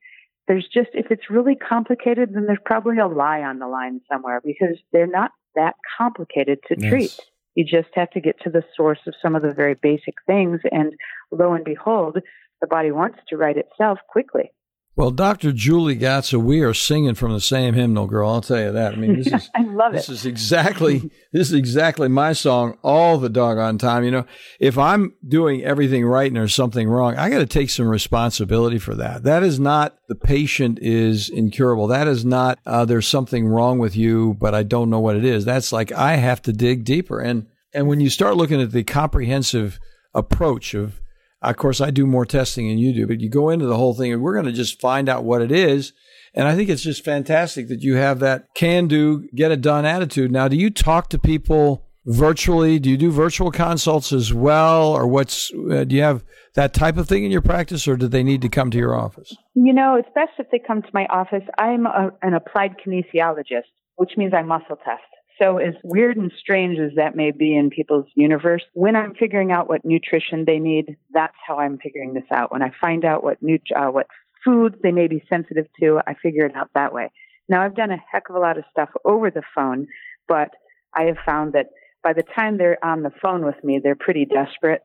there's 0.48 0.68
just, 0.72 0.90
if 0.94 1.08
it's 1.10 1.30
really 1.30 1.56
complicated, 1.56 2.32
then 2.34 2.46
there's 2.46 2.60
probably 2.66 3.00
a 3.00 3.08
lie 3.08 3.42
on 3.42 3.60
the 3.60 3.68
line 3.68 4.02
somewhere 4.12 4.42
because 4.44 4.78
they're 4.92 5.08
not 5.08 5.32
that 5.56 5.76
complicated 5.98 6.60
to 6.68 6.76
yes. 6.78 6.90
treat. 6.90 7.20
You 7.56 7.64
just 7.64 7.90
have 7.94 8.10
to 8.12 8.20
get 8.20 8.40
to 8.42 8.50
the 8.50 8.64
source 8.76 9.00
of 9.08 9.14
some 9.22 9.36
of 9.36 9.42
the 9.42 9.54
very 9.54 9.76
basic 9.76 10.16
things. 10.28 10.60
And 10.72 10.94
lo 11.32 11.54
and 11.54 11.64
behold, 11.64 12.20
the 12.62 12.68
body 12.68 12.92
wants 12.92 13.20
to 13.30 13.38
right 13.38 13.58
itself 13.58 14.00
quickly. 14.10 14.52
Well, 14.98 15.12
Dr. 15.12 15.52
Julie 15.52 15.98
Gatza, 15.98 16.42
we 16.42 16.62
are 16.62 16.74
singing 16.74 17.16
from 17.16 17.34
the 17.34 17.42
same 17.42 17.74
hymnal, 17.74 18.08
girl. 18.08 18.30
I'll 18.30 18.40
tell 18.40 18.62
you 18.62 18.72
that. 18.72 18.94
I 18.94 18.96
mean, 18.96 19.18
this 19.18 19.28
is 19.28 19.50
I 19.56 19.64
love 19.64 19.92
this 19.92 20.08
it. 20.08 20.14
is 20.14 20.26
exactly 20.26 21.12
this 21.34 21.50
is 21.50 21.54
exactly 21.54 22.08
my 22.08 22.32
song 22.32 22.78
all 22.82 23.18
the 23.18 23.28
doggone 23.28 23.78
time. 23.78 24.06
You 24.06 24.12
know, 24.12 24.26
if 24.58 24.78
I'm 24.78 25.14
doing 25.28 25.64
everything 25.64 26.06
right 26.06 26.28
and 26.28 26.38
there's 26.38 26.56
something 26.56 26.88
wrong, 26.88 27.18
I 27.18 27.30
got 27.30 27.40
to 27.40 27.46
take 27.46 27.70
some 27.72 27.90
responsibility 27.90 28.80
for 28.80 28.96
that. 28.96 29.24
That 29.24 29.44
is 29.44 29.60
not 29.60 29.98
the 30.08 30.16
patient 30.16 30.80
is 30.82 31.28
incurable. 31.28 31.88
That 31.88 32.08
is 32.08 32.24
not 32.24 32.60
uh, 32.66 32.86
there's 32.86 33.08
something 33.08 33.48
wrong 33.48 33.80
with 33.80 33.98
you, 33.98 34.38
but 34.40 34.56
I 34.56 34.64
don't 34.64 34.90
know 34.90 35.02
what 35.02 35.18
it 35.18 35.26
is. 35.26 35.44
That's 35.44 35.74
like 35.74 35.92
I 35.92 36.16
have 36.16 36.42
to 36.44 36.54
dig 36.54 36.86
deeper. 36.86 37.20
And 37.20 37.48
and 37.74 37.90
when 37.90 38.00
you 38.00 38.10
start 38.10 38.38
looking 38.38 38.62
at 38.62 38.72
the 38.72 38.86
comprehensive 38.86 39.78
approach 40.14 40.74
of 40.74 41.02
of 41.50 41.58
course, 41.58 41.82
I 41.82 41.92
do 41.92 42.06
more 42.06 42.26
testing 42.26 42.68
than 42.68 42.78
you 42.78 42.94
do, 42.94 43.08
but 43.08 43.22
you 43.22 43.30
go 43.30 43.50
into 43.50 43.66
the 43.66 43.78
whole 43.78 43.94
thing 43.94 44.12
and 44.12 44.22
we're 44.22 44.34
going 44.34 44.46
to 44.46 44.52
just 44.52 44.80
find 44.80 45.10
out 45.10 45.24
what 45.24 45.42
it 45.42 45.52
is. 45.52 45.94
And 46.34 46.48
I 46.48 46.56
think 46.56 46.70
it's 46.70 46.84
just 46.84 47.04
fantastic 47.04 47.70
that 47.70 47.82
you 47.82 47.96
have 47.96 48.20
that 48.20 48.48
can 48.56 48.88
do, 48.88 49.28
get 49.34 49.52
it 49.52 49.62
done 49.62 49.86
attitude. 49.86 50.32
Now, 50.32 50.48
do 50.48 50.58
you 50.58 50.70
talk 50.70 51.10
to 51.10 51.20
people 51.20 51.86
virtually? 52.06 52.78
Do 52.78 52.90
you 52.90 52.98
do 52.98 53.12
virtual 53.12 53.52
consults 53.52 54.12
as 54.12 54.34
well? 54.34 54.90
Or 54.90 55.08
what's, 55.08 55.52
uh, 55.54 55.86
do 55.86 55.96
you 55.96 56.02
have 56.02 56.26
that 56.56 56.74
type 56.74 56.98
of 56.98 57.08
thing 57.08 57.24
in 57.24 57.32
your 57.32 57.42
practice 57.42 57.88
or 57.88 57.96
do 57.96 58.08
they 58.08 58.24
need 58.24 58.42
to 58.42 58.50
come 58.50 58.70
to 58.72 58.78
your 58.78 58.96
office? 58.96 59.36
You 59.54 59.74
know, 59.74 59.96
it's 59.96 60.10
best 60.14 60.32
if 60.38 60.52
they 60.52 60.60
come 60.60 60.82
to 60.82 60.90
my 60.94 61.06
office. 61.06 61.44
I'm 61.58 61.86
a, 61.86 62.12
an 62.22 62.34
applied 62.34 62.76
kinesiologist, 62.86 63.72
which 63.96 64.12
means 64.18 64.34
I 64.34 64.42
muscle 64.42 64.78
test. 64.78 65.04
So, 65.42 65.58
as 65.58 65.74
weird 65.84 66.16
and 66.16 66.32
strange 66.40 66.80
as 66.80 66.96
that 66.96 67.16
may 67.16 67.32
be 67.32 67.58
in 67.58 67.70
people's 67.70 68.06
universe, 68.16 68.64
when 68.74 68.96
I'm 68.96 69.16
figuring 69.16 69.52
out 69.52 69.68
what 69.68 69.84
nutrition 69.84 70.46
they 70.46 70.60
need, 70.60 70.96
that's 71.12 71.36
how 71.46 71.58
I'm 71.58 71.78
figuring 71.78 72.14
this 72.14 72.24
out. 72.32 72.52
When 72.54 72.62
I 72.62 72.72
find 72.80 73.04
out 73.04 73.24
what 73.24 73.42
nut- 73.42 73.60
uh, 73.76 73.88
what 73.88 74.08
foods 74.46 74.76
they 74.82 74.92
may 74.92 75.08
be 75.08 75.26
sensitive 75.30 75.66
to, 75.82 76.00
I 76.08 76.14
figure 76.14 76.46
it 76.46 76.56
out 76.56 76.70
that 76.76 76.94
way. 76.94 77.12
Now, 77.50 77.64
I've 77.64 77.76
done 77.76 77.92
a 77.92 77.98
heck 78.12 78.30
of 78.30 78.36
a 78.36 78.40
lot 78.40 78.58
of 78.58 78.64
stuff 78.72 78.90
over 79.04 79.30
the 79.30 79.44
phone, 79.54 79.88
but 80.28 80.52
I 80.94 81.04
have 81.04 81.18
found 81.26 81.54
that 81.54 81.68
by 82.02 82.14
the 82.14 82.24
time 82.24 82.58
they're 82.58 82.84
on 82.84 83.04
the 83.04 83.12
phone 83.22 83.46
with 83.46 83.62
me, 83.62 83.80
they're 83.84 83.96
pretty 83.96 84.26
desperate. 84.26 84.84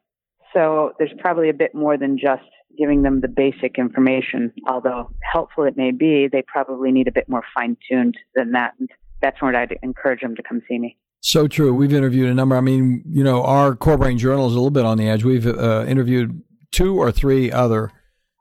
So, 0.53 0.95
there's 0.99 1.15
probably 1.19 1.49
a 1.49 1.55
bit 1.55 1.77
more 1.77 1.97
than 1.97 2.19
just 2.19 2.43
giving 2.77 3.03
them 3.03 3.21
the 3.21 3.29
basic 3.29 3.79
information. 3.79 4.53
Although 4.69 5.11
helpful 5.33 5.65
it 5.65 5.77
may 5.77 5.93
be, 5.93 6.29
they 6.31 6.43
probably 6.43 6.91
need 6.91 7.07
a 7.07 7.13
bit 7.13 7.29
more 7.29 7.45
fine 7.55 7.77
tuned 7.89 8.17
than 8.35 8.53
that. 8.53 8.75
That's 9.23 9.41
when 9.43 9.55
I'd 9.55 9.79
encourage 9.83 10.21
them 10.21 10.35
to 10.37 10.43
come 10.43 10.63
see 10.69 10.79
me. 10.79 10.97
So 11.21 11.47
true. 11.47 11.75
We've 11.75 11.93
interviewed 11.93 12.31
a 12.31 12.35
number. 12.35 12.57
I 12.57 12.63
mean, 12.63 13.03
you 13.07 13.23
know, 13.23 13.43
our 13.43 13.77
Core 13.77 13.99
Brain 13.99 14.17
Journal 14.17 14.47
is 14.47 14.53
a 14.53 14.57
little 14.57 14.71
bit 14.71 14.87
on 14.87 14.97
the 14.97 15.09
edge. 15.09 15.23
We've 15.23 15.47
uh, 15.47 15.85
interviewed 15.87 16.43
two 16.73 16.99
or 16.99 17.13
three 17.13 17.53
other 17.53 17.91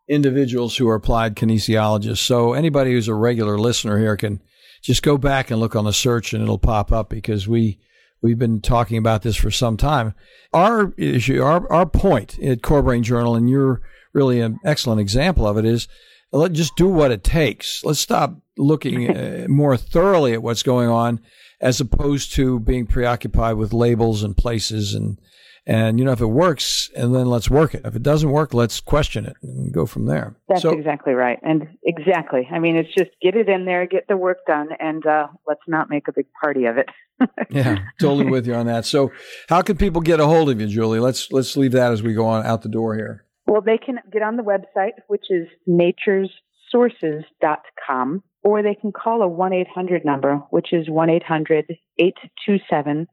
individuals 0.07 0.77
who 0.77 0.87
are 0.89 0.95
applied 0.95 1.35
kinesiologists. 1.35 2.19
So 2.19 2.53
anybody 2.53 2.93
who's 2.93 3.07
a 3.07 3.13
regular 3.13 3.57
listener 3.57 3.99
here 3.99 4.15
can 4.15 4.41
just 4.81 5.03
go 5.03 5.17
back 5.17 5.51
and 5.51 5.59
look 5.59 5.75
on 5.75 5.85
the 5.85 5.93
search 5.93 6.33
and 6.33 6.41
it'll 6.41 6.57
pop 6.57 6.91
up 6.91 7.09
because 7.09 7.47
we 7.47 7.79
we've 8.21 8.39
been 8.39 8.61
talking 8.61 8.97
about 8.97 9.21
this 9.21 9.35
for 9.35 9.51
some 9.51 9.77
time. 9.77 10.13
Our 10.53 10.93
issue, 10.97 11.41
our 11.41 11.71
our 11.71 11.85
point 11.85 12.39
at 12.39 12.63
Core 12.63 12.81
Brain 12.81 13.03
Journal, 13.03 13.35
and 13.35 13.49
you're 13.49 13.81
really 14.13 14.41
an 14.41 14.57
excellent 14.63 15.01
example 15.01 15.47
of 15.47 15.57
it, 15.57 15.65
is 15.65 15.87
let 16.31 16.53
just 16.53 16.75
do 16.75 16.87
what 16.87 17.11
it 17.11 17.23
takes. 17.23 17.83
Let's 17.83 17.99
stop 17.99 18.35
looking 18.57 19.15
uh, 19.15 19.45
more 19.47 19.77
thoroughly 19.77 20.33
at 20.33 20.43
what's 20.43 20.63
going 20.63 20.89
on 20.89 21.21
as 21.61 21.81
opposed 21.81 22.33
to 22.33 22.59
being 22.59 22.85
preoccupied 22.85 23.55
with 23.55 23.73
labels 23.73 24.23
and 24.23 24.35
places 24.35 24.93
and 24.93 25.19
and 25.65 25.99
you 25.99 26.05
know 26.05 26.11
if 26.11 26.21
it 26.21 26.27
works 26.27 26.89
and 26.95 27.13
then 27.13 27.27
let's 27.27 27.49
work 27.49 27.73
it. 27.73 27.81
If 27.85 27.95
it 27.95 28.03
doesn't 28.03 28.29
work 28.29 28.53
let's 28.53 28.79
question 28.79 29.25
it 29.25 29.35
and 29.41 29.73
go 29.73 29.85
from 29.85 30.05
there. 30.05 30.35
That's 30.47 30.61
so, 30.61 30.71
exactly 30.71 31.13
right. 31.13 31.39
And 31.41 31.67
exactly. 31.83 32.47
I 32.51 32.59
mean 32.59 32.75
it's 32.75 32.93
just 32.97 33.11
get 33.21 33.35
it 33.35 33.49
in 33.49 33.65
there 33.65 33.85
get 33.85 34.07
the 34.07 34.17
work 34.17 34.45
done 34.45 34.69
and 34.79 35.05
uh, 35.05 35.27
let's 35.47 35.61
not 35.67 35.89
make 35.89 36.07
a 36.07 36.13
big 36.13 36.27
party 36.41 36.65
of 36.65 36.77
it. 36.77 36.89
Yeah 37.49 37.79
totally 37.99 38.29
with 38.29 38.47
you 38.47 38.53
on 38.53 38.67
that. 38.67 38.85
So 38.85 39.11
how 39.49 39.61
can 39.61 39.75
people 39.75 40.01
get 40.01 40.19
a 40.19 40.25
hold 40.25 40.49
of 40.49 40.61
you 40.61 40.67
julie? 40.67 40.99
Let's 40.99 41.31
let's 41.31 41.57
leave 41.57 41.73
that 41.73 41.91
as 41.91 42.01
we 42.01 42.13
go 42.13 42.25
on 42.25 42.45
out 42.45 42.61
the 42.61 42.69
door 42.69 42.95
here 42.95 43.25
well, 43.49 43.61
they 43.61 43.77
can 43.77 43.99
get 44.11 44.21
on 44.21 44.35
the 44.37 44.43
website, 44.43 44.93
which 45.07 45.31
is 45.31 45.47
naturesources.com, 45.67 48.23
or 48.43 48.61
they 48.61 48.75
can 48.75 48.91
call 48.91 49.23
a 49.23 49.27
1 49.27 49.53
800 49.53 50.05
number, 50.05 50.35
which 50.51 50.71
is 50.71 50.87
1 50.87 51.09
800 51.09 51.65
827 51.97 53.07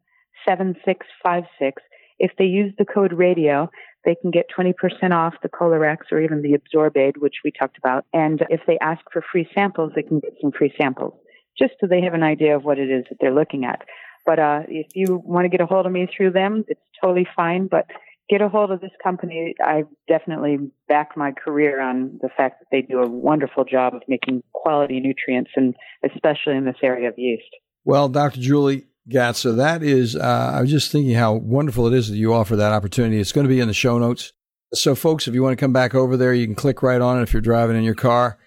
7656. 0.47 1.83
If 2.19 2.33
they 2.39 2.45
use 2.45 2.75
the 2.79 2.85
code 2.85 3.15
radio, 3.15 3.71
they 4.05 4.15
can 4.15 4.31
get 4.31 4.45
20% 4.57 4.75
off 5.13 5.35
the 5.43 5.49
Kolorex 5.49 6.13
or 6.13 6.21
even 6.21 6.43
the 6.43 6.57
Absorbaid, 6.57 7.17
which 7.19 7.37
we 7.43 7.51
talked 7.51 7.79
about. 7.79 8.05
And 8.13 8.45
if 8.51 8.61
they 8.67 8.79
ask 8.81 9.01
for 9.13 9.25
free 9.33 9.49
samples, 9.55 9.93
they 9.97 10.03
can 10.03 10.21
get 10.21 10.35
some 10.41 10.53
free 10.53 10.73
samples, 10.79 11.15
just 11.59 11.73
so 11.81 11.87
they 11.87 12.03
have 12.03 12.15
an 12.15 12.23
idea 12.23 12.55
of 12.57 12.65
what 12.65 12.79
it 12.79 12.91
is 12.91 13.05
that 13.09 13.17
they're 13.21 13.35
looking 13.35 13.65
at. 13.65 13.83
But 14.27 14.39
uh, 14.39 14.63
if 14.69 14.89
you 14.95 15.21
want 15.25 15.47
to 15.47 15.49
get 15.49 15.61
a 15.61 15.67
hold 15.67 15.87
of 15.87 15.93
me 15.93 16.07
through 16.15 16.33
them, 16.33 16.65
it's 16.69 16.81
totally 17.03 17.27
fine. 17.37 17.69
But 17.69 17.87
get 18.29 18.41
a 18.41 18.49
hold 18.49 18.71
of 18.71 18.81
this 18.81 18.91
company. 19.03 19.55
I 19.63 19.85
definitely 20.09 20.59
back 20.89 21.17
my 21.17 21.33
career 21.33 21.81
on 21.81 22.19
the 22.21 22.29
fact 22.37 22.61
that 22.61 22.67
they 22.71 22.83
do 22.83 23.01
a 23.01 23.09
wonderful 23.09 23.65
job 23.65 23.95
of 23.95 24.03
making 24.09 24.43
quality 24.53 25.01
nutrients, 25.01 25.51
and 25.57 25.75
especially 26.05 26.57
in 26.57 26.65
this 26.65 26.77
area 26.83 27.09
of 27.09 27.15
yeast. 27.17 27.45
Well, 27.85 28.09
Dr. 28.09 28.41
Julie 28.41 28.87
Gatza, 29.09 29.57
that 29.57 29.83
is, 29.83 30.17
uh, 30.17 30.53
I 30.55 30.61
was 30.61 30.71
just 30.71 30.91
thinking 30.91 31.15
how 31.15 31.35
wonderful 31.35 31.87
it 31.87 31.95
is 31.95 32.09
that 32.09 32.17
you 32.17 32.35
offer 32.35 32.57
that 32.57 32.73
opportunity. 32.73 33.21
It's 33.21 33.33
going 33.33 33.47
to 33.47 33.53
be 33.53 33.61
in 33.61 33.69
the 33.69 33.75
show 33.75 33.99
notes. 33.99 34.33
So, 34.75 34.97
folks, 34.97 35.29
if 35.29 35.35
you 35.35 35.43
want 35.43 35.57
to 35.57 35.65
come 35.65 35.73
back 35.73 35.95
over 35.95 36.17
there, 36.17 36.35
you 36.35 36.47
can 36.47 36.57
click 36.57 36.83
right 36.83 37.01
on 37.01 37.19
it 37.19 37.23
if 37.23 37.33
you're 37.33 37.41
driving 37.41 37.77
in 37.77 37.85
your 37.85 37.95
car, 37.95 38.39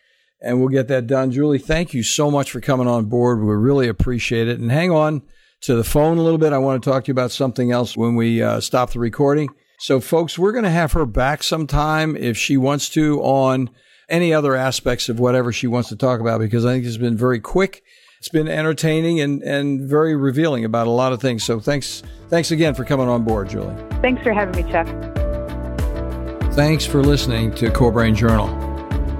and 0.42 0.60
we'll 0.60 0.68
get 0.68 0.90
that 0.90 1.08
done. 1.08 1.32
Julie, 1.32 1.58
thank 1.58 1.94
you 1.94 2.04
so 2.04 2.30
much 2.30 2.52
for 2.52 2.60
coming 2.60 2.88
on 2.88 3.06
board. 3.06 3.40
We 3.40 3.54
really 3.54 3.88
appreciate 3.88 4.50
it. 4.50 4.60
And 4.60 4.70
hang 4.70 4.92
on 4.92 5.22
to 5.62 5.76
the 5.76 5.86
phone 5.86 6.18
a 6.18 6.22
little 6.22 6.38
bit. 6.38 6.52
I 6.52 6.58
want 6.58 6.84
to 6.84 6.90
talk 6.90 7.06
to 7.06 7.08
you 7.08 7.14
about 7.14 7.32
something 7.32 7.72
else 7.72 7.96
when 7.96 8.16
we 8.16 8.42
uh, 8.42 8.60
stop 8.60 8.92
the 8.92 9.00
recording. 9.00 9.50
So, 9.82 10.02
folks, 10.02 10.38
we're 10.38 10.52
going 10.52 10.66
to 10.66 10.70
have 10.70 10.92
her 10.92 11.06
back 11.06 11.42
sometime 11.42 12.18
if 12.18 12.38
she 12.38 12.58
wants 12.58 12.90
to 12.90 13.22
on 13.22 13.70
any 14.10 14.34
other 14.34 14.54
aspects 14.54 15.08
of 15.08 15.22
whatever 15.22 15.54
she 15.54 15.68
wants 15.68 15.88
to 15.88 15.96
talk 15.96 16.20
about 16.20 16.42
because 16.42 16.66
I 16.66 16.74
think 16.74 16.86
it's 16.86 16.98
been 16.98 17.16
very 17.16 17.40
quick. 17.40 17.82
It's 18.18 18.28
been 18.28 18.50
entertaining 18.50 19.22
and, 19.22 19.42
and 19.42 19.80
very 19.90 20.18
revealing 20.18 20.66
about 20.66 20.88
a 20.88 20.90
lot 20.90 21.14
of 21.14 21.22
things. 21.22 21.46
So 21.46 21.62
thanks 21.62 22.04
thanks 22.28 22.52
again 22.52 22.74
for 22.74 22.84
coming 22.84 23.08
on 23.08 23.24
board, 23.24 23.48
Julie. 23.48 23.76
Thanks 24.02 24.22
for 24.22 24.34
having 24.34 24.62
me, 24.62 24.70
Chuck. 24.70 24.88
Thanks 26.56 26.86
for 26.86 27.02
listening 27.02 27.56
to 27.56 27.72
Core 27.72 27.94
Brain 27.94 28.16
Journal. 28.16 28.48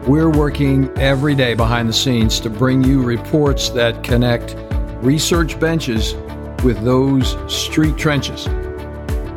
We're 0.10 0.30
working 0.30 0.90
every 0.98 1.36
day 1.36 1.54
behind 1.54 1.88
the 1.88 1.94
scenes 1.94 2.42
to 2.42 2.50
bring 2.50 2.84
you 2.84 3.02
reports 3.02 3.70
that 3.70 4.04
connect 4.04 4.58
research 5.02 5.58
benches 5.58 6.16
with 6.66 6.84
those 6.84 7.38
street 7.54 7.96
trenches. 7.96 8.50